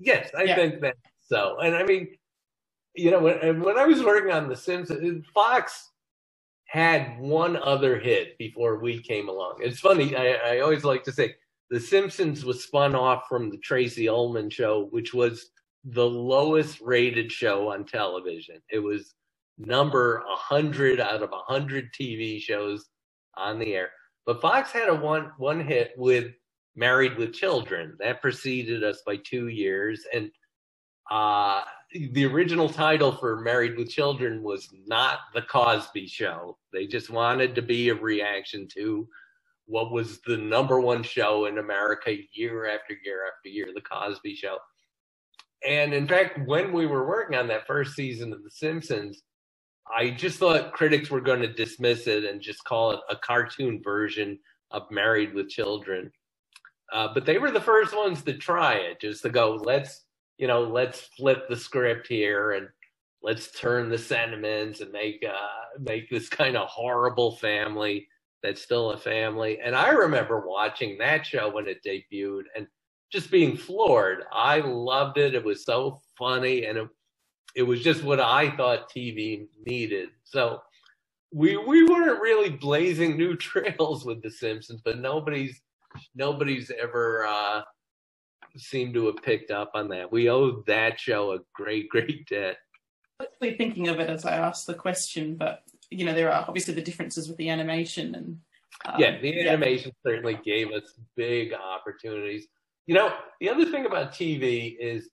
Yes, 0.00 0.30
I 0.36 0.42
yeah. 0.42 0.56
think 0.56 0.80
that 0.80 0.96
so. 1.20 1.58
And 1.60 1.76
I 1.76 1.84
mean, 1.84 2.08
you 2.96 3.12
know, 3.12 3.20
when 3.20 3.60
when 3.62 3.78
I 3.78 3.86
was 3.86 4.02
working 4.02 4.32
on 4.32 4.48
The 4.48 4.56
Simpsons, 4.56 5.24
Fox 5.32 5.90
had 6.66 7.20
one 7.20 7.56
other 7.56 8.00
hit 8.00 8.36
before 8.36 8.80
we 8.80 9.00
came 9.00 9.28
along. 9.28 9.58
It's 9.60 9.78
funny. 9.78 10.16
I, 10.16 10.32
I 10.32 10.58
always 10.58 10.82
like 10.82 11.04
to 11.04 11.12
say 11.12 11.36
The 11.70 11.78
Simpsons 11.78 12.44
was 12.44 12.64
spun 12.64 12.96
off 12.96 13.28
from 13.28 13.48
the 13.48 13.58
Tracey 13.58 14.08
Ullman 14.08 14.50
show, 14.50 14.88
which 14.90 15.14
was 15.14 15.50
the 15.84 16.04
lowest 16.04 16.80
rated 16.80 17.30
show 17.30 17.70
on 17.70 17.84
television. 17.84 18.60
It 18.70 18.80
was 18.80 19.14
number 19.58 20.22
100 20.26 21.00
out 21.00 21.22
of 21.22 21.30
100 21.30 21.92
TV 21.92 22.40
shows 22.40 22.86
on 23.36 23.58
the 23.58 23.74
air. 23.74 23.90
But 24.26 24.40
Fox 24.40 24.70
had 24.72 24.88
a 24.88 24.94
one 24.94 25.32
one 25.38 25.60
hit 25.60 25.92
with 25.96 26.32
Married 26.76 27.16
with 27.16 27.32
Children. 27.34 27.96
That 28.00 28.22
preceded 28.22 28.82
us 28.82 29.02
by 29.06 29.16
2 29.18 29.48
years 29.48 30.04
and 30.12 30.30
uh, 31.10 31.62
the 32.12 32.24
original 32.24 32.68
title 32.68 33.12
for 33.12 33.40
Married 33.40 33.76
with 33.76 33.90
Children 33.90 34.42
was 34.42 34.68
not 34.86 35.18
The 35.34 35.42
Cosby 35.42 36.06
Show. 36.06 36.58
They 36.72 36.86
just 36.86 37.10
wanted 37.10 37.54
to 37.54 37.62
be 37.62 37.90
a 37.90 37.94
reaction 37.94 38.66
to 38.74 39.06
what 39.66 39.92
was 39.92 40.20
the 40.26 40.36
number 40.36 40.80
one 40.80 41.02
show 41.02 41.46
in 41.46 41.58
America 41.58 42.16
year 42.32 42.66
after 42.66 42.96
year 43.04 43.26
after 43.26 43.48
year, 43.48 43.66
The 43.74 43.80
Cosby 43.80 44.34
Show. 44.34 44.58
And 45.66 45.94
in 45.94 46.08
fact, 46.08 46.46
when 46.46 46.72
we 46.72 46.86
were 46.86 47.06
working 47.06 47.36
on 47.36 47.48
that 47.48 47.66
first 47.66 47.94
season 47.94 48.32
of 48.32 48.42
The 48.42 48.50
Simpsons, 48.50 49.22
I 49.92 50.10
just 50.10 50.38
thought 50.38 50.72
critics 50.72 51.10
were 51.10 51.20
going 51.20 51.42
to 51.42 51.52
dismiss 51.52 52.06
it 52.06 52.24
and 52.24 52.40
just 52.40 52.64
call 52.64 52.92
it 52.92 53.00
a 53.10 53.16
cartoon 53.16 53.82
version 53.82 54.38
of 54.70 54.90
Married 54.90 55.34
with 55.34 55.48
Children. 55.48 56.10
Uh, 56.92 57.08
but 57.12 57.26
they 57.26 57.38
were 57.38 57.50
the 57.50 57.60
first 57.60 57.96
ones 57.96 58.22
to 58.22 58.34
try 58.34 58.74
it, 58.74 59.00
just 59.00 59.22
to 59.22 59.30
go, 59.30 59.60
let's 59.64 60.02
you 60.38 60.48
know, 60.48 60.62
let's 60.62 61.00
flip 61.16 61.48
the 61.48 61.56
script 61.56 62.08
here 62.08 62.52
and 62.52 62.68
let's 63.22 63.58
turn 63.58 63.88
the 63.88 63.98
sentiments 63.98 64.80
and 64.80 64.92
make 64.92 65.24
uh, 65.26 65.78
make 65.80 66.10
this 66.10 66.28
kind 66.28 66.56
of 66.56 66.68
horrible 66.68 67.36
family 67.36 68.08
that's 68.42 68.62
still 68.62 68.92
a 68.92 68.98
family. 68.98 69.58
And 69.64 69.74
I 69.74 69.90
remember 69.90 70.46
watching 70.46 70.98
that 70.98 71.26
show 71.26 71.50
when 71.50 71.66
it 71.68 71.82
debuted 71.86 72.42
and 72.56 72.66
just 73.12 73.30
being 73.30 73.56
floored. 73.56 74.24
I 74.32 74.58
loved 74.60 75.18
it. 75.18 75.34
It 75.34 75.44
was 75.44 75.64
so 75.64 76.00
funny 76.18 76.66
and 76.66 76.78
it, 76.78 76.88
it 77.54 77.62
was 77.62 77.82
just 77.82 78.02
what 78.02 78.20
I 78.20 78.50
thought 78.56 78.90
TV 78.90 79.46
needed. 79.66 80.10
So 80.24 80.62
we 81.32 81.56
we 81.56 81.84
weren't 81.84 82.20
really 82.20 82.50
blazing 82.50 83.16
new 83.16 83.36
trails 83.36 84.04
with 84.04 84.22
The 84.22 84.30
Simpsons, 84.30 84.80
but 84.84 84.98
nobody's 84.98 85.60
nobody's 86.14 86.70
ever 86.80 87.26
uh, 87.26 87.62
seemed 88.56 88.94
to 88.94 89.06
have 89.06 89.16
picked 89.22 89.50
up 89.50 89.72
on 89.74 89.88
that. 89.88 90.10
We 90.10 90.30
owe 90.30 90.62
that 90.66 90.98
show 90.98 91.32
a 91.32 91.38
great, 91.54 91.88
great 91.90 92.26
debt. 92.28 92.58
Literally 93.20 93.56
thinking 93.56 93.88
of 93.88 94.00
it 94.00 94.10
as 94.10 94.24
I 94.24 94.36
asked 94.36 94.66
the 94.66 94.74
question, 94.74 95.36
but 95.36 95.62
you 95.90 96.04
know 96.04 96.14
there 96.14 96.32
are 96.32 96.44
obviously 96.46 96.74
the 96.74 96.82
differences 96.82 97.28
with 97.28 97.36
the 97.36 97.48
animation 97.48 98.14
and 98.14 98.38
um, 98.84 99.00
yeah, 99.00 99.20
the 99.20 99.48
animation 99.48 99.92
yeah. 99.94 100.10
certainly 100.10 100.38
gave 100.44 100.72
us 100.72 100.94
big 101.16 101.52
opportunities. 101.54 102.46
You 102.86 102.94
know, 102.94 103.14
the 103.40 103.48
other 103.48 103.64
thing 103.66 103.86
about 103.86 104.12
TV 104.12 104.76
is 104.78 105.08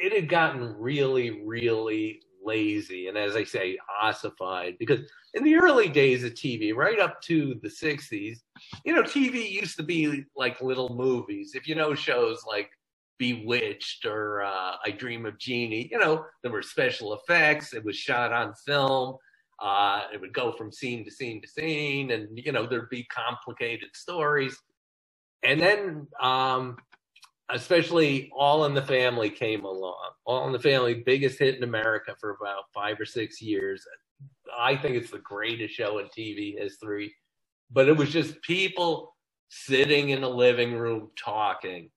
it 0.00 0.12
had 0.12 0.28
gotten 0.28 0.74
really, 0.78 1.42
really 1.44 2.22
lazy 2.42 3.08
and 3.08 3.18
as 3.18 3.36
I 3.36 3.44
say, 3.44 3.78
ossified 4.02 4.76
because 4.78 5.00
in 5.34 5.44
the 5.44 5.56
early 5.56 5.88
days 5.88 6.24
of 6.24 6.32
TV, 6.32 6.74
right 6.74 6.98
up 6.98 7.20
to 7.22 7.54
the 7.62 7.68
60s, 7.68 8.38
you 8.84 8.94
know, 8.94 9.02
TV 9.02 9.50
used 9.50 9.76
to 9.76 9.82
be 9.82 10.24
like 10.34 10.60
little 10.60 10.94
movies. 10.94 11.52
If 11.54 11.68
you 11.68 11.74
know 11.74 11.94
shows 11.94 12.42
like 12.46 12.70
Bewitched 13.18 14.06
or 14.06 14.42
uh, 14.42 14.76
I 14.84 14.90
Dream 14.92 15.26
of 15.26 15.38
Jeannie, 15.38 15.88
you 15.92 15.98
know, 15.98 16.24
there 16.42 16.50
were 16.50 16.62
special 16.62 17.12
effects. 17.14 17.74
It 17.74 17.84
was 17.84 17.96
shot 17.96 18.32
on 18.32 18.54
film. 18.66 19.16
Uh, 19.60 20.04
it 20.12 20.20
would 20.20 20.32
go 20.32 20.52
from 20.52 20.72
scene 20.72 21.04
to 21.04 21.10
scene 21.10 21.42
to 21.42 21.46
scene, 21.46 22.12
and 22.12 22.28
you 22.32 22.50
know 22.50 22.66
there'd 22.66 22.88
be 22.88 23.04
complicated 23.04 23.90
stories. 23.92 24.56
And 25.42 25.60
then, 25.60 26.06
um, 26.20 26.76
especially 27.54 28.30
All 28.36 28.64
in 28.66 28.74
the 28.74 28.82
Family 28.82 29.30
came 29.30 29.64
along. 29.64 30.10
All 30.24 30.46
in 30.46 30.52
the 30.52 30.58
Family, 30.58 31.02
biggest 31.06 31.38
hit 31.38 31.56
in 31.56 31.64
America 31.64 32.14
for 32.20 32.30
about 32.30 32.64
five 32.74 33.00
or 33.00 33.06
six 33.06 33.40
years. 33.42 33.86
I 34.58 34.76
think 34.76 34.96
it's 34.96 35.10
the 35.10 35.18
greatest 35.18 35.74
show 35.74 35.98
in 35.98 36.06
TV 36.06 36.58
history. 36.58 37.14
But 37.70 37.88
it 37.88 37.96
was 37.96 38.10
just 38.10 38.40
people 38.42 39.16
sitting 39.48 40.10
in 40.10 40.22
a 40.22 40.28
living 40.28 40.74
room 40.74 41.10
talking. 41.16 41.90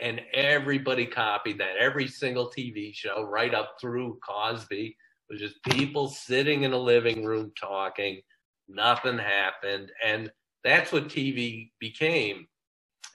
And 0.00 0.20
everybody 0.32 1.06
copied 1.06 1.58
that. 1.58 1.76
Every 1.78 2.08
single 2.08 2.50
TV 2.50 2.94
show, 2.94 3.24
right 3.24 3.54
up 3.54 3.76
through 3.80 4.18
Cosby, 4.28 4.96
was 5.30 5.40
just 5.40 5.62
people 5.64 6.08
sitting 6.08 6.64
in 6.64 6.72
a 6.72 6.78
living 6.78 7.24
room 7.24 7.52
talking. 7.58 8.20
Nothing 8.68 9.18
happened. 9.18 9.92
And 10.04 10.30
that's 10.64 10.92
what 10.92 11.08
TV 11.08 11.70
became. 11.78 12.46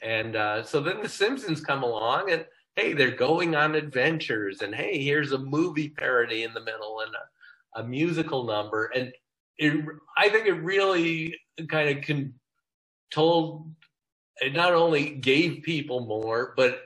And 0.01 0.35
uh, 0.35 0.63
so 0.63 0.81
then 0.81 1.01
The 1.01 1.09
Simpsons 1.09 1.61
come 1.61 1.83
along 1.83 2.31
and 2.31 2.45
hey, 2.75 2.93
they're 2.93 3.11
going 3.11 3.55
on 3.55 3.75
adventures. 3.75 4.61
And 4.61 4.73
hey, 4.73 5.03
here's 5.03 5.33
a 5.33 5.37
movie 5.37 5.89
parody 5.89 6.43
in 6.43 6.53
the 6.53 6.63
middle 6.63 7.01
and 7.01 7.13
a 7.13 7.27
a 7.75 7.83
musical 7.83 8.45
number, 8.45 8.85
and 8.95 9.13
it, 9.57 9.85
I 10.17 10.29
think 10.29 10.47
it 10.47 10.53
really 10.53 11.35
kind 11.67 11.97
of 11.97 12.03
can 12.03 12.33
told 13.11 13.71
it 14.41 14.53
not 14.53 14.73
only 14.73 15.11
gave 15.11 15.63
people 15.63 16.05
more, 16.05 16.53
but 16.55 16.81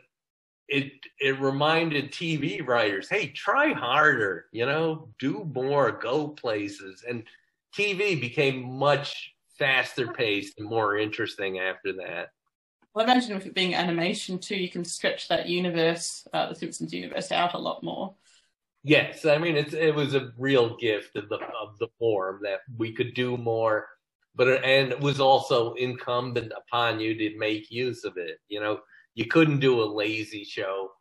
it 0.67 0.91
it 1.19 1.39
reminded 1.39 2.11
TV 2.11 2.65
writers, 2.65 3.09
hey, 3.09 3.27
try 3.27 3.73
harder, 3.73 4.45
you 4.51 4.65
know, 4.65 5.09
do 5.19 5.49
more, 5.53 5.91
go 5.91 6.29
places, 6.29 7.03
and 7.07 7.23
TV 7.77 8.19
became 8.19 8.63
much 8.63 9.33
faster 9.57 10.07
paced 10.07 10.59
and 10.59 10.67
more 10.67 10.97
interesting 10.97 11.59
after 11.59 11.93
that. 11.93 12.29
Well, 12.93 13.07
I 13.07 13.11
imagine 13.11 13.35
with 13.35 13.47
it 13.47 13.55
being 13.55 13.73
animation 13.73 14.37
too, 14.37 14.55
you 14.55 14.69
can 14.69 14.85
stretch 14.85 15.27
that 15.27 15.47
universe, 15.47 16.27
uh, 16.31 16.49
the 16.49 16.55
Simpsons 16.55 16.93
universe, 16.93 17.31
out 17.31 17.55
a 17.55 17.57
lot 17.57 17.83
more. 17.83 18.13
Yes, 18.83 19.25
I 19.25 19.37
mean 19.37 19.55
it's 19.55 19.73
it 19.73 19.95
was 19.95 20.13
a 20.13 20.31
real 20.37 20.75
gift 20.77 21.15
of 21.15 21.29
the 21.29 21.37
of 21.37 21.77
the 21.79 21.87
form 21.97 22.41
that 22.43 22.59
we 22.77 22.91
could 22.91 23.13
do 23.13 23.37
more, 23.37 23.87
but 24.35 24.63
and 24.63 24.91
it 24.91 24.99
was 24.99 25.19
also 25.19 25.73
incumbent 25.75 26.51
upon 26.55 26.99
you 26.99 27.15
to 27.15 27.37
make 27.37 27.71
use 27.71 28.03
of 28.03 28.17
it. 28.17 28.39
You 28.49 28.59
know, 28.59 28.81
you 29.15 29.25
couldn't 29.25 29.61
do 29.61 29.81
a 29.81 29.85
lazy 29.85 30.43
show 30.43 30.91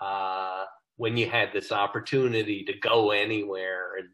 uh, 0.00 0.64
when 0.96 1.16
you 1.16 1.30
had 1.30 1.52
this 1.52 1.70
opportunity 1.70 2.64
to 2.64 2.72
go 2.80 3.12
anywhere 3.12 3.96
and 3.98 4.08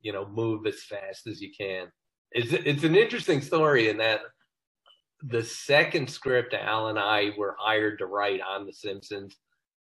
you 0.00 0.12
know 0.12 0.26
move 0.28 0.66
as 0.66 0.84
fast 0.84 1.26
as 1.26 1.40
you 1.40 1.50
can. 1.56 1.88
It's 2.30 2.52
it's 2.52 2.84
an 2.84 2.94
interesting 2.94 3.40
story 3.42 3.88
in 3.88 3.98
that 3.98 4.20
the 5.22 5.44
second 5.44 6.10
script 6.10 6.54
Al 6.54 6.88
and 6.88 6.98
I 6.98 7.32
were 7.38 7.56
hired 7.58 7.98
to 7.98 8.06
write 8.06 8.40
on 8.40 8.66
The 8.66 8.72
Simpsons 8.72 9.36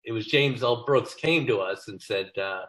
it 0.05 0.13
was 0.13 0.27
James 0.27 0.63
L. 0.63 0.85
Brooks 0.85 1.15
came 1.15 1.47
to 1.47 1.59
us 1.59 1.89
and 1.89 2.01
said, 2.01 2.31
uh, 2.39 2.63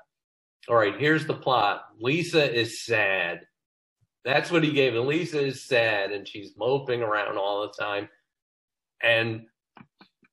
"All 0.69 0.75
right, 0.75 0.99
here's 0.99 1.25
the 1.25 1.33
plot. 1.33 1.85
Lisa 1.99 2.51
is 2.53 2.85
sad. 2.85 3.47
That's 4.25 4.51
what 4.51 4.63
he 4.63 4.71
gave. 4.71 4.95
And 4.95 5.07
Lisa 5.07 5.39
is 5.43 5.65
sad, 5.65 6.11
and 6.11 6.27
she's 6.27 6.55
moping 6.57 7.01
around 7.01 7.37
all 7.37 7.63
the 7.63 7.73
time. 7.83 8.09
And 9.01 9.47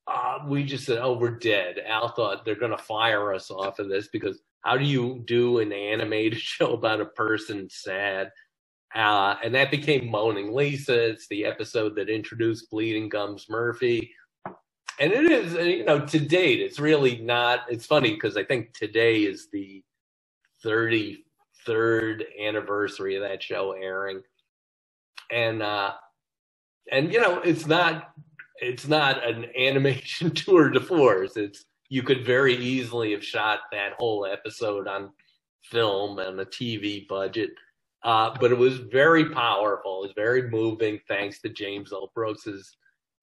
uh, 0.06 0.40
we 0.46 0.64
just 0.64 0.84
said, 0.84 0.98
"Oh, 0.98 1.14
we're 1.14 1.38
dead." 1.38 1.78
Al 1.86 2.08
thought 2.10 2.44
they're 2.44 2.54
going 2.54 2.76
to 2.76 2.78
fire 2.78 3.32
us 3.34 3.50
off 3.50 3.78
of 3.78 3.88
this 3.88 4.08
because 4.08 4.40
how 4.62 4.76
do 4.76 4.84
you 4.84 5.22
do 5.26 5.58
an 5.60 5.72
animated 5.72 6.40
show 6.40 6.74
about 6.74 7.00
a 7.00 7.06
person 7.06 7.68
sad? 7.70 8.30
Uh, 8.94 9.36
and 9.44 9.54
that 9.54 9.70
became 9.70 10.10
Moaning 10.10 10.52
Lisa. 10.52 11.10
It's 11.10 11.28
the 11.28 11.44
episode 11.44 11.94
that 11.96 12.08
introduced 12.08 12.70
Bleeding 12.70 13.08
Gums 13.08 13.46
Murphy. 13.48 14.12
And 14.98 15.12
it 15.12 15.30
is 15.30 15.54
you 15.54 15.84
know 15.84 16.04
to 16.06 16.18
date 16.18 16.60
it's 16.60 16.78
really 16.78 17.18
not 17.22 17.60
it's 17.70 17.86
funny 17.86 18.10
because 18.12 18.36
i 18.36 18.44
think 18.44 18.74
today 18.74 19.22
is 19.22 19.48
the 19.50 19.82
33rd 20.64 22.22
anniversary 22.40 23.16
of 23.16 23.22
that 23.22 23.42
show 23.42 23.72
airing. 23.72 24.22
And 25.32 25.62
uh 25.62 25.92
and 26.90 27.12
you 27.12 27.20
know 27.20 27.38
it's 27.40 27.66
not 27.66 28.10
it's 28.60 28.88
not 28.88 29.26
an 29.26 29.46
animation 29.58 30.30
tour 30.32 30.70
de 30.70 30.80
force. 30.80 31.36
It's 31.36 31.64
you 31.88 32.02
could 32.02 32.24
very 32.24 32.54
easily 32.56 33.12
have 33.12 33.24
shot 33.24 33.60
that 33.72 33.94
whole 33.98 34.26
episode 34.26 34.86
on 34.86 35.10
film 35.64 36.18
and 36.18 36.40
a 36.40 36.46
tv 36.46 37.06
budget 37.06 37.50
uh, 38.02 38.34
but 38.40 38.50
it 38.50 38.58
was 38.58 38.78
very 38.78 39.28
powerful 39.30 40.02
it 40.02 40.08
was 40.08 40.14
very 40.16 40.50
moving 40.50 40.98
thanks 41.08 41.40
to 41.40 41.48
james 41.48 41.92
l 41.92 42.10
brooks's 42.14 42.76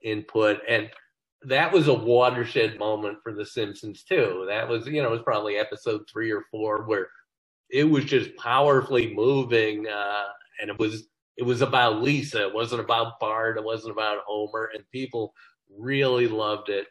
input 0.04 0.60
and 0.68 0.90
that 1.44 1.72
was 1.72 1.88
a 1.88 1.94
watershed 1.94 2.80
moment 2.80 3.20
for 3.22 3.34
The 3.34 3.46
Simpsons 3.46 4.04
too. 4.04 4.46
That 4.48 4.68
was, 4.68 4.88
you 4.88 5.02
know, 5.02 5.10
it 5.10 5.12
was 5.12 5.22
probably 5.24 5.58
episode 5.58 6.02
three 6.12 6.32
or 6.32 6.44
four 6.50 6.84
where 6.86 7.10
it 7.70 7.84
was 7.84 8.06
just 8.06 8.36
powerfully 8.38 9.14
moving, 9.14 9.88
uh, 9.88 10.26
and 10.62 10.70
it 10.70 10.80
was 10.80 11.08
it 11.36 11.44
was 11.44 11.62
about 11.62 12.02
Lisa. 12.02 12.48
It 12.48 12.54
wasn't 12.54 12.82
about 12.82 13.20
Bart. 13.20 13.58
It 13.58 13.64
wasn't 13.64 13.92
about 13.92 14.24
Homer, 14.26 14.72
and 14.74 14.90
people 14.92 15.34
really 15.78 16.28
loved 16.28 16.70
it. 16.70 16.88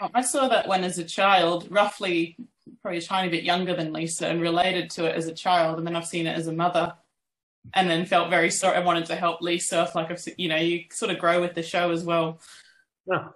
Oh, 0.00 0.10
I 0.14 0.22
saw 0.22 0.48
that 0.48 0.66
one 0.66 0.82
as 0.82 0.98
a 0.98 1.04
child, 1.04 1.68
roughly 1.70 2.36
probably 2.80 2.98
a 2.98 3.02
tiny 3.02 3.28
bit 3.28 3.44
younger 3.44 3.74
than 3.74 3.92
Lisa, 3.92 4.28
and 4.28 4.40
related 4.40 4.90
to 4.90 5.06
it 5.06 5.16
as 5.16 5.26
a 5.26 5.34
child, 5.34 5.78
and 5.78 5.86
then 5.86 5.96
I've 5.96 6.06
seen 6.06 6.26
it 6.26 6.36
as 6.36 6.46
a 6.46 6.52
mother, 6.52 6.94
and 7.74 7.88
then 7.88 8.06
felt 8.06 8.30
very 8.30 8.50
sorry. 8.50 8.76
I 8.76 8.80
wanted 8.80 9.06
to 9.06 9.16
help 9.16 9.40
Lisa. 9.40 9.90
Like 9.94 10.10
I've, 10.10 10.24
you 10.36 10.48
know, 10.48 10.56
you 10.56 10.84
sort 10.90 11.10
of 11.10 11.18
grow 11.18 11.40
with 11.40 11.54
the 11.54 11.62
show 11.62 11.90
as 11.90 12.04
well. 12.04 12.40
Oh, 13.10 13.34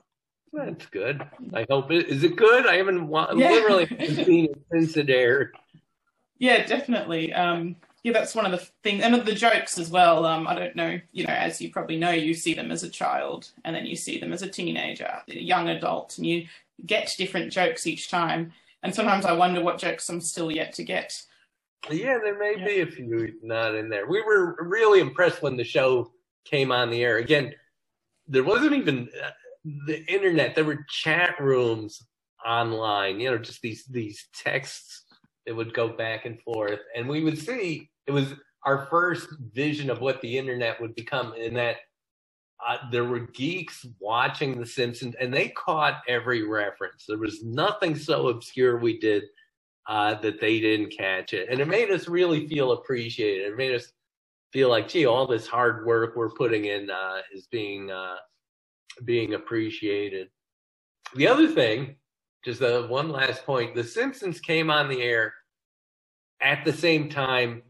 that's 0.53 0.87
good. 0.87 1.23
I 1.55 1.67
hope 1.69 1.91
it 1.91 2.09
is 2.09 2.25
it 2.25 2.37
good. 2.37 2.67
I 2.67 2.77
haven't 2.77 3.11
yeah. 3.11 3.51
literally 3.51 3.87
seen 4.25 4.47
it 4.47 4.63
since 4.73 4.97
it 4.97 5.11
aired. 5.11 5.57
Yeah, 6.39 6.67
definitely. 6.67 7.33
Um, 7.33 7.77
yeah, 8.07 8.13
that's 8.13 8.37
one 8.37 8.47
of 8.47 8.53
the 8.53 8.65
things, 8.85 9.03
and 9.03 9.15
the 9.15 9.35
jokes 9.35 9.79
as 9.79 9.91
well. 9.91 10.25
Um, 10.25 10.47
I 10.47 10.55
don't 10.55 10.77
know, 10.77 11.01
you 11.11 11.27
know, 11.27 11.33
as 11.33 11.61
you 11.61 11.73
probably 11.73 11.97
know, 11.97 12.11
you 12.11 12.35
see 12.35 12.55
them 12.55 12.71
as 12.71 12.85
a 12.85 12.89
child, 12.89 13.51
and 13.65 13.75
then 13.75 13.85
you 13.85 13.97
see 13.97 14.21
them 14.21 14.33
as 14.33 14.43
a 14.43 14.49
teenager, 14.49 15.23
a 15.29 15.35
young 15.35 15.69
adult, 15.69 16.17
and 16.17 16.25
you 16.25 16.47
get 16.85 17.13
different 17.19 17.53
jokes 17.53 17.85
each 17.85 18.09
time. 18.09 18.53
And 18.83 18.95
sometimes 18.95 19.25
I 19.25 19.33
wonder 19.33 19.63
what 19.63 19.79
jokes 19.79 20.09
I'm 20.09 20.21
still 20.21 20.51
yet 20.51 20.73
to 20.75 20.85
get. 20.85 21.13
Yeah, 21.91 22.19
there 22.23 22.39
may 22.39 22.57
yeah. 22.59 22.65
be 22.65 22.81
a 22.81 22.87
few 22.87 23.35
not 23.43 23.75
in 23.75 23.89
there. 23.89 24.07
We 24.07 24.23
were 24.23 24.57
really 24.61 25.01
impressed 25.01 25.43
when 25.43 25.57
the 25.57 25.65
show 25.65 26.13
came 26.45 26.73
on 26.73 26.91
the 26.91 27.03
air. 27.03 27.19
Again, 27.19 27.55
there 28.27 28.45
wasn't 28.45 28.75
even 28.75 29.09
uh, 29.23 29.31
the 29.87 30.05
internet. 30.13 30.55
There 30.55 30.65
were 30.65 30.85
chat 30.89 31.41
rooms 31.41 32.03
online, 32.45 33.21
you 33.21 33.31
know, 33.31 33.39
just 33.39 33.63
these 33.63 33.85
these 33.87 34.29
texts 34.35 35.05
that 35.47 35.55
would 35.55 35.75
go 35.75 35.89
back 35.89 36.25
and 36.27 36.41
forth, 36.43 36.81
and 36.97 37.09
we 37.09 37.23
would 37.23 37.39
see 37.39 37.91
it 38.07 38.13
was 38.13 38.35
our 38.65 38.87
first 38.91 39.29
vision 39.53 39.91
of 39.91 40.01
what 40.01 40.21
the 40.23 40.39
internet 40.39 40.81
would 40.81 40.95
become. 40.95 41.35
In 41.35 41.55
that 41.55 41.77
uh, 42.67 42.79
there 42.91 43.05
were 43.05 43.21
geeks 43.21 43.87
watching 44.01 44.59
The 44.59 44.67
Simpsons, 44.67 45.15
and 45.21 45.33
they 45.33 45.49
caught 45.51 46.03
every 46.09 46.43
reference. 46.43 47.05
There 47.07 47.19
was 47.19 47.43
nothing 47.45 47.97
so 47.97 48.29
obscure 48.29 48.79
we 48.79 48.99
did 48.99 49.25
uh, 49.89 50.15
that 50.17 50.41
they 50.41 50.61
didn't 50.61 50.97
catch 50.97 51.33
it, 51.33 51.49
and 51.51 51.61
it 51.61 51.69
made 51.69 51.91
us 51.91 52.09
really 52.09 52.47
feel 52.49 52.73
appreciated. 52.73 53.53
It 53.53 53.57
made 53.57 53.75
us 53.75 53.93
feel 54.53 54.71
like, 54.71 54.89
gee, 54.89 55.07
all 55.07 55.27
this 55.27 55.47
hard 55.47 55.87
work 55.87 56.17
we're 56.17 56.31
putting 56.31 56.67
in 56.67 56.91
uh, 56.91 57.21
is 57.33 57.47
being 57.49 57.91
uh, 57.91 58.17
being 59.05 59.35
appreciated. 59.35 60.29
The 61.15 61.29
other 61.29 61.49
thing, 61.49 61.97
just 62.45 62.63
uh, 62.63 62.87
one 62.87 63.11
last 63.11 63.45
point: 63.45 63.75
The 63.75 63.85
Simpsons 63.85 64.41
came 64.41 64.71
on 64.71 64.89
the 64.89 65.03
air 65.03 65.35
at 66.41 66.65
the 66.65 66.73
same 66.73 67.09
time 67.09 67.63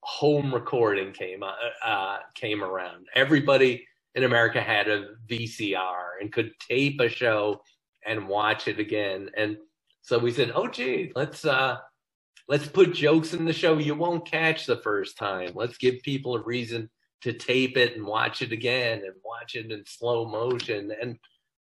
home 0.00 0.52
recording 0.52 1.12
came 1.12 1.42
uh, 1.42 1.52
uh, 1.84 2.18
came 2.34 2.62
around. 2.62 3.06
Everybody 3.14 3.86
in 4.14 4.24
America 4.24 4.60
had 4.60 4.88
a 4.88 5.14
VCR 5.28 6.20
and 6.20 6.32
could 6.32 6.52
tape 6.60 7.00
a 7.00 7.08
show 7.08 7.62
and 8.06 8.28
watch 8.28 8.68
it 8.68 8.78
again. 8.78 9.30
And 9.36 9.56
so 10.02 10.18
we 10.18 10.32
said, 10.32 10.52
"Oh, 10.54 10.68
gee, 10.68 11.12
let's 11.14 11.44
uh, 11.44 11.78
let's 12.48 12.66
put 12.66 12.94
jokes 12.94 13.32
in 13.34 13.44
the 13.44 13.52
show 13.52 13.78
you 13.78 13.94
won't 13.94 14.30
catch 14.30 14.66
the 14.66 14.76
first 14.76 15.16
time. 15.16 15.52
Let's 15.54 15.78
give 15.78 16.02
people 16.02 16.36
a 16.36 16.42
reason 16.42 16.90
to 17.22 17.32
tape 17.32 17.76
it 17.76 17.96
and 17.96 18.06
watch 18.06 18.42
it 18.42 18.52
again 18.52 18.98
and 18.98 19.14
watch 19.24 19.54
it 19.54 19.72
in 19.72 19.84
slow 19.86 20.26
motion." 20.26 20.92
And 21.00 21.18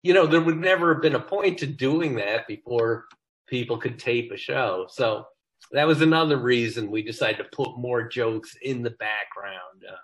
you 0.04 0.14
know, 0.14 0.26
there 0.26 0.42
would 0.42 0.58
never 0.58 0.94
have 0.94 1.02
been 1.02 1.16
a 1.16 1.20
point 1.20 1.60
to 1.60 1.68
doing 1.68 2.16
that 2.16 2.48
before 2.48 3.06
people 3.48 3.78
could 3.78 4.00
tape 4.00 4.32
a 4.32 4.38
show. 4.38 4.88
So 4.90 5.26
that 5.74 5.86
was 5.86 6.02
another 6.02 6.38
reason 6.38 6.90
we 6.90 7.04
decided 7.04 7.38
to 7.38 7.56
put 7.56 7.78
more 7.78 8.08
jokes 8.08 8.56
in 8.64 8.82
the 8.82 8.92
background. 8.92 9.86
Uh, 9.88 9.96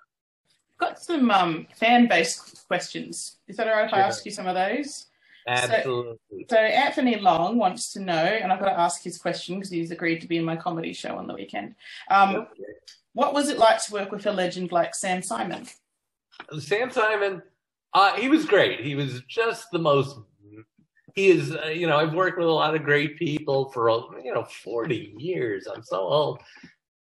got 0.78 1.02
some 1.02 1.32
um, 1.32 1.68
fan 1.76 2.08
based 2.08 2.68
questions. 2.68 3.38
Is 3.48 3.58
that 3.58 3.68
all 3.68 3.74
right 3.74 3.88
if 3.88 3.94
I 3.94 4.00
ask 4.00 4.26
you 4.26 4.32
some 4.32 4.48
of 4.48 4.56
those? 4.56 5.08
Absolutely. 5.48 6.18
So, 6.50 6.56
so, 6.56 6.58
Anthony 6.58 7.16
Long 7.16 7.58
wants 7.58 7.94
to 7.94 8.02
know, 8.02 8.14
and 8.14 8.52
I've 8.52 8.60
got 8.60 8.70
to 8.70 8.80
ask 8.80 9.02
his 9.02 9.18
question 9.18 9.56
because 9.56 9.70
he's 9.70 9.92
agreed 9.92 10.20
to 10.22 10.28
be 10.28 10.38
in 10.38 10.44
my 10.44 10.58
comedy 10.58 10.92
show 10.92 11.16
on 11.18 11.26
the 11.26 11.34
weekend. 11.34 11.76
Um, 12.12 12.36
okay. 12.36 12.64
What 13.14 13.34
was 13.34 13.50
it 13.50 13.58
like 13.58 13.84
to 13.86 13.94
work 13.94 14.12
with 14.12 14.26
a 14.26 14.32
legend 14.32 14.72
like 14.72 14.94
Sam 14.94 15.24
Simon? 15.24 15.66
Sam 16.60 16.92
Simon, 16.92 17.42
uh, 17.94 18.14
he 18.16 18.30
was 18.30 18.46
great. 18.46 18.82
He 18.82 18.96
was 18.96 19.22
just 19.28 19.72
the 19.72 19.80
most. 19.80 20.18
He 21.16 21.30
is, 21.30 21.56
uh, 21.56 21.70
you 21.70 21.88
know, 21.88 21.98
I've 21.98 22.14
worked 22.14 22.38
with 22.38 22.48
a 22.48 22.52
lot 22.52 22.76
of 22.76 22.84
great 22.84 23.18
people 23.18 23.72
for, 23.72 23.90
you 24.24 24.34
know, 24.34 24.44
40 24.44 25.16
years. 25.18 25.66
I'm 25.66 25.82
so 25.82 26.02
old. 26.02 26.42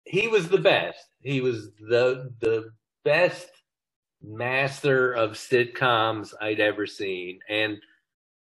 He 0.06 0.28
was 0.28 0.50
the 0.50 0.58
best. 0.58 1.06
He 1.22 1.40
was 1.40 1.70
the 1.82 2.32
the 2.40 2.72
best 3.04 3.50
master 4.24 5.14
of 5.14 5.32
sitcoms 5.32 6.34
I'd 6.40 6.60
ever 6.60 6.86
seen. 6.86 7.40
And 7.50 7.78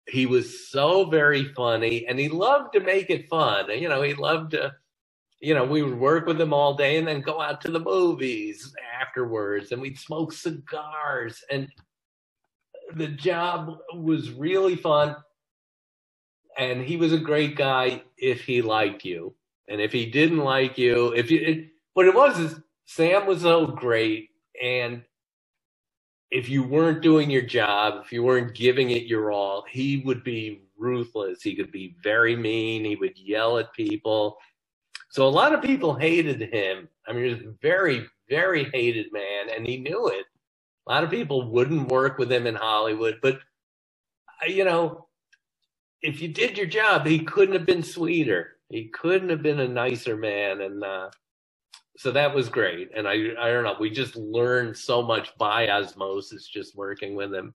he 0.08 0.26
was 0.26 0.68
so 0.68 1.06
very 1.10 1.44
funny 1.54 2.06
and 2.06 2.18
he 2.18 2.28
loved 2.28 2.72
to 2.74 2.80
make 2.80 3.10
it 3.10 3.28
fun. 3.28 3.70
You 3.70 3.88
know, 3.88 4.02
he 4.02 4.14
loved 4.14 4.52
to, 4.52 4.74
you 5.40 5.54
know, 5.54 5.64
we 5.64 5.82
would 5.82 5.98
work 5.98 6.26
with 6.26 6.40
him 6.40 6.52
all 6.52 6.74
day 6.74 6.96
and 6.98 7.08
then 7.08 7.20
go 7.20 7.40
out 7.40 7.60
to 7.62 7.70
the 7.70 7.80
movies 7.80 8.72
afterwards 9.00 9.72
and 9.72 9.82
we'd 9.82 9.98
smoke 9.98 10.32
cigars 10.32 11.42
and 11.50 11.68
the 12.94 13.08
job 13.08 13.78
was 13.94 14.30
really 14.30 14.76
fun. 14.76 15.16
And 16.56 16.82
he 16.82 16.96
was 16.96 17.12
a 17.12 17.18
great 17.18 17.56
guy 17.56 18.02
if 18.16 18.44
he 18.44 18.62
liked 18.62 19.04
you. 19.04 19.34
And 19.68 19.80
if 19.80 19.92
he 19.92 20.06
didn't 20.06 20.38
like 20.38 20.78
you, 20.78 21.12
if 21.12 21.30
you, 21.30 21.40
it, 21.40 21.68
what 21.94 22.06
it 22.06 22.14
was 22.14 22.38
is 22.38 22.60
Sam 22.86 23.26
was 23.26 23.42
so 23.42 23.66
great 23.66 24.30
and 24.62 25.02
if 26.30 26.48
you 26.48 26.62
weren't 26.62 27.02
doing 27.02 27.30
your 27.30 27.42
job, 27.42 28.02
if 28.04 28.12
you 28.12 28.22
weren't 28.22 28.54
giving 28.54 28.90
it 28.90 29.04
your 29.04 29.30
all, 29.30 29.64
he 29.70 29.98
would 29.98 30.24
be 30.24 30.62
ruthless. 30.76 31.42
He 31.42 31.54
could 31.54 31.70
be 31.70 31.96
very 32.02 32.36
mean. 32.36 32.84
He 32.84 32.96
would 32.96 33.16
yell 33.16 33.58
at 33.58 33.72
people. 33.72 34.36
So 35.10 35.26
a 35.26 35.30
lot 35.30 35.54
of 35.54 35.62
people 35.62 35.94
hated 35.94 36.40
him. 36.52 36.88
I 37.06 37.12
mean, 37.12 37.24
he 37.24 37.30
was 37.34 37.42
a 37.42 37.54
very, 37.62 38.06
very 38.28 38.64
hated 38.72 39.12
man, 39.12 39.48
and 39.54 39.66
he 39.66 39.76
knew 39.76 40.08
it. 40.08 40.26
A 40.86 40.92
lot 40.92 41.04
of 41.04 41.10
people 41.10 41.50
wouldn't 41.50 41.88
work 41.90 42.18
with 42.18 42.30
him 42.30 42.46
in 42.46 42.54
Hollywood, 42.54 43.18
but 43.22 43.38
you 44.46 44.64
know, 44.64 45.08
if 46.02 46.20
you 46.20 46.28
did 46.28 46.58
your 46.58 46.66
job, 46.66 47.06
he 47.06 47.20
couldn't 47.20 47.54
have 47.54 47.66
been 47.66 47.82
sweeter. 47.82 48.58
He 48.68 48.88
couldn't 48.88 49.30
have 49.30 49.42
been 49.42 49.60
a 49.60 49.68
nicer 49.68 50.16
man, 50.16 50.60
and 50.60 50.84
uh, 50.84 51.10
so 51.96 52.10
that 52.12 52.34
was 52.34 52.48
great. 52.48 52.90
And 52.94 53.08
I, 53.08 53.14
I 53.38 53.50
don't 53.50 53.64
know, 53.64 53.76
we 53.80 53.90
just 53.90 54.16
learned 54.16 54.76
so 54.76 55.02
much 55.02 55.36
by 55.38 55.68
osmosis 55.68 56.46
just 56.46 56.76
working 56.76 57.14
with 57.14 57.32
him. 57.34 57.54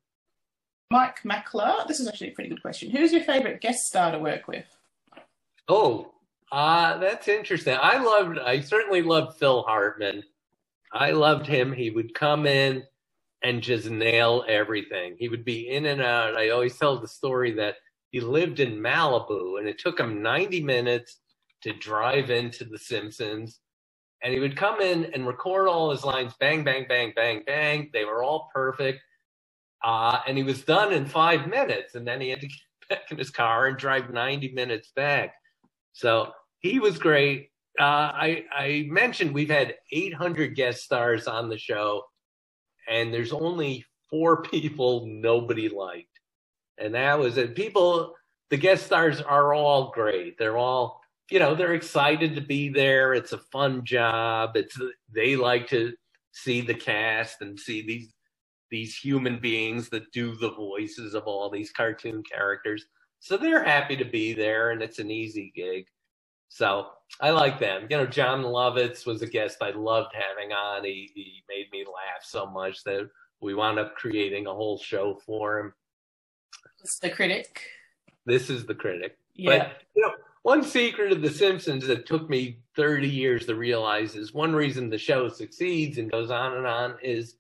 Mike 0.90 1.20
Mackler, 1.24 1.88
this 1.88 2.00
is 2.00 2.08
actually 2.08 2.32
a 2.32 2.34
pretty 2.34 2.50
good 2.50 2.62
question. 2.62 2.90
Who's 2.90 3.14
your 3.14 3.24
favorite 3.24 3.62
guest 3.62 3.88
star 3.88 4.12
to 4.12 4.20
work 4.20 4.48
with? 4.48 4.66
Oh, 5.68 6.12
uh, 6.52 6.98
that's 6.98 7.28
interesting. 7.28 7.78
I 7.82 8.04
loved, 8.04 8.40
I 8.40 8.60
certainly 8.60 9.02
loved 9.02 9.38
Phil 9.38 9.64
Hartman. 9.64 10.24
I 10.92 11.12
loved 11.12 11.48
him. 11.48 11.72
He 11.72 11.92
would 11.92 12.14
come 12.14 12.46
in 12.46 12.84
and 13.44 13.62
just 13.62 13.90
nail 13.90 14.44
everything. 14.48 15.16
He 15.18 15.30
would 15.30 15.46
be 15.46 15.70
in 15.70 15.86
and 15.86 16.02
out. 16.02 16.36
I 16.36 16.50
always 16.50 16.78
tell 16.78 17.00
the 17.00 17.08
story 17.08 17.54
that 17.54 17.76
he 18.12 18.20
lived 18.20 18.60
in 18.60 18.76
Malibu 18.76 19.60
and 19.60 19.70
it 19.70 19.80
took 19.80 20.00
him 20.00 20.22
90 20.22 20.62
minutes 20.62 21.20
to 21.62 21.74
drive 21.74 22.30
into 22.32 22.66
The 22.66 22.78
Simpsons 22.78 23.60
and 24.24 24.34
he 24.34 24.40
would 24.40 24.56
come 24.56 24.82
in 24.82 25.06
and 25.14 25.26
record 25.26 25.68
all 25.68 25.92
his 25.92 26.04
lines 26.04 26.34
bang 26.40 26.64
bang 26.64 26.86
bang 26.88 27.14
bang 27.16 27.44
bang. 27.46 27.90
They 27.94 28.06
were 28.06 28.24
all 28.24 28.50
perfect. 28.54 29.02
Uh, 29.84 30.20
and 30.28 30.38
he 30.38 30.44
was 30.44 30.64
done 30.64 30.94
in 30.94 31.06
five 31.06 31.48
minutes 31.48 31.96
and 31.96 32.08
then 32.08 32.22
he 32.22 32.30
had 32.30 32.42
to 32.42 32.48
get 32.90 32.90
back 32.90 33.12
in 33.12 33.18
his 33.18 33.32
car 33.32 33.68
and 33.68 33.78
drive 33.78 34.12
90 34.12 34.52
minutes 34.54 34.92
back. 34.96 35.34
So 35.94 36.32
he 36.60 36.80
was 36.80 37.00
great. 37.00 37.50
Uh, 37.80 37.84
I, 38.14 38.46
I 38.54 38.86
mentioned 38.90 39.34
we've 39.34 39.50
had 39.50 39.76
800 39.92 40.56
guest 40.56 40.84
stars 40.84 41.28
on 41.28 41.50
the 41.50 41.58
show 41.58 42.04
and 42.88 43.14
there's 43.14 43.34
only 43.34 43.86
four 44.10 44.42
people 44.44 45.08
nobody 45.08 45.70
liked. 45.70 46.08
And 46.78 46.96
that 46.96 47.18
was 47.20 47.38
it. 47.38 47.56
People 47.56 48.16
the 48.52 48.58
guest 48.58 48.86
stars 48.86 49.22
are 49.22 49.54
all 49.54 49.92
great. 49.92 50.38
They're 50.38 50.58
all 50.58 51.01
you 51.32 51.40
know 51.40 51.56
they're 51.56 51.74
excited 51.74 52.36
to 52.36 52.42
be 52.42 52.70
there. 52.70 53.14
It's 53.14 53.32
a 53.32 53.38
fun 53.38 53.86
job. 53.86 54.52
It's 54.56 54.78
they 55.12 55.36
like 55.38 55.68
to 55.70 55.94
see 56.34 56.62
the 56.62 56.74
cast 56.74 57.42
and 57.42 57.58
see 57.60 57.82
these 57.82 58.14
these 58.70 58.96
human 58.96 59.40
beings 59.40 59.90
that 59.90 60.12
do 60.12 60.36
the 60.36 60.52
voices 60.52 61.14
of 61.14 61.24
all 61.24 61.50
these 61.50 61.72
cartoon 61.72 62.22
characters. 62.24 62.86
So 63.20 63.38
they're 63.38 63.64
happy 63.64 63.96
to 63.98 64.06
be 64.06 64.34
there 64.34 64.72
and 64.72 64.82
it's 64.82 65.00
an 65.00 65.10
easy 65.10 65.52
gig. 65.56 65.86
So 66.50 66.90
i 67.22 67.30
like 67.30 67.60
them. 67.60 67.88
You 67.90 67.98
know 67.98 68.06
jon 68.06 68.44
lovitz 68.44 69.06
was 69.06 69.22
a 69.22 69.28
guest 69.28 69.58
i 69.62 69.72
loved 69.72 70.14
having 70.14 70.52
on. 70.52 70.84
He, 70.84 71.12
he 71.16 71.44
made 71.48 71.68
me 71.72 71.86
laugh 71.86 72.24
so 72.24 72.46
much 72.46 72.84
that 72.84 73.10
we 73.40 73.54
wound 73.56 73.80
up 73.80 73.96
creating 73.96 74.48
a 74.48 74.54
whole 74.54 74.78
show 74.78 75.18
for 75.26 75.60
him. 75.60 75.74
It's 76.82 77.00
the 77.00 77.10
critic? 77.10 77.62
This 78.26 78.50
is 78.50 78.66
the 78.66 78.76
critic. 78.76 79.18
Yeah. 79.34 79.58
but 79.58 79.82
you 79.96 80.02
know 80.02 80.14
one 80.44 80.64
secret 80.64 81.12
of 81.12 81.22
The 81.22 81.30
Simpsons 81.30 81.86
that 81.88 82.06
took 82.08 82.30
me 82.30 82.60
30 82.76 83.08
years 83.08 83.46
to 83.46 83.56
realize 83.56 84.16
is 84.16 84.34
one 84.34 84.54
reason 84.54 84.90
the 84.90 84.98
show 84.98 85.28
succeeds 85.30 85.98
and 85.98 86.12
goes 86.12 86.32
on 86.32 86.58
and 86.58 86.66
on 86.66 86.96
is 87.04 87.36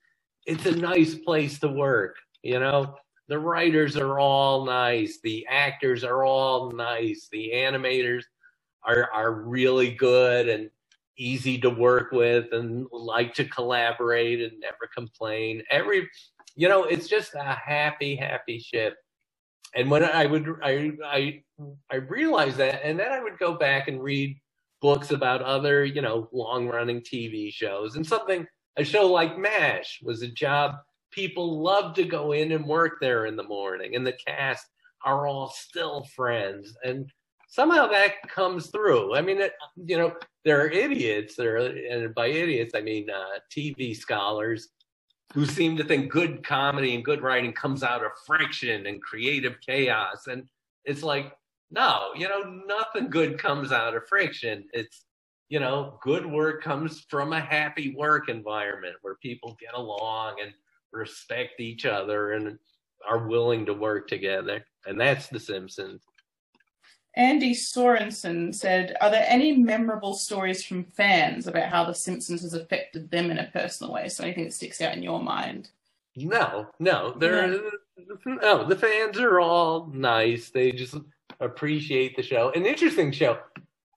it's 0.45 0.65
a 0.65 0.75
nice 0.75 1.15
place 1.15 1.59
to 1.59 1.67
work. 1.67 2.15
You 2.43 2.59
know, 2.59 2.95
the 3.27 3.39
writers 3.39 3.97
are 3.97 4.19
all 4.19 4.65
nice, 4.65 5.19
the 5.23 5.45
actors 5.49 6.03
are 6.03 6.23
all 6.23 6.71
nice, 6.71 7.27
the 7.31 7.51
animators 7.53 8.23
are 8.83 9.09
are 9.13 9.33
really 9.33 9.91
good 9.91 10.49
and 10.49 10.69
easy 11.17 11.57
to 11.59 11.69
work 11.69 12.11
with 12.11 12.51
and 12.51 12.87
like 12.91 13.33
to 13.35 13.45
collaborate 13.45 14.41
and 14.41 14.59
never 14.59 14.89
complain. 14.93 15.63
Every 15.69 16.09
you 16.55 16.67
know, 16.67 16.83
it's 16.83 17.07
just 17.07 17.33
a 17.35 17.43
happy, 17.43 18.15
happy 18.15 18.59
ship 18.59 18.95
and 19.75 19.89
when 19.89 20.03
I 20.03 20.25
would 20.25 20.47
I 20.63 20.91
I 21.05 21.43
I 21.91 21.95
realized 21.95 22.57
that, 22.57 22.81
and 22.83 22.99
then 22.99 23.11
I 23.11 23.21
would 23.21 23.37
go 23.39 23.53
back 23.53 23.87
and 23.87 24.01
read 24.01 24.37
books 24.81 25.11
about 25.11 25.41
other 25.41 25.85
you 25.85 26.01
know 26.01 26.29
long 26.31 26.67
running 26.67 27.01
TV 27.01 27.51
shows, 27.51 27.95
and 27.95 28.05
something 28.05 28.45
a 28.77 28.83
show 28.83 29.07
like 29.11 29.37
MASH 29.37 29.99
was 30.03 30.21
a 30.21 30.27
job 30.27 30.75
people 31.11 31.61
love 31.61 31.93
to 31.93 32.05
go 32.05 32.31
in 32.31 32.53
and 32.53 32.65
work 32.65 32.97
there 33.01 33.25
in 33.25 33.35
the 33.35 33.43
morning, 33.43 33.95
and 33.95 34.07
the 34.07 34.17
cast 34.25 34.65
are 35.03 35.27
all 35.27 35.49
still 35.49 36.03
friends, 36.15 36.75
and 36.83 37.11
somehow 37.47 37.87
that 37.87 38.21
comes 38.29 38.67
through. 38.67 39.15
I 39.15 39.21
mean, 39.21 39.41
it, 39.41 39.53
you 39.75 39.97
know, 39.97 40.13
there 40.45 40.61
are 40.61 40.69
idiots 40.69 41.35
there, 41.35 41.57
and 41.57 42.13
by 42.15 42.27
idiots 42.27 42.73
I 42.75 42.81
mean 42.81 43.09
uh, 43.09 43.39
TV 43.55 43.95
scholars 43.95 44.69
who 45.33 45.45
seem 45.45 45.77
to 45.77 45.83
think 45.83 46.11
good 46.11 46.43
comedy 46.43 46.95
and 46.95 47.05
good 47.05 47.21
writing 47.21 47.53
comes 47.53 47.83
out 47.83 48.03
of 48.03 48.11
friction 48.25 48.85
and 48.85 49.01
creative 49.01 49.55
chaos. 49.65 50.27
And 50.27 50.47
it's 50.85 51.03
like, 51.03 51.33
no, 51.69 52.09
you 52.15 52.27
know, 52.27 52.43
nothing 52.67 53.09
good 53.09 53.37
comes 53.37 53.71
out 53.71 53.95
of 53.95 54.07
friction. 54.07 54.65
It's, 54.73 55.05
you 55.47 55.59
know, 55.59 55.97
good 56.01 56.25
work 56.25 56.63
comes 56.63 57.05
from 57.09 57.33
a 57.33 57.39
happy 57.39 57.95
work 57.95 58.29
environment 58.29 58.95
where 59.01 59.15
people 59.15 59.57
get 59.59 59.73
along 59.73 60.37
and 60.41 60.51
respect 60.91 61.59
each 61.59 61.85
other 61.85 62.33
and 62.33 62.57
are 63.07 63.27
willing 63.27 63.65
to 63.65 63.73
work 63.73 64.07
together. 64.07 64.65
And 64.85 64.99
that's 64.99 65.27
The 65.27 65.39
Simpsons. 65.39 66.03
Andy 67.15 67.53
Sorensen 67.53 68.55
said, 68.55 68.95
Are 69.01 69.09
there 69.09 69.25
any 69.27 69.57
memorable 69.57 70.13
stories 70.13 70.63
from 70.63 70.85
fans 70.85 71.47
about 71.47 71.69
how 71.69 71.83
The 71.83 71.93
Simpsons 71.93 72.41
has 72.41 72.53
affected 72.53 73.11
them 73.11 73.29
in 73.29 73.37
a 73.37 73.49
personal 73.51 73.93
way? 73.93 74.07
So 74.07 74.23
anything 74.23 74.45
that 74.45 74.53
sticks 74.53 74.81
out 74.81 74.95
in 74.95 75.03
your 75.03 75.21
mind? 75.21 75.71
No, 76.15 76.67
no, 76.79 77.13
they're 77.17 77.47
no. 78.25 78.65
The 78.65 78.75
fans 78.75 79.17
are 79.17 79.39
all 79.39 79.87
nice. 79.93 80.49
They 80.49 80.71
just 80.71 80.95
appreciate 81.39 82.15
the 82.15 82.23
show. 82.23 82.51
An 82.51 82.65
interesting 82.65 83.11
show. 83.11 83.39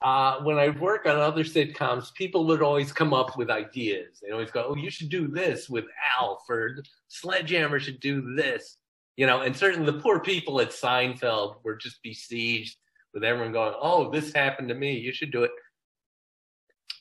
Uh, 0.03 0.39
when 0.43 0.59
I 0.59 0.69
work 0.69 1.07
on 1.07 1.17
other 1.17 1.45
sitcoms, 1.45 2.15
people 2.15 2.47
would 2.47 2.63
always 2.63 2.93
come 2.93 3.15
up 3.15 3.37
with 3.39 3.51
ideas. 3.51 4.21
They 4.23 4.31
always 4.31 4.51
go, 4.51 4.67
"Oh, 4.69 4.77
you 4.77 4.91
should 4.91 5.09
do 5.09 5.27
this 5.27 5.69
with 5.69 5.87
Alf," 6.19 6.43
or 6.49 6.77
"Sledgehammer 7.09 7.81
should 7.81 8.01
do 8.01 8.35
this." 8.35 8.77
You 9.17 9.27
know, 9.27 9.41
and 9.41 9.57
certainly 9.57 9.91
the 9.91 9.99
poor 10.01 10.21
people 10.21 10.61
at 10.61 10.71
Seinfeld 10.71 11.57
were 11.65 11.77
just 11.77 12.03
besieged 12.03 12.77
with 13.15 13.25
everyone 13.25 13.53
going, 13.53 13.75
"Oh, 13.81 14.11
this 14.11 14.35
happened 14.35 14.69
to 14.69 14.75
me. 14.75 14.99
You 14.99 15.13
should 15.13 15.31
do 15.31 15.45
it." 15.45 15.53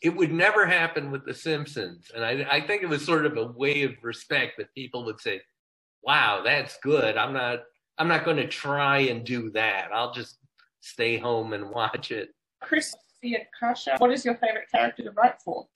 It 0.01 0.15
would 0.15 0.31
never 0.31 0.65
happen 0.65 1.11
with 1.11 1.25
The 1.25 1.33
Simpsons, 1.33 2.11
and 2.13 2.23
I, 2.23 2.45
I 2.49 2.61
think 2.61 2.83
it 2.83 2.89
was 2.89 3.03
sort 3.05 3.25
of 3.25 3.37
a 3.37 3.47
way 3.47 3.83
of 3.83 3.93
respect 4.03 4.57
that 4.57 4.73
people 4.75 5.05
would 5.05 5.19
say, 5.19 5.41
"Wow, 6.03 6.41
that's 6.43 6.77
good. 6.77 7.17
I'm 7.17 7.33
not, 7.33 7.63
I'm 7.97 8.07
not 8.07 8.25
going 8.25 8.37
to 8.37 8.47
try 8.47 8.99
and 8.99 9.25
do 9.25 9.49
that. 9.51 9.89
I'll 9.93 10.13
just 10.13 10.37
stay 10.81 11.17
home 11.17 11.53
and 11.53 11.69
watch 11.69 12.11
it." 12.11 12.29
Chris 12.61 12.95
Kasha, 13.59 13.95
what 13.99 14.11
is 14.11 14.25
your 14.25 14.35
favorite 14.35 14.69
character 14.73 15.03
to 15.03 15.11
write 15.11 15.41
for? 15.41 15.67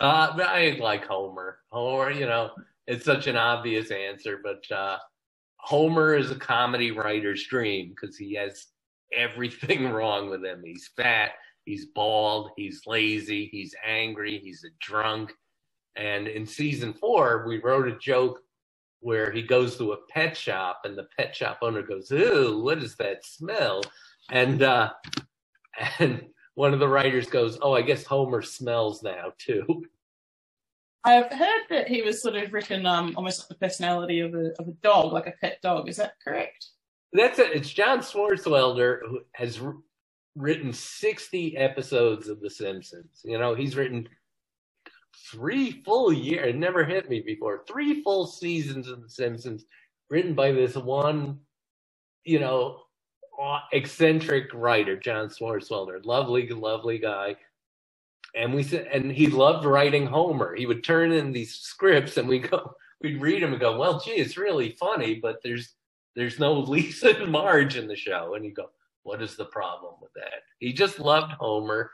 Uh, 0.00 0.36
I 0.38 0.76
like 0.80 1.06
Homer. 1.06 1.58
Homer, 1.70 2.10
you 2.10 2.26
know, 2.26 2.50
it's 2.86 3.04
such 3.04 3.26
an 3.26 3.36
obvious 3.36 3.90
answer, 3.90 4.40
but 4.42 4.70
uh, 4.74 4.98
Homer 5.56 6.14
is 6.14 6.30
a 6.30 6.36
comedy 6.36 6.90
writer's 6.90 7.46
dream 7.46 7.90
because 7.90 8.16
he 8.16 8.34
has 8.34 8.66
everything 9.16 9.88
wrong 9.92 10.30
with 10.30 10.44
him. 10.44 10.62
He's 10.64 10.90
fat, 10.96 11.32
he's 11.64 11.86
bald, 11.86 12.50
he's 12.56 12.82
lazy, 12.86 13.48
he's 13.52 13.74
angry, 13.84 14.38
he's 14.38 14.64
a 14.64 14.70
drunk. 14.80 15.32
And 15.96 16.26
in 16.26 16.46
season 16.46 16.94
four, 16.94 17.46
we 17.46 17.58
wrote 17.58 17.88
a 17.88 17.98
joke 17.98 18.40
where 19.00 19.30
he 19.30 19.42
goes 19.42 19.76
to 19.76 19.92
a 19.92 19.98
pet 20.08 20.36
shop 20.36 20.82
and 20.84 20.96
the 20.96 21.08
pet 21.18 21.34
shop 21.34 21.58
owner 21.60 21.82
goes, 21.82 22.10
Ooh, 22.12 22.62
what 22.62 22.78
is 22.78 22.94
that 22.96 23.26
smell? 23.26 23.82
And 24.30 24.62
uh, 24.62 24.92
and 25.98 26.26
one 26.54 26.74
of 26.74 26.80
the 26.80 26.88
writers 26.88 27.26
goes, 27.28 27.58
"Oh, 27.62 27.74
I 27.74 27.82
guess 27.82 28.04
Homer 28.04 28.42
smells 28.42 29.02
now 29.02 29.32
too." 29.38 29.84
I've 31.04 31.32
heard 31.32 31.62
that 31.70 31.88
he 31.88 32.02
was 32.02 32.22
sort 32.22 32.36
of 32.36 32.52
written 32.52 32.86
um, 32.86 33.14
almost 33.16 33.40
like 33.40 33.48
the 33.48 33.54
personality 33.66 34.20
of 34.20 34.34
a 34.34 34.52
of 34.58 34.68
a 34.68 34.72
dog, 34.82 35.12
like 35.12 35.26
a 35.26 35.34
pet 35.40 35.58
dog. 35.62 35.88
Is 35.88 35.96
that 35.96 36.14
correct? 36.22 36.66
That's 37.12 37.38
it. 37.38 37.52
It's 37.52 37.70
John 37.70 38.00
Swartzwelder 38.00 39.00
who 39.06 39.20
has 39.32 39.60
written 40.34 40.72
sixty 40.72 41.56
episodes 41.56 42.28
of 42.28 42.40
The 42.40 42.50
Simpsons. 42.50 43.20
You 43.24 43.38
know, 43.38 43.54
he's 43.54 43.76
written 43.76 44.08
three 45.30 45.82
full 45.84 46.12
years. 46.12 46.48
It 46.48 46.56
never 46.56 46.84
hit 46.84 47.10
me 47.10 47.20
before. 47.20 47.64
Three 47.68 48.02
full 48.02 48.26
seasons 48.26 48.88
of 48.88 49.02
The 49.02 49.10
Simpsons, 49.10 49.66
written 50.08 50.34
by 50.34 50.52
this 50.52 50.74
one, 50.74 51.40
you 52.24 52.40
know, 52.40 52.80
eccentric 53.72 54.46
writer, 54.54 54.96
John 54.96 55.28
Swartzwelder, 55.28 56.04
lovely, 56.04 56.48
lovely 56.48 56.98
guy. 56.98 57.36
And 58.34 58.54
we 58.54 58.62
said, 58.62 58.88
and 58.90 59.12
he 59.12 59.26
loved 59.26 59.66
writing 59.66 60.06
Homer. 60.06 60.54
He 60.54 60.64
would 60.64 60.82
turn 60.82 61.12
in 61.12 61.32
these 61.32 61.54
scripts, 61.56 62.16
and 62.16 62.26
we 62.26 62.38
go, 62.38 62.74
we'd 63.02 63.20
read 63.20 63.42
them 63.42 63.52
and 63.52 63.60
go, 63.60 63.76
well, 63.76 64.00
gee, 64.00 64.12
it's 64.12 64.38
really 64.38 64.70
funny, 64.80 65.16
but 65.16 65.40
there's 65.44 65.74
there's 66.16 66.38
no 66.38 66.52
Lisa 66.60 67.16
and 67.20 67.30
Marge 67.32 67.76
in 67.76 67.86
the 67.88 67.96
show. 67.96 68.34
And 68.34 68.44
you 68.44 68.52
go, 68.52 68.70
what 69.02 69.22
is 69.22 69.36
the 69.36 69.46
problem 69.46 69.94
with 70.00 70.12
that? 70.14 70.42
He 70.58 70.72
just 70.72 71.00
loved 71.00 71.32
Homer, 71.32 71.90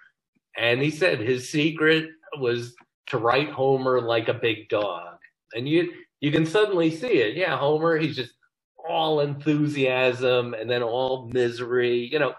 and 0.57 0.81
he 0.83 0.91
said 0.91 1.21
his 1.21 1.51
secret 1.51 2.11
was 2.39 2.75
to 3.07 3.19
write 3.19 3.51
Homer 3.51 4.01
like 4.01 4.29
a 4.29 4.35
big 4.35 4.69
dog. 4.69 5.17
And 5.55 5.69
you 5.69 5.93
you 6.21 6.33
can 6.33 6.45
suddenly 6.45 6.91
see 6.91 7.07
it. 7.21 7.37
Yeah, 7.37 7.57
Homer, 7.57 7.97
he's 7.97 8.17
just 8.17 8.33
all 8.89 9.21
enthusiasm 9.21 10.55
and 10.55 10.69
then 10.69 10.83
all 10.83 11.31
misery. 11.33 12.09
You 12.13 12.19
know, 12.19 12.35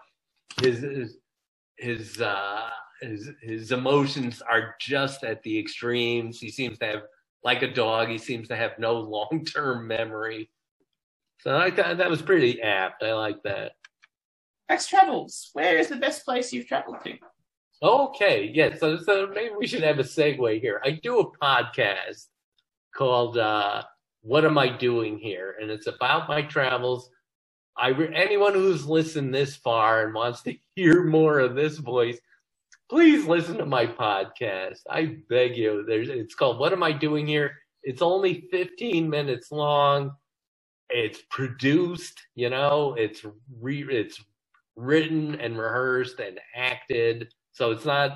his 0.62 0.80
his 0.82 1.18
his 1.78 2.22
uh, 2.22 2.70
his, 3.02 3.30
his 3.42 3.72
emotions 3.72 4.42
are 4.42 4.76
just 4.80 5.24
at 5.24 5.42
the 5.44 5.58
extremes. 5.60 6.40
He 6.40 6.50
seems 6.52 6.78
to 6.80 6.86
have, 6.86 7.02
like 7.44 7.62
a 7.62 7.74
dog, 7.74 8.10
he 8.10 8.18
seems 8.18 8.48
to 8.50 8.56
have 8.56 8.74
no 8.80 8.94
long 9.00 9.46
term 9.46 9.88
memory. 9.88 10.50
So 11.40 11.56
I 11.56 11.72
thought 11.72 11.98
that 11.98 12.10
was 12.10 12.22
pretty 12.22 12.62
apt. 12.62 13.04
I 13.04 13.14
like 13.14 13.42
that. 13.44 13.74
X 14.70 14.88
travels. 14.88 15.50
Where 15.54 15.78
is 15.78 15.88
the 15.88 15.96
best 15.96 16.26
place 16.26 16.54
you've 16.54 16.68
traveled 16.68 16.98
to? 17.04 17.18
Okay, 17.82 18.52
yeah. 18.54 18.76
So, 18.76 18.98
so 18.98 19.28
maybe 19.34 19.56
we 19.58 19.66
should 19.66 19.84
have 19.84 20.00
a 20.00 20.04
segue 20.04 20.62
here. 20.62 20.82
I 20.84 20.92
do 20.92 21.20
a 21.20 21.38
podcast 21.38 22.26
called 22.94 23.38
uh, 23.38 23.84
what 24.22 24.46
am 24.46 24.58
I 24.58 24.70
doing 24.70 25.18
here? 25.18 25.56
And 25.62 25.72
it's 25.72 25.88
about 25.88 26.28
my 26.28 26.42
travels. 26.42 27.10
I 27.78 27.92
anyone 28.14 28.54
who's 28.54 28.86
listened 28.86 29.34
this 29.34 29.56
far 29.56 30.06
and 30.06 30.14
wants 30.14 30.42
to 30.44 30.56
hear 30.76 31.04
more 31.06 31.40
of 31.40 31.56
this 31.56 31.78
voice, 31.78 32.20
please 32.90 33.26
listen 33.26 33.58
to 33.58 33.66
my 33.66 33.88
podcast. 33.88 34.80
I 34.90 35.18
beg 35.30 35.56
you. 35.56 35.86
There's 35.88 36.10
it's 36.10 36.36
called 36.36 36.60
What 36.60 36.74
Am 36.74 36.84
I 36.84 36.92
Doing 36.92 37.26
Here? 37.26 37.56
It's 37.82 38.02
only 38.02 38.50
15 38.52 39.10
minutes 39.10 39.52
long. 39.52 40.12
It's 40.90 41.22
produced, 41.30 42.22
you 42.36 42.50
know, 42.50 42.96
it's 42.98 43.26
re, 43.62 43.86
it's 43.90 44.24
written 44.76 45.36
and 45.42 45.58
rehearsed 45.58 46.20
and 46.20 46.40
acted. 46.56 47.34
So 47.54 47.72
it's 47.72 47.86
not 47.86 48.14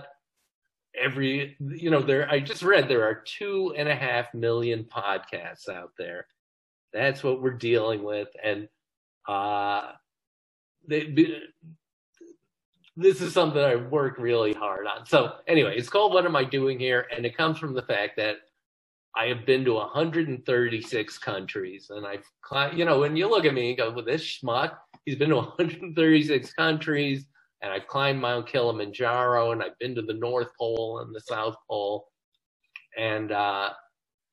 every 1.00 1.56
you 1.60 1.90
know 1.90 2.02
there 2.02 2.30
i 2.30 2.40
just 2.40 2.64
read 2.64 2.88
there 2.90 3.04
are 3.06 3.16
two 3.26 3.74
and 3.78 3.88
a 3.90 3.96
half 3.96 4.34
million 4.34 4.84
podcasts 4.86 5.70
out 5.70 5.92
there. 5.98 6.28
That's 6.94 7.24
what 7.24 7.42
we're 7.42 7.52
dealing 7.54 8.04
with. 8.04 8.30
And 8.44 8.70
uh 9.28 9.94
they, 10.88 11.42
this 12.98 13.22
is 13.22 13.34
something 13.34 13.62
i 13.62 13.76
work 13.76 14.18
really 14.20 14.54
hard 14.54 14.88
on. 14.88 15.06
So 15.06 15.36
anyway 15.48 15.78
it's 15.78 15.90
called 15.90 16.14
what 16.14 16.26
am 16.26 16.36
i 16.36 16.44
doing 16.46 16.80
here? 16.80 17.08
And 17.16 17.26
it 17.26 17.38
comes 17.38 17.60
from 17.60 17.74
the 17.74 17.84
fact 17.84 18.18
that 18.18 18.38
i 19.16 19.26
have 19.26 19.46
been 19.46 19.64
to 19.66 19.74
136 19.74 21.18
countries 21.18 21.90
and 21.90 22.06
i've 22.06 22.26
you 22.76 22.86
know 22.86 23.00
when 23.00 23.16
you 23.16 23.30
look 23.30 23.46
at 23.46 23.54
me 23.54 23.70
and 23.70 23.78
go 23.78 23.92
well 23.92 24.06
this 24.06 24.24
schmuck 24.24 24.78
he's 25.06 25.16
been 25.16 25.30
to 25.30 25.36
136 25.36 26.54
countries 26.54 27.26
and 27.64 27.72
I've 27.72 27.88
climbed 27.88 28.20
Mount 28.20 28.46
Kilimanjaro 28.46 29.54
and 29.54 29.64
I've 29.64 29.80
been 29.80 29.96
to 29.96 30.02
the 30.02 30.14
North 30.14 30.50
Pole 30.60 31.00
and 31.00 31.16
the 31.16 31.22
South 31.22 31.56
Pole. 31.68 32.10
And 32.98 33.32
uh, 33.32 33.70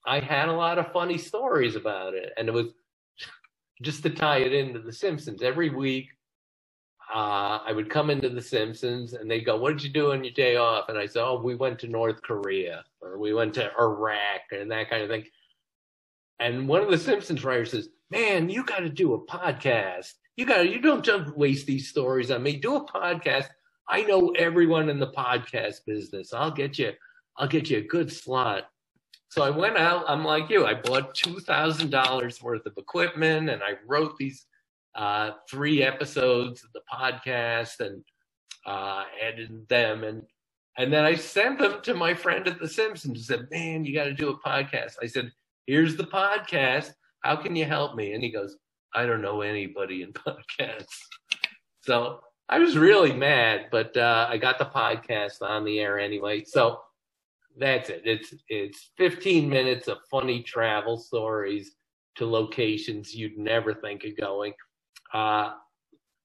I 0.04 0.18
had 0.18 0.48
a 0.48 0.52
lot 0.52 0.78
of 0.78 0.92
funny 0.92 1.16
stories 1.16 1.76
about 1.76 2.14
it. 2.14 2.32
And 2.36 2.48
it 2.48 2.52
was 2.52 2.66
just 3.82 4.02
to 4.02 4.10
tie 4.10 4.38
it 4.38 4.52
into 4.52 4.80
The 4.80 4.92
Simpsons. 4.92 5.42
Every 5.42 5.70
week, 5.70 6.08
uh, 7.14 7.58
I 7.66 7.72
would 7.72 7.90
come 7.90 8.10
into 8.10 8.28
The 8.28 8.42
Simpsons 8.42 9.14
and 9.14 9.30
they'd 9.30 9.40
go, 9.40 9.56
What 9.56 9.72
did 9.72 9.82
you 9.82 9.90
do 9.90 10.12
on 10.12 10.24
your 10.24 10.32
day 10.32 10.56
off? 10.56 10.88
And 10.88 10.98
I 10.98 11.06
said, 11.06 11.22
Oh, 11.22 11.40
we 11.42 11.54
went 11.54 11.78
to 11.80 11.88
North 11.88 12.22
Korea 12.22 12.84
or 13.00 13.18
we 13.18 13.34
went 13.34 13.54
to 13.54 13.70
Iraq 13.78 14.42
and 14.52 14.70
that 14.70 14.90
kind 14.90 15.02
of 15.02 15.08
thing. 15.08 15.24
And 16.38 16.68
one 16.68 16.82
of 16.82 16.90
the 16.90 16.98
Simpsons 16.98 17.44
writers 17.44 17.72
says, 17.72 17.88
Man, 18.10 18.48
you 18.48 18.64
got 18.64 18.80
to 18.80 18.88
do 18.88 19.14
a 19.14 19.26
podcast 19.26 20.14
you 20.40 20.46
got 20.46 20.62
to, 20.62 20.68
you 20.68 20.80
don't 20.80 21.04
just 21.04 21.36
waste 21.36 21.66
these 21.66 21.88
stories 21.88 22.30
on 22.30 22.42
me. 22.42 22.56
Do 22.56 22.76
a 22.76 22.86
podcast. 22.86 23.48
I 23.90 24.02
know 24.04 24.30
everyone 24.38 24.88
in 24.88 24.98
the 24.98 25.10
podcast 25.10 25.84
business. 25.86 26.32
I'll 26.32 26.50
get 26.50 26.78
you. 26.78 26.92
I'll 27.36 27.46
get 27.46 27.68
you 27.68 27.76
a 27.76 27.82
good 27.82 28.10
slot. 28.10 28.70
So 29.28 29.42
I 29.42 29.50
went 29.50 29.76
out. 29.76 30.06
I'm 30.08 30.24
like 30.24 30.48
you. 30.48 30.64
I 30.64 30.72
bought 30.72 31.14
two 31.14 31.40
thousand 31.40 31.90
dollars 31.90 32.42
worth 32.42 32.64
of 32.64 32.72
equipment, 32.78 33.50
and 33.50 33.62
I 33.62 33.74
wrote 33.86 34.16
these 34.16 34.46
uh, 34.94 35.32
three 35.48 35.82
episodes 35.82 36.64
of 36.64 36.72
the 36.72 36.82
podcast 36.92 37.80
and 37.80 38.02
uh, 38.66 39.04
edited 39.20 39.68
them, 39.68 40.04
and 40.04 40.22
and 40.78 40.92
then 40.92 41.04
I 41.04 41.14
sent 41.14 41.58
them 41.58 41.80
to 41.82 41.94
my 41.94 42.14
friend 42.14 42.46
at 42.48 42.58
The 42.60 42.68
Simpsons. 42.68 43.28
And 43.30 43.40
said, 43.40 43.48
"Man, 43.50 43.84
you 43.84 43.94
got 43.94 44.04
to 44.04 44.14
do 44.14 44.30
a 44.30 44.38
podcast." 44.48 44.94
I 45.02 45.06
said, 45.06 45.30
"Here's 45.66 45.96
the 45.96 46.04
podcast. 46.04 46.92
How 47.22 47.36
can 47.36 47.56
you 47.56 47.64
help 47.64 47.96
me?" 47.96 48.12
And 48.12 48.22
he 48.22 48.30
goes, 48.30 48.56
I 48.94 49.06
don't 49.06 49.22
know 49.22 49.40
anybody 49.42 50.02
in 50.02 50.12
podcasts. 50.12 50.98
So 51.82 52.20
I 52.48 52.58
was 52.58 52.76
really 52.76 53.12
mad, 53.12 53.66
but 53.70 53.96
uh, 53.96 54.26
I 54.28 54.36
got 54.38 54.58
the 54.58 54.66
podcast 54.66 55.42
on 55.42 55.64
the 55.64 55.78
air 55.78 55.98
anyway. 55.98 56.44
So 56.44 56.80
that's 57.56 57.90
it. 57.90 58.02
It's 58.04 58.34
it's 58.48 58.90
15 58.96 59.48
minutes 59.48 59.88
of 59.88 59.98
funny 60.10 60.42
travel 60.42 60.98
stories 60.98 61.72
to 62.16 62.26
locations 62.26 63.14
you'd 63.14 63.38
never 63.38 63.74
think 63.74 64.04
of 64.04 64.16
going. 64.16 64.52
Uh, 65.14 65.54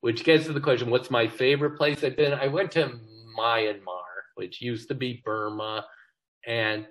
which 0.02 0.24
gets 0.24 0.46
to 0.48 0.54
the 0.54 0.62
question: 0.62 0.90
What's 0.90 1.12
my 1.12 1.28
favorite 1.28 1.78
place 1.78 2.04
I've 2.04 2.18
been? 2.18 2.34
I 2.34 2.48
went 2.48 2.72
to 2.74 3.00
Myanmar, 3.38 4.04
which 4.36 4.62
used 4.62 4.88
to 4.90 4.96
be 4.96 5.22
Burma, 5.26 5.86
and 6.48 6.88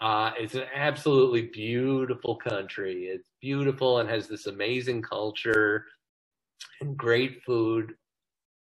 Uh, 0.00 0.32
it's 0.38 0.54
an 0.54 0.66
absolutely 0.74 1.44
beautiful 1.54 2.36
country. 2.36 3.06
It's 3.06 3.30
beautiful 3.40 4.00
and 4.00 4.10
has 4.10 4.28
this 4.28 4.46
amazing 4.46 5.02
culture 5.02 5.86
and 6.80 6.96
great 6.96 7.42
food. 7.44 7.94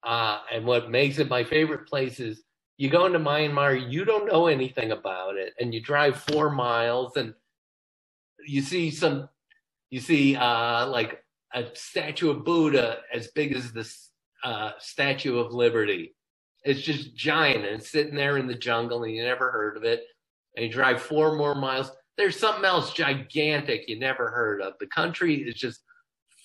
Uh, 0.03 0.39
and 0.51 0.65
what 0.65 0.91
makes 0.91 1.19
it 1.19 1.29
my 1.29 1.43
favorite 1.43 1.87
place 1.87 2.19
is 2.19 2.43
you 2.77 2.89
go 2.89 3.05
into 3.05 3.19
Myanmar, 3.19 3.91
you 3.91 4.05
don't 4.05 4.27
know 4.27 4.47
anything 4.47 4.91
about 4.91 5.37
it, 5.37 5.53
and 5.59 5.73
you 5.73 5.81
drive 5.81 6.17
four 6.17 6.49
miles 6.51 7.17
and 7.17 7.33
you 8.47 8.61
see 8.61 8.91
some, 8.91 9.29
you 9.91 10.01
see 10.01 10.35
uh, 10.37 10.87
like 10.87 11.23
a 11.53 11.65
statue 11.73 12.29
of 12.29 12.43
Buddha 12.43 12.97
as 13.13 13.27
big 13.35 13.55
as 13.55 13.71
the 13.71 13.89
uh, 14.43 14.71
Statue 14.79 15.37
of 15.37 15.53
Liberty. 15.53 16.15
It's 16.63 16.81
just 16.81 17.15
giant 17.15 17.65
and 17.65 17.79
it's 17.79 17.91
sitting 17.91 18.15
there 18.15 18.37
in 18.37 18.47
the 18.47 18.55
jungle 18.55 19.03
and 19.03 19.13
you 19.13 19.23
never 19.23 19.51
heard 19.51 19.77
of 19.77 19.83
it. 19.83 20.03
And 20.55 20.65
you 20.65 20.71
drive 20.71 21.01
four 21.01 21.35
more 21.35 21.55
miles. 21.55 21.91
There's 22.17 22.39
something 22.39 22.65
else 22.65 22.93
gigantic 22.93 23.85
you 23.87 23.99
never 23.99 24.29
heard 24.29 24.61
of. 24.61 24.73
The 24.79 24.87
country 24.87 25.35
is 25.35 25.55
just 25.55 25.81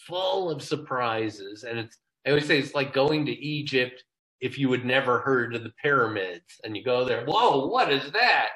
full 0.07 0.51
of 0.51 0.63
surprises. 0.63 1.65
And 1.65 1.79
it's, 1.79 1.99
I 2.27 2.31
always 2.31 2.47
say 2.47 2.59
it's 2.59 2.75
like 2.75 2.93
going 2.93 3.27
to 3.27 3.33
Egypt 3.33 4.03
if 4.41 4.59
you 4.59 4.71
had 4.73 4.85
never 4.85 5.21
heard 5.21 5.55
of 5.55 5.65
the 5.65 5.73
pyramids 5.83 6.61
and 6.65 6.77
you 6.77 6.85
go 6.85 7.05
there, 7.05 7.25
whoa, 7.27 7.67
what 7.67 7.93
is 7.93 8.11
that? 8.13 8.49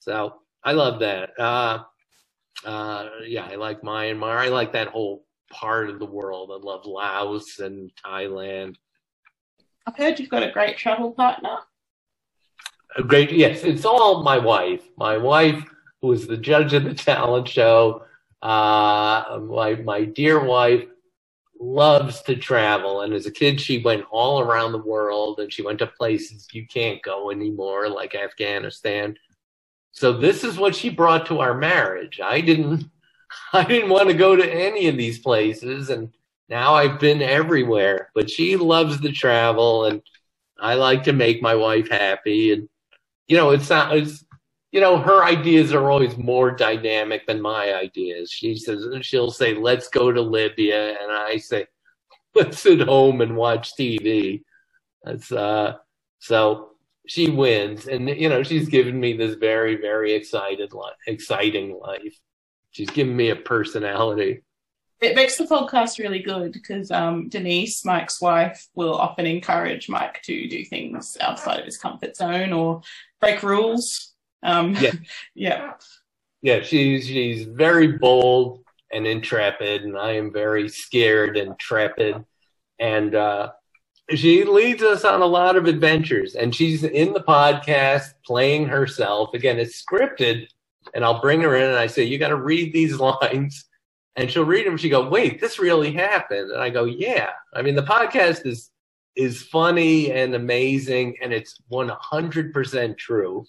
So 0.00 0.34
I 0.64 0.72
love 0.72 1.00
that. 1.00 1.30
Uh, 1.38 1.84
uh, 2.64 3.08
yeah, 3.26 3.46
I 3.50 3.56
like 3.56 3.82
Myanmar. 3.82 4.36
I 4.38 4.48
like 4.48 4.72
that 4.72 4.88
whole 4.88 5.24
part 5.50 5.90
of 5.90 5.98
the 5.98 6.06
world. 6.06 6.50
I 6.52 6.64
love 6.64 6.86
Laos 6.86 7.58
and 7.58 7.90
Thailand. 8.04 8.76
I've 9.86 9.96
heard 9.96 10.18
you've 10.18 10.28
got 10.28 10.42
a 10.42 10.50
great 10.50 10.76
travel 10.76 11.12
partner. 11.12 11.58
A 12.96 13.02
great, 13.02 13.32
yes, 13.32 13.64
it's 13.64 13.84
all 13.84 14.22
my 14.22 14.38
wife. 14.38 14.82
My 14.96 15.16
wife, 15.16 15.62
who 16.00 16.12
is 16.12 16.26
the 16.26 16.36
judge 16.36 16.72
of 16.72 16.84
the 16.84 16.94
talent 16.94 17.48
show. 17.48 18.04
Uh, 18.42 19.40
my 19.42 19.74
my 19.84 20.04
dear 20.04 20.42
wife 20.44 20.84
loves 21.60 22.22
to 22.22 22.36
travel, 22.36 23.00
and 23.00 23.12
as 23.12 23.26
a 23.26 23.32
kid, 23.32 23.60
she 23.60 23.82
went 23.82 24.04
all 24.10 24.40
around 24.40 24.72
the 24.72 24.78
world, 24.78 25.40
and 25.40 25.52
she 25.52 25.62
went 25.62 25.80
to 25.80 25.86
places 25.86 26.46
you 26.52 26.66
can't 26.66 27.02
go 27.02 27.30
anymore, 27.30 27.88
like 27.88 28.14
Afghanistan. 28.14 29.16
So 29.90 30.12
this 30.12 30.44
is 30.44 30.56
what 30.56 30.76
she 30.76 30.88
brought 30.88 31.26
to 31.26 31.40
our 31.40 31.54
marriage. 31.54 32.20
I 32.22 32.40
didn't 32.40 32.88
I 33.52 33.64
didn't 33.64 33.90
want 33.90 34.08
to 34.08 34.14
go 34.14 34.36
to 34.36 34.54
any 34.54 34.88
of 34.88 34.96
these 34.96 35.18
places 35.18 35.90
and 35.90 36.12
now 36.48 36.74
I've 36.74 36.98
been 36.98 37.22
everywhere. 37.22 38.10
But 38.14 38.30
she 38.30 38.56
loves 38.56 39.00
to 39.00 39.12
travel 39.12 39.86
and 39.86 40.02
I 40.58 40.74
like 40.74 41.04
to 41.04 41.12
make 41.12 41.42
my 41.42 41.54
wife 41.54 41.88
happy 41.90 42.52
and 42.52 42.68
you 43.26 43.36
know, 43.36 43.50
it's 43.50 43.68
not 43.70 43.96
it's 43.96 44.24
you 44.70 44.80
know, 44.82 44.98
her 44.98 45.24
ideas 45.24 45.72
are 45.72 45.90
always 45.90 46.18
more 46.18 46.50
dynamic 46.50 47.26
than 47.26 47.40
my 47.40 47.74
ideas. 47.74 48.30
She 48.30 48.54
says 48.54 48.84
she'll 49.00 49.30
say, 49.30 49.54
Let's 49.54 49.88
go 49.88 50.12
to 50.12 50.20
Libya 50.20 50.96
and 51.00 51.10
I 51.10 51.38
say, 51.38 51.66
Let's 52.34 52.60
sit 52.60 52.80
home 52.80 53.20
and 53.20 53.36
watch 53.36 53.74
TV. 53.76 54.42
That's 55.04 55.32
uh 55.32 55.76
so 56.20 56.70
she 57.06 57.30
wins 57.30 57.86
and 57.86 58.08
you 58.08 58.28
know, 58.28 58.42
she's 58.42 58.68
given 58.68 58.98
me 58.98 59.14
this 59.14 59.34
very, 59.34 59.76
very 59.76 60.12
excited 60.12 60.72
life 60.72 60.96
exciting 61.06 61.78
life 61.78 62.18
she's 62.70 62.90
given 62.90 63.16
me 63.16 63.30
a 63.30 63.36
personality. 63.36 64.42
It 65.00 65.14
makes 65.14 65.36
the 65.36 65.44
podcast 65.44 65.98
really 65.98 66.18
good 66.18 66.52
because 66.52 66.90
um, 66.90 67.28
Denise, 67.28 67.84
Mike's 67.84 68.20
wife, 68.20 68.66
will 68.74 68.94
often 68.94 69.26
encourage 69.26 69.88
Mike 69.88 70.20
to 70.24 70.48
do 70.48 70.64
things 70.64 71.16
outside 71.20 71.60
of 71.60 71.66
his 71.66 71.78
comfort 71.78 72.16
zone 72.16 72.52
or 72.52 72.82
break 73.20 73.42
rules. 73.42 74.14
Um, 74.42 74.74
yeah. 74.80 74.92
yeah. 75.34 75.72
Yeah, 76.42 76.62
she's 76.62 77.06
she's 77.06 77.46
very 77.46 77.98
bold 77.98 78.64
and 78.92 79.06
intrepid, 79.06 79.82
and 79.82 79.98
I 79.98 80.12
am 80.12 80.32
very 80.32 80.68
scared 80.68 81.36
and 81.36 81.52
trepid. 81.58 82.24
And 82.78 83.14
uh, 83.14 83.52
she 84.14 84.44
leads 84.44 84.82
us 84.82 85.04
on 85.04 85.20
a 85.20 85.26
lot 85.26 85.56
of 85.56 85.66
adventures, 85.66 86.34
and 86.34 86.54
she's 86.54 86.84
in 86.84 87.12
the 87.12 87.20
podcast 87.20 88.14
playing 88.24 88.66
herself. 88.66 89.34
Again, 89.34 89.58
it's 89.58 89.84
scripted, 89.84 90.46
and 90.94 91.04
I'll 91.04 91.20
bring 91.20 91.40
her 91.42 91.54
in 91.56 91.64
and 91.64 91.76
I 91.76 91.86
say, 91.86 92.04
you 92.04 92.18
got 92.18 92.28
to 92.28 92.36
read 92.36 92.72
these 92.72 92.98
lines. 93.00 93.64
And 94.16 94.28
she'll 94.30 94.44
read 94.44 94.66
them. 94.66 94.76
She 94.76 94.88
go, 94.88 95.08
wait, 95.08 95.40
this 95.40 95.60
really 95.60 95.92
happened. 95.92 96.50
And 96.50 96.60
I 96.60 96.70
go, 96.70 96.84
yeah. 96.84 97.30
I 97.54 97.62
mean, 97.62 97.76
the 97.76 97.84
podcast 97.84 98.46
is, 98.46 98.70
is 99.14 99.42
funny 99.42 100.10
and 100.10 100.34
amazing 100.34 101.16
and 101.22 101.32
it's 101.32 101.56
100% 101.70 102.98
true. 102.98 103.44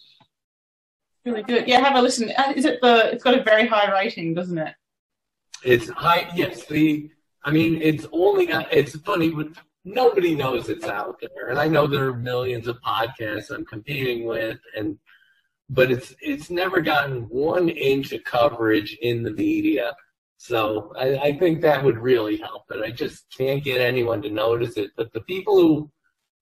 Really 1.25 1.41
good. 1.41 1.67
Yeah, 1.67 1.79
have 1.79 1.95
a 1.95 2.01
listen. 2.01 2.31
Uh, 2.37 2.53
is 2.55 2.65
it 2.65 2.81
the, 2.81 3.11
it's 3.11 3.23
got 3.23 3.37
a 3.37 3.43
very 3.43 3.67
high 3.67 3.91
rating, 3.91 4.35
doesn't 4.35 4.57
it? 4.57 4.75
It's 5.63 5.89
high. 5.89 6.29
Yes. 6.35 6.65
The, 6.65 7.09
I 7.43 7.51
mean, 7.51 7.81
it's 7.81 8.05
only, 8.11 8.49
it's 8.71 8.95
funny, 8.99 9.31
but 9.31 9.47
nobody 9.85 10.35
knows 10.35 10.69
it's 10.69 10.85
out 10.85 11.19
there. 11.19 11.49
And 11.49 11.59
I 11.59 11.67
know 11.67 11.87
there 11.87 12.07
are 12.09 12.15
millions 12.15 12.67
of 12.67 12.79
podcasts 12.81 13.49
I'm 13.49 13.65
competing 13.65 14.25
with 14.25 14.59
and 14.75 14.99
but 15.69 15.91
it's 15.91 16.15
it's 16.21 16.49
never 16.49 16.81
gotten 16.81 17.21
one 17.29 17.69
inch 17.69 18.11
of 18.11 18.23
coverage 18.23 18.97
in 19.01 19.23
the 19.23 19.31
media. 19.31 19.95
So 20.37 20.93
I, 20.97 21.17
I 21.17 21.37
think 21.37 21.61
that 21.61 21.83
would 21.83 21.97
really 21.97 22.37
help 22.37 22.63
but 22.69 22.83
I 22.83 22.91
just 22.91 23.25
can't 23.35 23.63
get 23.63 23.81
anyone 23.81 24.21
to 24.21 24.29
notice 24.29 24.77
it. 24.77 24.91
But 24.95 25.11
the 25.13 25.21
people 25.21 25.55
who 25.59 25.91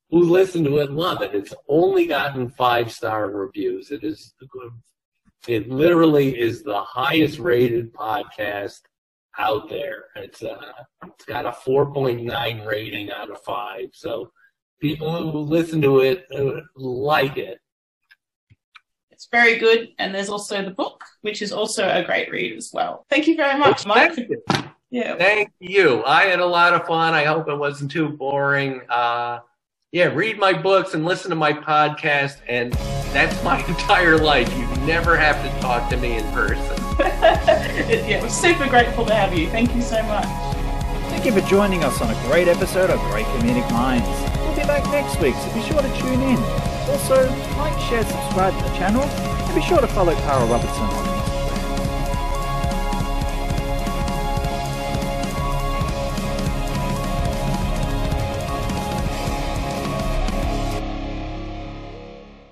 who 0.09 0.21
listen 0.21 0.63
to 0.63 0.77
it 0.77 0.91
love 0.91 1.21
it. 1.21 1.35
It's 1.35 1.53
only 1.67 2.07
gotten 2.07 2.49
five 2.49 2.91
star 2.91 3.29
reviews. 3.29 3.91
It 3.91 4.03
is 4.03 4.33
it 5.47 5.69
literally 5.69 6.37
is 6.37 6.63
the 6.63 6.81
highest 6.81 7.39
rated 7.39 7.93
podcast 7.93 8.81
out 9.37 9.69
there. 9.69 10.05
It's 10.15 10.43
uh 10.43 10.71
it's 11.05 11.25
got 11.25 11.45
a 11.45 11.51
4.9 11.51 12.65
rating 12.65 13.11
out 13.11 13.29
of 13.29 13.41
5. 13.43 13.89
So 13.93 14.31
people 14.79 15.31
who 15.31 15.39
listen 15.39 15.81
to 15.81 15.99
it 15.99 16.25
uh, 16.33 16.61
like 16.75 17.37
it. 17.37 17.59
It's 19.17 19.27
very 19.31 19.57
good. 19.57 19.89
And 19.97 20.13
there's 20.13 20.29
also 20.29 20.63
the 20.63 20.69
book, 20.69 21.03
which 21.21 21.41
is 21.41 21.51
also 21.51 21.89
a 21.89 22.03
great 22.03 22.29
read 22.29 22.55
as 22.55 22.69
well. 22.71 23.03
Thank 23.09 23.25
you 23.25 23.35
very 23.35 23.57
much, 23.57 23.83
Mike. 23.83 24.15
Yeah. 24.91 25.15
Thank 25.15 25.51
you. 25.59 26.05
I 26.05 26.25
had 26.25 26.39
a 26.39 26.45
lot 26.45 26.75
of 26.75 26.85
fun. 26.85 27.15
I 27.15 27.23
hope 27.23 27.49
it 27.49 27.55
wasn't 27.55 27.89
too 27.89 28.09
boring. 28.09 28.81
Uh, 28.87 29.39
yeah, 29.91 30.13
read 30.13 30.37
my 30.37 30.53
books 30.53 30.93
and 30.93 31.03
listen 31.03 31.31
to 31.31 31.35
my 31.35 31.51
podcast, 31.51 32.41
and 32.47 32.73
that's 33.11 33.43
my 33.43 33.65
entire 33.67 34.19
life. 34.19 34.55
You 34.55 34.67
never 34.85 35.17
have 35.17 35.41
to 35.41 35.61
talk 35.61 35.89
to 35.89 35.97
me 35.97 36.17
in 36.17 36.31
person. 36.31 36.77
yeah, 36.99 38.21
we're 38.21 38.29
super 38.29 38.69
grateful 38.69 39.03
to 39.07 39.15
have 39.15 39.35
you. 39.35 39.49
Thank 39.49 39.73
you 39.73 39.81
so 39.81 40.03
much. 40.03 40.27
Thank 41.09 41.25
you 41.25 41.31
for 41.31 41.41
joining 41.49 41.83
us 41.83 41.99
on 42.01 42.11
a 42.11 42.27
great 42.27 42.47
episode 42.47 42.91
of 42.91 42.99
Great 43.09 43.25
Comedic 43.25 43.67
Minds. 43.71 44.36
Back 44.67 44.83
next 44.91 45.21
week, 45.21 45.33
so 45.33 45.53
be 45.53 45.61
sure 45.61 45.81
to 45.81 45.97
tune 45.97 46.21
in. 46.21 46.37
Also, 46.89 47.15
like, 47.57 47.79
share, 47.87 48.03
subscribe 48.03 48.53
to 48.57 48.63
the 48.69 48.75
channel, 48.75 49.01
and 49.01 49.55
be 49.55 49.61
sure 49.61 49.79
to 49.79 49.87
follow 49.87 50.13
Kara 50.13 50.45
Robinson 50.45 50.83
on 50.83 51.16